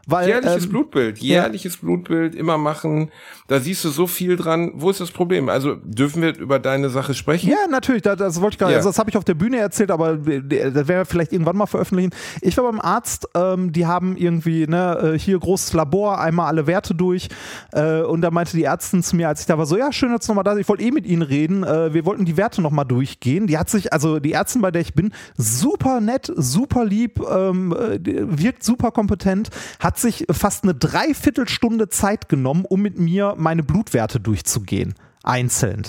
[0.08, 3.10] Weil, jährliches ähm, Blutbild, jährliches Blutbild, immer machen,
[3.48, 4.72] da siehst du so viel dran.
[4.74, 5.48] Wo ist das Problem?
[5.48, 7.48] Also dürfen wir über deine Sache sprechen?
[7.50, 8.78] Ja, natürlich, das, das wollte ich gerade, Ja.
[8.78, 11.56] also das habe ich auf der Bühne erzählt, aber äh, das werden wir vielleicht irgendwann
[11.56, 12.10] mal veröffentlichen.
[12.40, 16.66] Ich war beim Arzt, ähm, die haben irgendwie, ne, äh, hier großes Labor, einmal alle
[16.66, 17.28] Werte durch
[17.72, 20.10] äh, und da meinte die Ärztin zu mir, als ich da war, so, ja, schön,
[20.12, 20.62] dass du nochmal da bist.
[20.62, 23.46] ich wollte eh mit Ihnen reden, äh, wir wollten die Werte nochmal durchgehen.
[23.46, 27.72] Die hat sich, also die Ärztin, bei der ich bin, super nett, super lieb, ähm,
[27.72, 33.62] äh, wirkt super kompetent, hat sich fast eine Dreiviertelstunde Zeit genommen, um mit mir meine
[33.62, 35.84] Blutwerte durchzugehen, einzeln.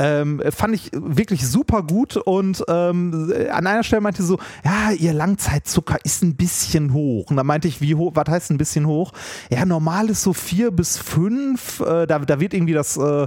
[0.00, 4.92] Ähm, fand ich wirklich super gut und ähm, an einer Stelle meinte sie so, ja,
[4.92, 7.30] ihr Langzeitzucker ist ein bisschen hoch.
[7.30, 9.10] Und da meinte ich, wie hoch, was heißt ein bisschen hoch?
[9.50, 13.22] Ja, normal ist so vier bis fünf, äh, da, da wird irgendwie das, äh,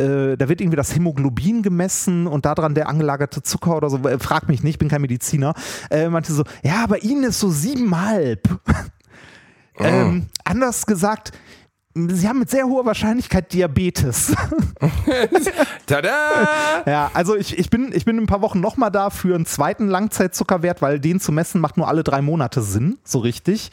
[0.00, 4.18] äh, da wird irgendwie das Hämoglobin gemessen und daran der angelagerte Zucker oder so, Äh,
[4.18, 5.52] frag mich nicht, bin kein Mediziner.
[5.90, 8.48] Äh, meinte so, ja, bei Ihnen ist so siebenhalb.
[9.76, 11.32] Ähm, anders gesagt,
[11.96, 14.34] Sie haben mit sehr hoher Wahrscheinlichkeit Diabetes.
[15.86, 16.82] Tada!
[16.86, 19.46] Ja, also ich, ich, bin, ich bin in ein paar Wochen nochmal da für einen
[19.46, 23.70] zweiten Langzeitzuckerwert, weil den zu messen macht nur alle drei Monate Sinn, so richtig.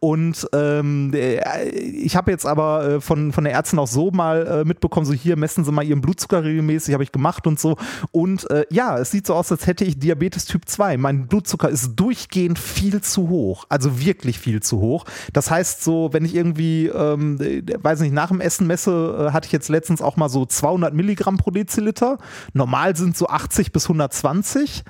[0.00, 4.46] Und ähm, äh, ich habe jetzt aber äh, von, von der Ärztin auch so mal
[4.46, 7.76] äh, mitbekommen, so hier messen Sie mal Ihren Blutzucker regelmäßig, habe ich gemacht und so.
[8.10, 10.96] Und äh, ja, es sieht so aus, als hätte ich Diabetes Typ 2.
[10.96, 15.04] Mein Blutzucker ist durchgehend viel zu hoch, also wirklich viel zu hoch.
[15.34, 19.32] Das heißt so, wenn ich irgendwie, ähm, äh, weiß nicht, nach dem Essen messe, äh,
[19.32, 22.16] hatte ich jetzt letztens auch mal so 200 Milligramm pro Deziliter.
[22.54, 24.82] Normal sind so 80 bis 120.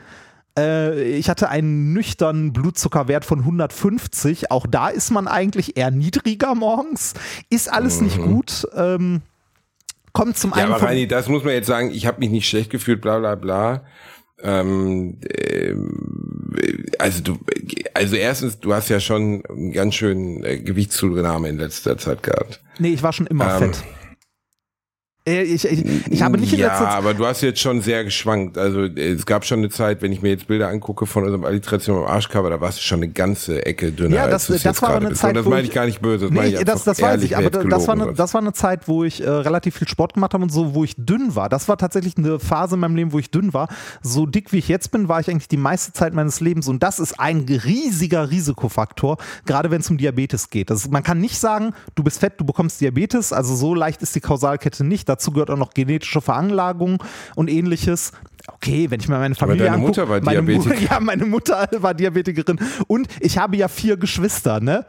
[0.58, 4.50] Äh, ich hatte einen nüchternen Blutzuckerwert von 150.
[4.50, 7.14] Auch da ist man eigentlich eher niedriger morgens.
[7.50, 8.66] Ist alles nicht gut.
[8.74, 9.22] Ähm,
[10.12, 10.56] kommt zum Mhm.
[10.56, 13.00] Ja, einen aber Reini, das muss man jetzt sagen, ich habe mich nicht schlecht gefühlt,
[13.00, 13.82] bla bla bla.
[14.42, 16.56] Ähm, ähm,
[16.98, 17.38] also du,
[17.94, 22.60] also erstens, du hast ja schon einen ganz schönen äh, Gewichtszunahme in letzter Zeit gehabt.
[22.78, 23.84] Nee, ich war schon immer Ähm, fett.
[25.26, 28.56] Äh, Ich, ich, ich habe nicht in ja, aber du hast jetzt schon sehr geschwankt.
[28.56, 31.98] Also es gab schon eine Zeit, wenn ich mir jetzt Bilder angucke von unserem Alliteration
[31.98, 34.16] am Arschcover, da warst du schon eine ganze Ecke dünner.
[34.16, 35.20] Ja, das, als das war eine bist.
[35.20, 36.30] Zeit, Und das meine ich gar nicht böse.
[36.30, 38.88] Das, Nee, ich das, das weiß ich, aber das war, eine, das war eine Zeit,
[38.88, 41.48] wo ich äh, relativ viel Sport gemacht habe und so, wo ich dünn war.
[41.48, 43.68] Das war tatsächlich eine Phase in meinem Leben, wo ich dünn war.
[44.02, 46.82] So dick wie ich jetzt bin, war ich eigentlich die meiste Zeit meines Lebens und
[46.82, 50.70] das ist ein riesiger Risikofaktor, gerade wenn es um Diabetes geht.
[50.70, 54.14] Das, man kann nicht sagen, du bist fett, du bekommst Diabetes, also so leicht ist
[54.14, 55.09] die Kausalkette nicht.
[55.10, 57.02] Dazu gehört auch noch genetische Veranlagung
[57.34, 58.12] und ähnliches.
[58.46, 60.86] Okay, wenn ich mir meine Familie deine angucke, Mutter war meine Diabetikerin.
[60.90, 64.86] ja, meine Mutter war Diabetikerin und ich habe ja vier Geschwister, ne?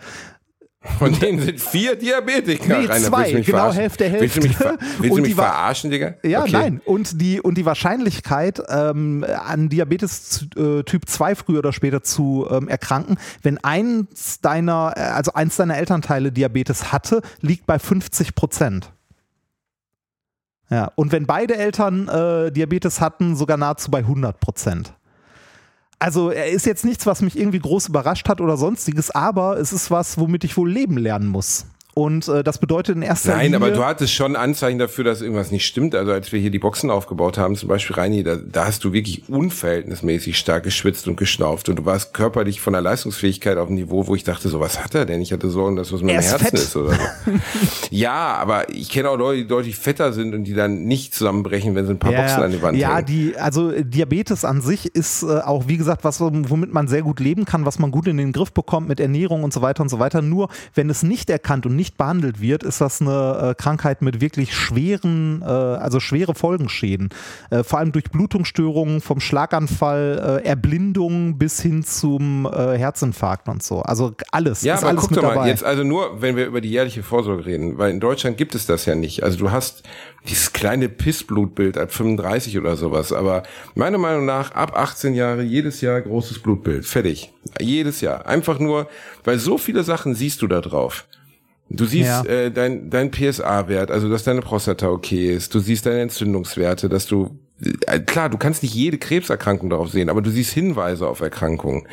[0.97, 2.79] Von denen sind vier Diabetiker.
[2.79, 3.81] Nee, Rainer, zwei, genau, verarschen?
[3.81, 4.85] Hälfte, Willst du mich, ver Hälfte.
[4.97, 6.15] willst Und du die mich verarschen, Digga?
[6.23, 6.51] Ja, Okay.
[6.53, 6.81] nein.
[6.85, 12.47] Und die, und die Wahrscheinlichkeit, ähm, an Diabetes äh, Typ 2 früher oder später zu
[12.49, 18.33] ähm, erkranken, wenn eins deiner, äh, also eins deiner Elternteile Diabetes hatte, liegt bei 50
[18.33, 18.91] Prozent.
[20.71, 24.93] Ja, und wenn beide Eltern äh, Diabetes hatten, sogar nahezu bei 100 Prozent.
[25.99, 29.73] Also er ist jetzt nichts, was mich irgendwie groß überrascht hat oder sonstiges, aber es
[29.73, 31.65] ist was, womit ich wohl leben lernen muss.
[31.93, 33.57] Und äh, das bedeutet in erster Nein, Linie.
[33.57, 35.93] aber du hattest schon Anzeichen dafür, dass irgendwas nicht stimmt.
[35.93, 38.93] Also als wir hier die Boxen aufgebaut haben, zum Beispiel Reini, da, da hast du
[38.93, 43.75] wirklich unverhältnismäßig stark geschwitzt und geschnauft und du warst körperlich von der Leistungsfähigkeit auf einem
[43.75, 45.21] Niveau, wo ich dachte, so was hat er denn?
[45.21, 46.53] Ich hatte Sorgen, dass was mit dem Er Herzen fett.
[46.53, 47.31] ist oder so.
[47.91, 51.75] ja, aber ich kenne auch Leute, die deutlich fetter sind und die dann nicht zusammenbrechen,
[51.75, 53.05] wenn sie ein paar Boxen an die Wand ja, hängen.
[53.07, 57.01] die, also äh, Diabetes an sich ist äh, auch, wie gesagt, was, womit man sehr
[57.01, 59.83] gut leben kann, was man gut in den Griff bekommt mit Ernährung und so weiter
[59.83, 60.21] und so weiter.
[60.21, 64.21] Nur, wenn es nicht erkannt und nicht behandelt wird, ist das eine äh, Krankheit mit
[64.21, 67.09] wirklich schweren, äh, also schwere Folgenschäden.
[67.49, 73.63] Äh, vor allem durch Blutungsstörungen vom Schlaganfall, äh, Erblindung bis hin zum äh, Herzinfarkt und
[73.63, 73.81] so.
[73.81, 74.61] Also alles.
[74.61, 75.47] Ja, aber alles guck doch mal, dabei.
[75.49, 78.65] jetzt also nur, wenn wir über die jährliche Vorsorge reden, weil in Deutschland gibt es
[78.65, 79.23] das ja nicht.
[79.23, 79.83] Also du hast
[80.29, 85.81] dieses kleine Pissblutbild ab 35 oder sowas, aber meiner Meinung nach ab 18 Jahre jedes
[85.81, 87.31] Jahr großes Blutbild, fertig.
[87.59, 88.27] Jedes Jahr.
[88.27, 88.87] Einfach nur,
[89.23, 91.05] weil so viele Sachen siehst du da drauf.
[91.75, 92.23] Du siehst Ja.
[92.25, 95.53] äh, dein, dein PSA-Wert, also dass deine Prostata okay ist.
[95.55, 97.39] Du siehst deine Entzündungswerte, dass du
[97.85, 101.83] äh, klar, du kannst nicht jede Krebserkrankung darauf sehen, aber du siehst Hinweise auf Erkrankungen.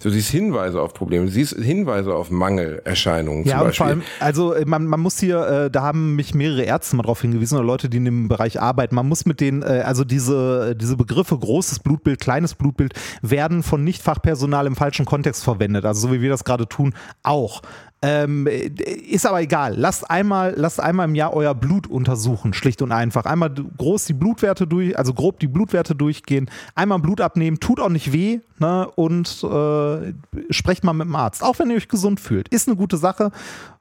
[0.00, 1.24] Du siehst Hinweise auf Probleme.
[1.26, 3.76] Du siehst Hinweise auf Mangelerscheinungen Ja, zum und Beispiel.
[3.76, 7.02] vor allem, also äh, man, man muss hier, äh, da haben mich mehrere Ärzte mal
[7.02, 10.04] drauf hingewiesen oder Leute, die in dem Bereich arbeiten, man muss mit den, äh, also
[10.04, 16.06] diese, diese Begriffe großes Blutbild, kleines Blutbild werden von Nicht-Fachpersonal im falschen Kontext verwendet, also
[16.06, 17.62] so wie wir das gerade tun, auch.
[18.02, 19.74] Ähm, äh, ist aber egal.
[19.76, 23.24] Lasst einmal, lasst einmal im Jahr euer Blut untersuchen, schlicht und einfach.
[23.24, 27.88] Einmal groß die Blutwerte durch, also grob die Blutwerte durchgehen, einmal Blut abnehmen, tut auch
[27.88, 28.86] nicht weh, ne?
[28.96, 30.12] Und äh,
[30.52, 32.48] sprecht mal mit dem Arzt, auch wenn ihr euch gesund fühlt.
[32.48, 33.32] Ist eine gute Sache,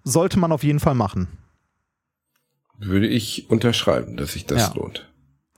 [0.03, 1.27] sollte man auf jeden Fall machen.
[2.77, 4.73] Würde ich unterschreiben, dass sich das Ja.
[4.75, 5.09] lohnt.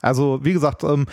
[0.02, 1.08] Also wie gesagt, ähm,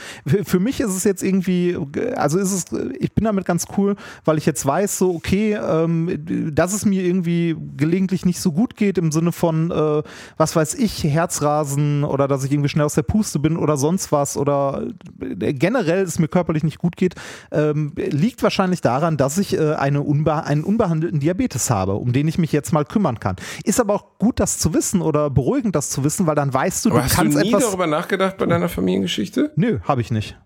[0.44, 1.76] für, mich ist es jetzt irgendwie,
[2.16, 2.64] also ist es,
[2.98, 7.02] ich bin damit ganz cool, weil ich jetzt weiß, so okay, ähm, dass es mir
[7.02, 10.02] irgendwie gelegentlich nicht so gut geht im Sinne von, äh,
[10.36, 14.12] was weiß ich, Herzrasen oder dass ich irgendwie schnell aus der Puste bin oder sonst
[14.12, 14.86] was oder
[15.20, 17.14] äh, generell es mir körperlich nicht gut geht,
[17.52, 22.28] ähm, liegt wahrscheinlich daran, dass ich äh, eine unbe einen unbehandelten Diabetes habe, um den
[22.28, 23.36] ich mich jetzt mal kümmern kann.
[23.64, 26.84] Ist aber auch gut, das zu wissen oder beruhigend, das zu wissen, weil dann weißt
[26.84, 27.64] du, Aber du hast du kannst nie etwas.
[27.64, 29.52] darüber nachgedacht bei deiner Familiengeschichte?
[29.56, 30.36] Nö, habe ich nicht.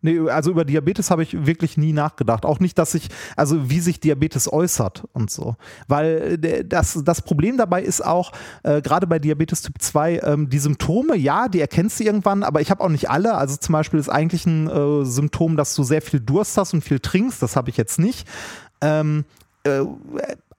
[0.00, 2.44] Nee, also über Diabetes habe ich wirklich nie nachgedacht.
[2.44, 5.56] Auch nicht, dass ich, also wie sich Diabetes äußert und so.
[5.88, 8.30] Weil äh, das, das Problem dabei ist auch,
[8.62, 12.60] äh, gerade bei Diabetes Typ 2, ähm, die Symptome, ja, die erkennst du irgendwann, aber
[12.60, 13.34] ich habe auch nicht alle.
[13.34, 16.82] Also zum Beispiel ist eigentlich ein äh, Symptom, dass du sehr viel Durst hast und
[16.82, 17.42] viel trinkst.
[17.42, 18.28] Das habe ich jetzt nicht.
[18.80, 19.24] Ähm,
[19.64, 19.80] äh,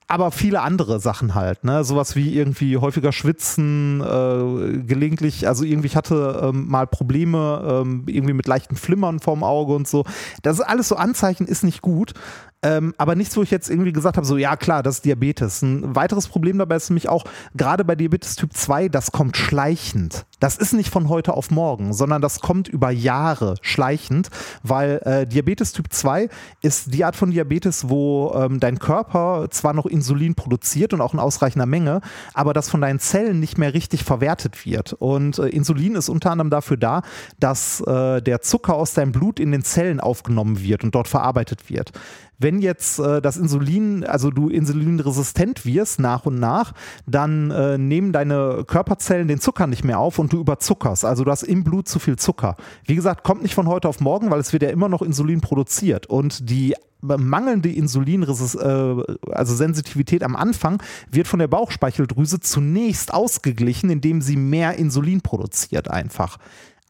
[0.09, 1.83] aber viele andere Sachen halt, ne?
[1.83, 8.03] Sowas wie irgendwie häufiger schwitzen, äh, gelegentlich, also irgendwie ich hatte ähm, mal Probleme ähm,
[8.07, 10.05] irgendwie mit leichten Flimmern vorm Auge und so.
[10.41, 12.13] Das ist alles so Anzeichen, ist nicht gut.
[12.61, 15.61] Ähm, aber nichts, wo ich jetzt irgendwie gesagt habe, so ja klar, das ist Diabetes.
[15.61, 17.23] Ein weiteres Problem dabei ist nämlich auch,
[17.55, 20.25] gerade bei Diabetes Typ 2, das kommt schleichend.
[20.41, 24.29] Das ist nicht von heute auf morgen, sondern das kommt über Jahre schleichend,
[24.61, 26.27] weil äh, Diabetes Typ 2
[26.61, 31.13] ist die Art von Diabetes, wo ähm, dein Körper zwar noch Insulin produziert und auch
[31.13, 32.01] in ausreichender Menge,
[32.33, 34.93] aber das von deinen Zellen nicht mehr richtig verwertet wird.
[34.93, 37.03] Und äh, Insulin ist unter anderem dafür da,
[37.39, 41.69] dass äh, der Zucker aus deinem Blut in den Zellen aufgenommen wird und dort verarbeitet
[41.69, 41.93] wird.
[42.39, 46.73] Wenn jetzt äh, das Insulin, also du insulinresistent wirst nach und nach,
[47.05, 51.05] dann äh, nehmen deine Körperzellen den Zucker nicht mehr auf und du überzuckerst.
[51.05, 52.55] Also du hast im Blut zu viel Zucker.
[52.85, 55.41] Wie gesagt, kommt nicht von heute auf morgen, weil es wird ja immer noch Insulin
[55.41, 58.95] produziert und die mangelnde Insulinresist, äh,
[59.31, 60.81] also Sensitivität am Anfang
[61.11, 66.37] wird von der Bauchspeicheldrüse zunächst ausgeglichen, indem sie mehr Insulin produziert einfach.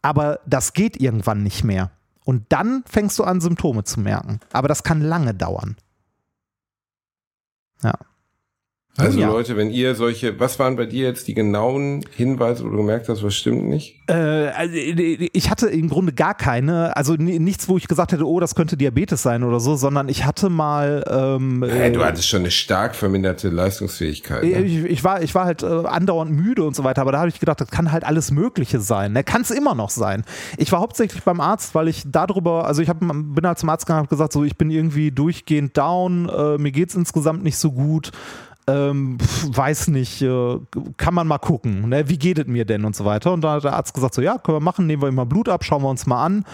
[0.01, 1.91] Aber das geht irgendwann nicht mehr.
[2.29, 4.39] Und dann fängst du an, Symptome zu merken.
[4.53, 5.77] Aber das kann lange dauern.
[7.81, 7.95] Ja.
[8.99, 9.29] Also Ja.
[9.29, 13.09] Leute, wenn ihr solche, was waren bei dir jetzt die genauen Hinweise, wo du gemerkt
[13.09, 13.95] hast, was stimmt nicht?
[14.07, 18.27] Äh, also, ich hatte im Grunde gar keine, also ni- nichts, wo ich gesagt hätte,
[18.27, 21.03] oh, das könnte Diabetes sein oder so, sondern ich hatte mal.
[21.09, 24.43] Ähm, Hey, du hattest schon eine stark verminderte Leistungsfähigkeit.
[24.43, 24.61] Ne?
[24.63, 27.29] Ich, ich, war, ich war halt äh, andauernd müde und so weiter, aber da habe
[27.29, 29.13] ich gedacht, das kann halt alles Mögliche sein.
[29.13, 29.23] Ne?
[29.23, 30.23] Kann es immer noch sein.
[30.57, 33.85] Ich war hauptsächlich beim Arzt, weil ich darüber, also ich hab, bin halt zum Arzt
[33.85, 37.43] gegangen und habe gesagt, so, ich bin irgendwie durchgehend down, äh, mir geht es insgesamt
[37.43, 38.11] nicht so gut.
[38.69, 39.17] Ähm,
[39.47, 40.59] weiß nicht, äh,
[40.97, 42.07] kann man mal gucken, ne?
[42.09, 43.33] wie geht es mir denn und so weiter.
[43.33, 45.49] Und da hat der Arzt gesagt, so ja, können wir machen, nehmen wir immer Blut
[45.49, 46.45] ab, schauen wir uns mal an.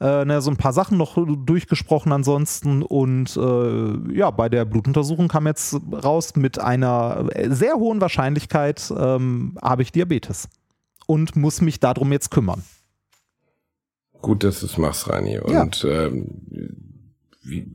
[0.00, 5.26] Äh, ne, so ein paar Sachen noch durchgesprochen ansonsten und äh, ja, bei der Blutuntersuchung
[5.26, 10.48] kam jetzt raus, mit einer sehr hohen Wahrscheinlichkeit ähm, habe ich Diabetes
[11.06, 12.62] und muss mich darum jetzt kümmern.
[14.22, 15.40] Gut, dass du es machst, Rani.
[15.48, 15.62] Ja.
[15.62, 16.42] Und ähm,
[17.42, 17.66] wie,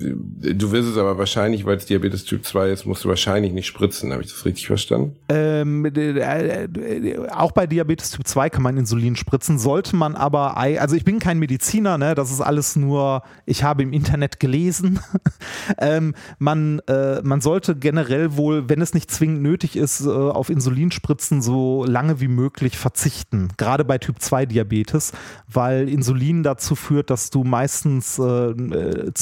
[0.00, 3.66] du wirst es aber wahrscheinlich, weil es Diabetes Typ 2 ist, musst du wahrscheinlich nicht
[3.66, 4.12] spritzen.
[4.12, 5.16] Habe ich das richtig verstanden?
[5.28, 10.56] Ähm, äh, äh, auch bei Diabetes Typ 2 kann man Insulin spritzen, sollte man aber,
[10.56, 15.00] also ich bin kein Mediziner, ne, das ist alles nur, ich habe im Internet gelesen.
[15.78, 20.48] ähm, man, äh, man sollte generell wohl, wenn es nicht zwingend nötig ist, äh, auf
[20.48, 25.12] Insulinspritzen so lange wie möglich verzichten, gerade bei Typ 2 Diabetes,
[25.46, 29.12] weil Insulin dazu führt, dass du meistens äh,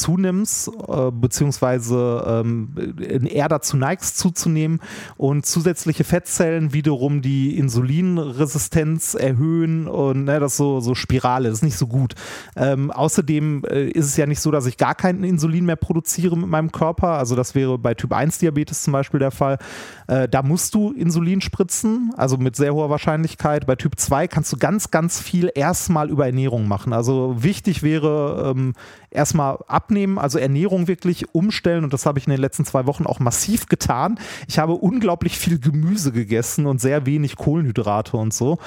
[0.88, 2.94] äh, beziehungsweise ähm,
[3.26, 4.80] eher dazu neigst zuzunehmen
[5.16, 11.64] und zusätzliche Fettzellen wiederum die Insulinresistenz erhöhen und ne, das so, so Spirale, das ist
[11.64, 12.14] nicht so gut.
[12.56, 16.36] Ähm, außerdem äh, ist es ja nicht so, dass ich gar kein Insulin mehr produziere
[16.36, 19.58] mit meinem Körper, also das wäre bei Typ 1 Diabetes zum Beispiel der Fall.
[20.06, 23.66] Äh, da musst du Insulin spritzen, also mit sehr hoher Wahrscheinlichkeit.
[23.66, 26.92] Bei Typ 2 kannst du ganz, ganz viel erstmal über Ernährung machen.
[26.92, 28.74] Also wichtig wäre ähm,
[29.10, 33.04] erstmal abnehmen, also Ernährung wirklich umstellen und das habe ich in den letzten zwei Wochen
[33.04, 34.18] auch massiv getan.
[34.48, 38.58] Ich habe unglaublich viel Gemüse gegessen und sehr wenig Kohlenhydrate und so.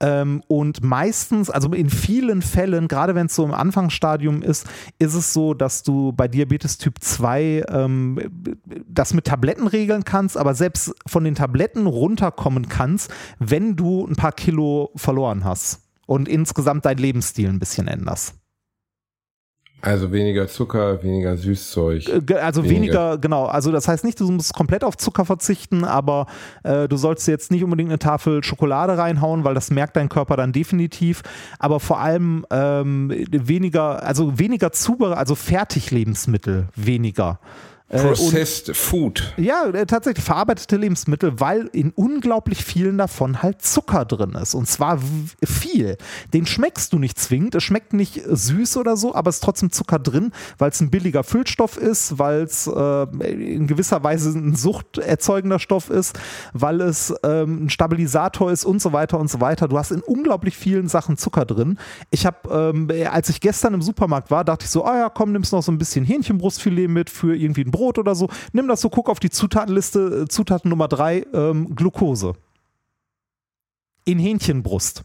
[0.00, 4.66] Ähm, und meistens, also in vielen Fällen, gerade wenn es so im Anfangsstadium ist,
[4.98, 8.18] ist es so, dass du bei Diabetes Typ 2 ähm,
[8.86, 14.16] das mit Tabletten regeln kannst, aber selbst von den Tabletten runterkommen kannst, wenn du ein
[14.16, 18.34] paar Kilo verloren hast und insgesamt dein Lebensstil ein bisschen änderst.
[19.80, 22.08] Also weniger Zucker, weniger Süßzeug.
[22.08, 22.76] Äh, also weniger.
[22.76, 23.46] weniger, genau.
[23.46, 26.26] Also das heißt nicht, du musst komplett auf Zucker verzichten, aber
[26.64, 30.36] äh, du sollst jetzt nicht unbedingt eine Tafel Schokolade reinhauen, weil das merkt dein Körper
[30.36, 31.22] dann definitiv.
[31.60, 37.38] Aber vor allem ähm, weniger, also weniger Zubereitung, also Fertiglebensmittel weniger.
[37.90, 39.32] Äh, Processed Food.
[39.38, 44.54] Ja, äh, tatsächlich verarbeitete Lebensmittel, weil in unglaublich vielen davon halt Zucker drin ist.
[44.54, 44.98] Und zwar
[45.42, 45.96] viel.
[46.34, 47.54] Den schmeckst du nicht zwingend.
[47.54, 50.90] Es schmeckt nicht süß oder so, aber es ist trotzdem Zucker drin, weil es ein
[50.90, 56.18] billiger Füllstoff ist, weil es äh, in gewisser Weise ein suchterzeugender Stoff ist,
[56.52, 59.66] weil es ähm, ein Stabilisator ist und so weiter und so weiter.
[59.66, 61.78] Du hast in unglaublich vielen Sachen Zucker drin.
[62.10, 65.32] Ich habe, ähm, als ich gestern im Supermarkt war, dachte ich so, ah ja, komm,
[65.32, 68.28] nimmst noch so ein bisschen Hähnchenbrustfilet mit für irgendwie ein Brot oder so.
[68.52, 72.34] Nimm das so, guck auf die Zutatenliste, äh, Zutaten Nummer drei, ähm, Glucose.
[74.04, 75.04] In Hähnchenbrust.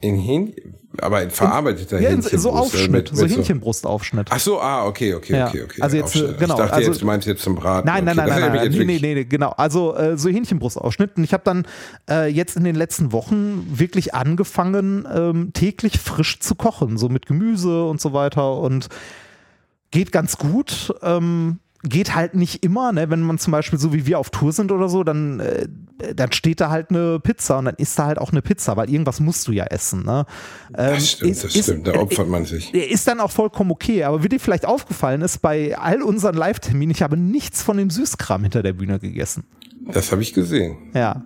[0.00, 2.42] In Hähnchen, aber in verarbeiteter ja, Hähnchenbrust.
[2.42, 4.28] So Aufschnitt, so Hähnchenbrustaufschnitt.
[4.30, 5.48] Ach so, ah, okay, okay, ja.
[5.48, 5.82] okay, okay.
[5.82, 6.54] Also jetzt, äh, genau.
[6.54, 7.86] Ich dachte also, jetzt, du meinst jetzt zum Braten.
[7.86, 8.28] Nein, nein, okay.
[8.30, 9.50] nein, nein, nein, nee, nee, nee, genau.
[9.50, 11.16] Also äh, so Hähnchenbrustaufschnitt.
[11.16, 11.66] Und ich habe dann
[12.08, 17.26] äh, jetzt in den letzten Wochen wirklich angefangen, ähm, täglich frisch zu kochen, so mit
[17.26, 18.88] Gemüse und so weiter und
[19.90, 20.94] geht ganz gut.
[21.02, 23.08] Ähm, geht halt nicht immer, ne?
[23.08, 25.68] wenn man zum Beispiel so wie wir auf Tour sind oder so, dann, äh,
[26.14, 28.90] dann steht da halt eine Pizza und dann isst da halt auch eine Pizza, weil
[28.90, 30.04] irgendwas musst du ja essen.
[30.04, 30.26] Ne?
[30.76, 32.74] Ähm, das stimmt, ist, das stimmt, da opfert man sich.
[32.74, 36.90] Ist dann auch vollkommen okay, aber wie dir vielleicht aufgefallen ist, bei all unseren Live-Terminen,
[36.90, 39.44] ich habe nichts von dem Süßkram hinter der Bühne gegessen.
[39.86, 40.76] Das habe ich gesehen.
[40.94, 41.24] Ja,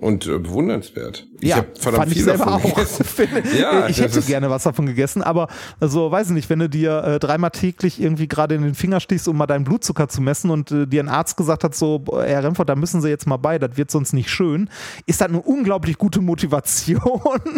[0.00, 1.26] und äh, bewundernswert.
[1.40, 3.54] Ich ja, hab verdammt fand viel ich selber auch.
[3.54, 5.48] ja, ich hätte gerne was davon gegessen, aber
[5.78, 9.00] also weiß ich nicht, wenn du dir äh, dreimal täglich irgendwie gerade in den Finger
[9.00, 12.02] stichst, um mal deinen Blutzucker zu messen und äh, dir ein Arzt gesagt hat, so,
[12.12, 14.70] Herr Remford, da müssen Sie jetzt mal bei, das wird sonst nicht schön,
[15.04, 17.02] ist das eine unglaublich gute Motivation,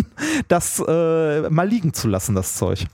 [0.48, 2.86] das äh, mal liegen zu lassen, das Zeug.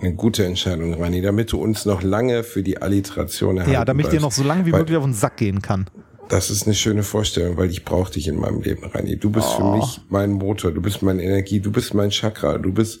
[0.00, 4.06] Eine gute Entscheidung, Rani, damit du uns noch lange für die Alliteration erhalten Ja, damit
[4.06, 5.86] ich dir noch so lange wie möglich auf den Sack gehen kann.
[6.28, 9.16] Das ist eine schöne Vorstellung, weil ich brauche dich in meinem Leben, Reini.
[9.16, 9.56] Du bist oh.
[9.56, 13.00] für mich mein Motor, du bist meine Energie, du bist mein Chakra, du bist,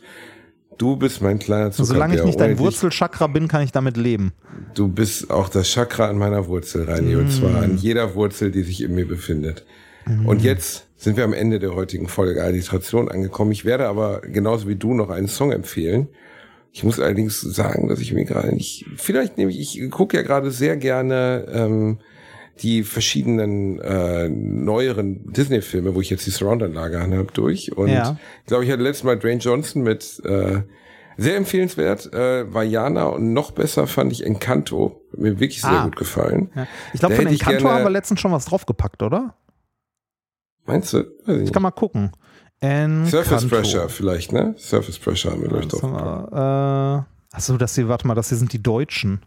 [0.78, 1.86] du bist mein kleiner Zucker.
[1.86, 4.32] Solange ich nicht dein Wurzelchakra bin, kann ich damit leben.
[4.74, 7.18] Du bist auch das Chakra an meiner Wurzel, Reini, mm.
[7.18, 9.64] und zwar an jeder Wurzel, die sich in mir befindet.
[10.06, 10.26] Mm.
[10.26, 13.50] Und jetzt sind wir am Ende der heutigen Folge Alliteration angekommen.
[13.50, 16.08] Ich werde aber genauso wie du noch einen Song empfehlen.
[16.72, 20.22] Ich muss allerdings sagen, dass ich mir gerade nicht, vielleicht nehme ich, ich gucke ja
[20.22, 21.98] gerade sehr gerne, ähm,
[22.62, 27.76] die verschiedenen äh, neueren Disney-Filme, wo ich jetzt die Surround-Anlage anhabe, durch.
[27.76, 28.16] Und ja.
[28.42, 30.62] ich glaube, ich hatte letztes Mal Dwayne Johnson mit äh,
[31.18, 35.02] sehr empfehlenswert, äh, Vajana und noch besser fand ich Encanto.
[35.12, 35.84] Hat mir wirklich sehr ah.
[35.84, 36.50] gut gefallen.
[36.54, 36.66] Ja.
[36.92, 39.34] Ich glaube, von Encanto gerne, haben wir letztens schon was draufgepackt, oder?
[40.64, 41.04] Meinst du?
[41.26, 42.12] Ich, ich kann mal gucken.
[42.60, 43.10] Encanto.
[43.10, 44.54] Surface Pressure vielleicht, ne?
[44.58, 46.32] Surface Pressure haben wir, glaube ich, draufgepackt.
[46.32, 49.20] Äh, achso, das hier, warte mal, das hier sind die Deutschen.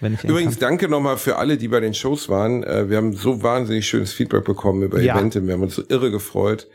[0.00, 2.62] Übrigens, danke nochmal für alle, die bei den Shows waren.
[2.62, 5.16] Äh, wir haben so wahnsinnig schönes Feedback bekommen über ja.
[5.16, 5.46] Evente.
[5.46, 6.68] Wir haben uns so irre gefreut,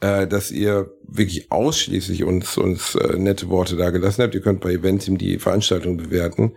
[0.00, 4.34] äh, dass ihr wirklich ausschließlich uns, uns äh, nette Worte da gelassen habt.
[4.34, 6.52] Ihr könnt bei Eventim die Veranstaltung bewerten.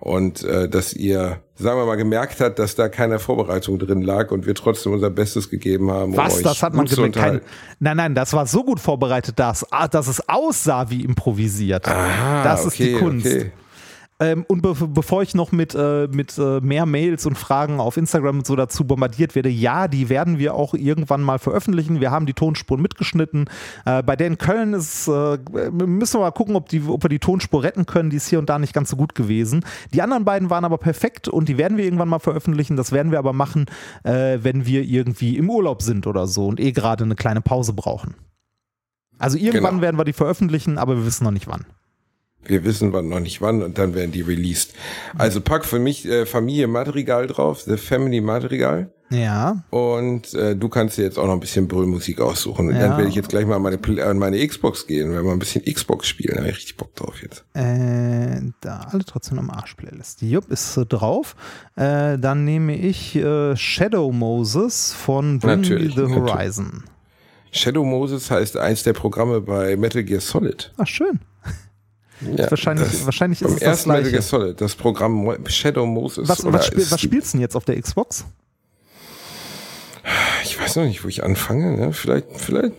[0.00, 4.46] Und dass ihr, sagen wir mal, gemerkt habt, dass da keine Vorbereitung drin lag und
[4.46, 6.12] wir trotzdem unser Bestes gegeben haben.
[6.12, 6.42] Um Was?
[6.42, 7.14] das hat man gemerkt.
[7.14, 7.40] Kein,
[7.78, 11.86] nein, nein, das war so gut vorbereitet, dass, ah, dass es aussah wie improvisiert.
[11.86, 13.26] Aha, das ist okay, die Kunst.
[13.26, 13.52] Okay.
[14.20, 17.96] Ähm, und be bevor ich noch mit, äh, mit äh, mehr Mails und Fragen auf
[17.96, 22.00] Instagram und so dazu bombardiert werde, ja, die werden wir auch irgendwann mal veröffentlichen.
[22.00, 23.48] Wir haben die Tonspuren mitgeschnitten.
[23.86, 25.38] Äh, bei der in Köln ist, äh,
[25.72, 28.10] müssen wir mal gucken, ob, die, ob wir die Tonspur retten können.
[28.10, 29.64] Die ist hier und da nicht ganz so gut gewesen.
[29.94, 32.76] Die anderen beiden waren aber perfekt und die werden wir irgendwann mal veröffentlichen.
[32.76, 33.66] Das werden wir aber machen,
[34.04, 37.72] äh, wenn wir irgendwie im Urlaub sind oder so und eh gerade eine kleine Pause
[37.72, 38.16] brauchen.
[39.18, 39.82] Also irgendwann genau.
[39.82, 41.64] werden wir die veröffentlichen, aber wir wissen noch nicht wann.
[42.44, 44.72] Wir wissen wann noch nicht wann und dann werden die released.
[45.16, 48.90] Also pack für mich äh, Familie Madrigal drauf, The Family Madrigal.
[49.12, 49.64] Ja.
[49.70, 52.68] Und äh, du kannst dir jetzt auch noch ein bisschen Brüllmusik aussuchen.
[52.68, 52.82] Und Ja.
[52.86, 55.38] dann werde ich jetzt gleich mal an meine, an meine Xbox gehen, wenn wir ein
[55.40, 56.34] bisschen Xbox spielen.
[56.36, 57.44] Da habe ich richtig Bock drauf jetzt.
[57.54, 60.22] Äh, da alle trotzdem am Arsch-Playlist.
[60.22, 61.34] Jupp, ist so drauf.
[61.74, 66.32] Äh, dann nehme ich äh, Shadow Moses von Bring Natürlich, the natürlich.
[66.32, 66.84] Horizon.
[67.50, 70.72] Shadow Moses heißt eins der Programme bei Metal Gear Solid.
[70.78, 71.18] Ach, schön.
[72.36, 74.26] Ja, Wahrscheinlich, das- wahrscheinlich ist es das ersten Metal Gear gleiche.
[74.26, 76.28] Solid, das Programm Shadow Moses.
[76.28, 78.24] Was, was, spiel, ist was spielst du denn jetzt auf der Xbox?
[80.44, 81.76] Ich weiß noch nicht, wo ich anfange.
[81.76, 81.92] Ne?
[81.92, 82.74] Vielleicht, vielleicht,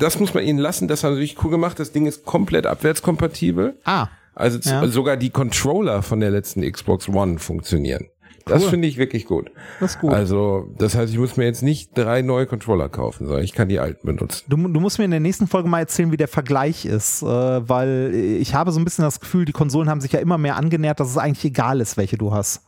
[0.00, 0.88] das muss man ihnen lassen.
[0.88, 1.78] Das haben sie wirklich cool gemacht.
[1.78, 3.76] Das Ding ist komplett abwärtskompatibel.
[3.84, 4.86] Ah, Also Ja.
[4.88, 8.06] sogar die Controller von der letzten Xbox One funktionieren.
[8.46, 8.70] Das Cool.
[8.70, 9.50] finde ich wirklich gut.
[9.80, 10.12] das ist gut.
[10.12, 13.68] Also, das heißt, ich muss mir jetzt nicht drei neue Controller kaufen, sondern ich kann
[13.68, 14.44] die alten benutzen.
[14.48, 17.26] Du, du musst mir in der nächsten Folge mal erzählen, wie der Vergleich ist, äh,
[17.26, 20.56] weil ich habe so ein bisschen das Gefühl, die Konsolen haben sich ja immer mehr
[20.56, 22.62] angenähert, dass es eigentlich egal ist, welche du hast.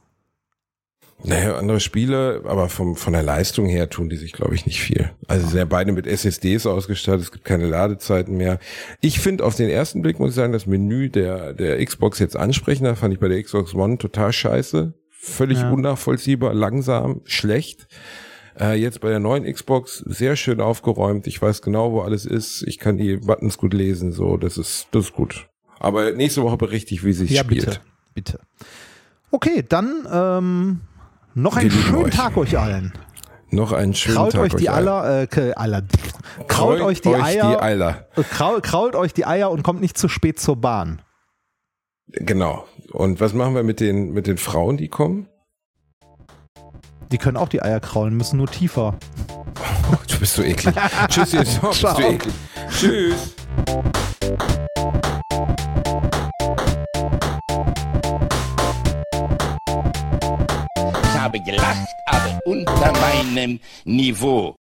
[1.24, 4.80] Naja, andere Spiele, aber vom, von der Leistung her tun die sich, glaube ich, nicht
[4.80, 5.10] viel.
[5.26, 8.58] Also sind ja beide mit SSDs ausgestattet, es gibt keine Ladezeiten mehr.
[9.00, 12.36] Ich finde auf den ersten Blick, muss ich sagen, das Menü der, der Xbox jetzt
[12.36, 14.92] ansprechender, fand ich bei der Xbox One total scheiße.
[15.28, 15.70] Völlig Ja.
[15.70, 17.88] unnachvollziehbar, langsam, schlecht.
[18.58, 21.26] Äh, jetzt bei der neuen Xbox sehr schön aufgeräumt.
[21.26, 22.62] Ich weiß genau, wo alles ist.
[22.62, 25.48] Ich kann die Buttons gut lesen, so, das ist, das ist gut.
[25.78, 27.66] Aber nächste Woche berichte ich, wie sich Ja, spielt.
[27.66, 27.80] bitte.
[28.14, 28.40] Bitte.
[29.30, 30.80] Okay, dann ähm,
[31.34, 32.14] noch einen schönen euch.
[32.14, 32.92] Tag euch allen.
[33.50, 34.88] Noch einen schönen Krault Tag euch die allen.
[34.88, 35.82] Eier, äh, Eier.
[36.48, 38.06] Krault euch die Eier, die Eier.
[38.16, 41.02] äh, kraul, krault euch die Eier und kommt nicht zu spät zur Bahn.
[42.08, 42.66] Genau.
[42.96, 45.28] Und was machen wir mit den, mit den Frauen, die kommen?
[47.12, 48.96] Die können auch die Eier kraulen, müssen nur tiefer.
[49.88, 50.74] Oh, du bist so eklig.
[51.08, 52.00] Tschüss, ihr so, bist du Ciao.
[52.00, 52.34] eklig.
[52.70, 53.36] Tschüss.
[61.04, 64.54] Ich habe gelacht, aber unter meinem Niveau.